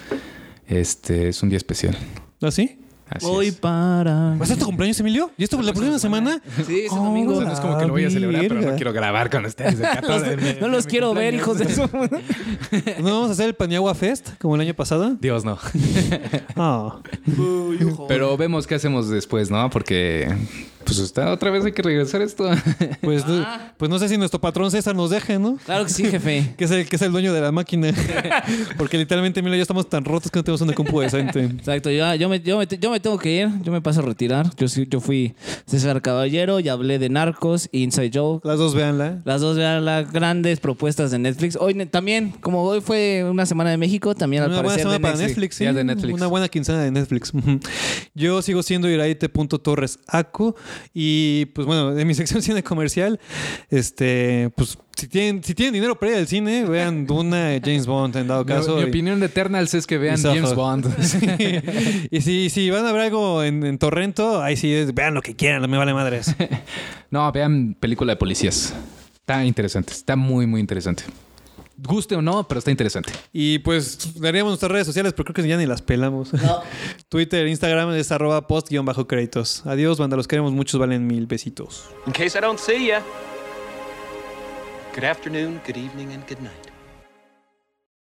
[0.68, 1.98] este es un día especial.
[2.42, 2.80] ¿Así?
[3.10, 3.56] Así es.
[3.56, 4.36] para.
[4.36, 5.32] ¿Va a tu cumpleaños, Emilio?
[5.38, 6.42] ¿Y esto la próxima semana?
[6.66, 7.34] Sí, ese domingo.
[7.34, 9.46] O sea, no es como que lo voy a celebrar, pero no quiero grabar con
[9.46, 9.76] ustedes.
[9.76, 11.82] el 14 de mi- No los quiero ver, hijos de su.
[13.02, 15.16] ¿No vamos a hacer el Paniagua Fest como el año pasado?
[15.22, 15.58] Dios no.
[16.58, 17.00] Ah.
[18.08, 19.70] Pero vemos qué hacemos después, ¿no?
[19.70, 20.34] Porque
[20.86, 22.50] pues está otra vez hay que regresar esto.
[23.02, 23.46] Pues, no-
[23.78, 25.58] pues no sé si nuestro patrón César nos deje, ¿no?
[25.66, 26.54] Claro que sí, jefe.
[26.58, 27.92] Que es el, que es el dueño de la máquina.
[28.78, 31.44] Porque literalmente, Emilio, ya estamos tan rotos que no tenemos una compu decente.
[31.44, 34.04] Exacto, yo, yo, me, yo, me, yo me tengo que ir, yo me paso a
[34.04, 34.50] retirar.
[34.58, 35.36] Yo, sí- yo fui
[35.68, 38.48] César Caballero y hablé de Narcos, Inside Joke.
[38.48, 39.22] Las dos, véanla.
[39.26, 41.58] Las dos vean las grandes propuestas de Netflix.
[41.60, 44.98] Hoy también, como hoy fue una semana de México, también al Una buena parecer semana
[44.98, 45.36] de para Netflix.
[45.38, 45.66] Netflix, sí.
[45.66, 46.14] De Netflix.
[46.14, 47.32] Una buena quincena de Netflix.
[48.14, 50.56] Yo sigo siendo iraite.torresaco
[50.94, 53.20] y pues bueno, en mi sección cine comercial,
[53.70, 58.16] este, pues si tienen, si tienen dinero para ir al cine, vean Duna, James Bond
[58.16, 58.78] en dado caso.
[58.78, 60.22] mi, opinión de Eternals es que vean.
[60.22, 60.88] James Bond.
[62.12, 65.22] y si, si van a ver algo en, en Torrento, ahí sí, es- vean lo
[65.22, 66.36] que quieran, no me vale madres.
[67.12, 68.74] No, vean película de policías.
[69.14, 69.94] Está interesante.
[69.94, 71.04] Está muy, muy interesante.
[71.78, 73.12] Guste o no, pero está interesante.
[73.34, 76.32] Y pues daríamos nuestras redes sociales, pero creo que ya ni las pelamos.
[77.10, 79.66] Twitter, Instagram es arroba post-créditos.
[79.66, 81.86] Adiós, banda, los queremos muchos, valen mil besitos.
[82.08, 83.02] In case I don't see ya,
[84.96, 86.65] good afternoon, good evening, and good night.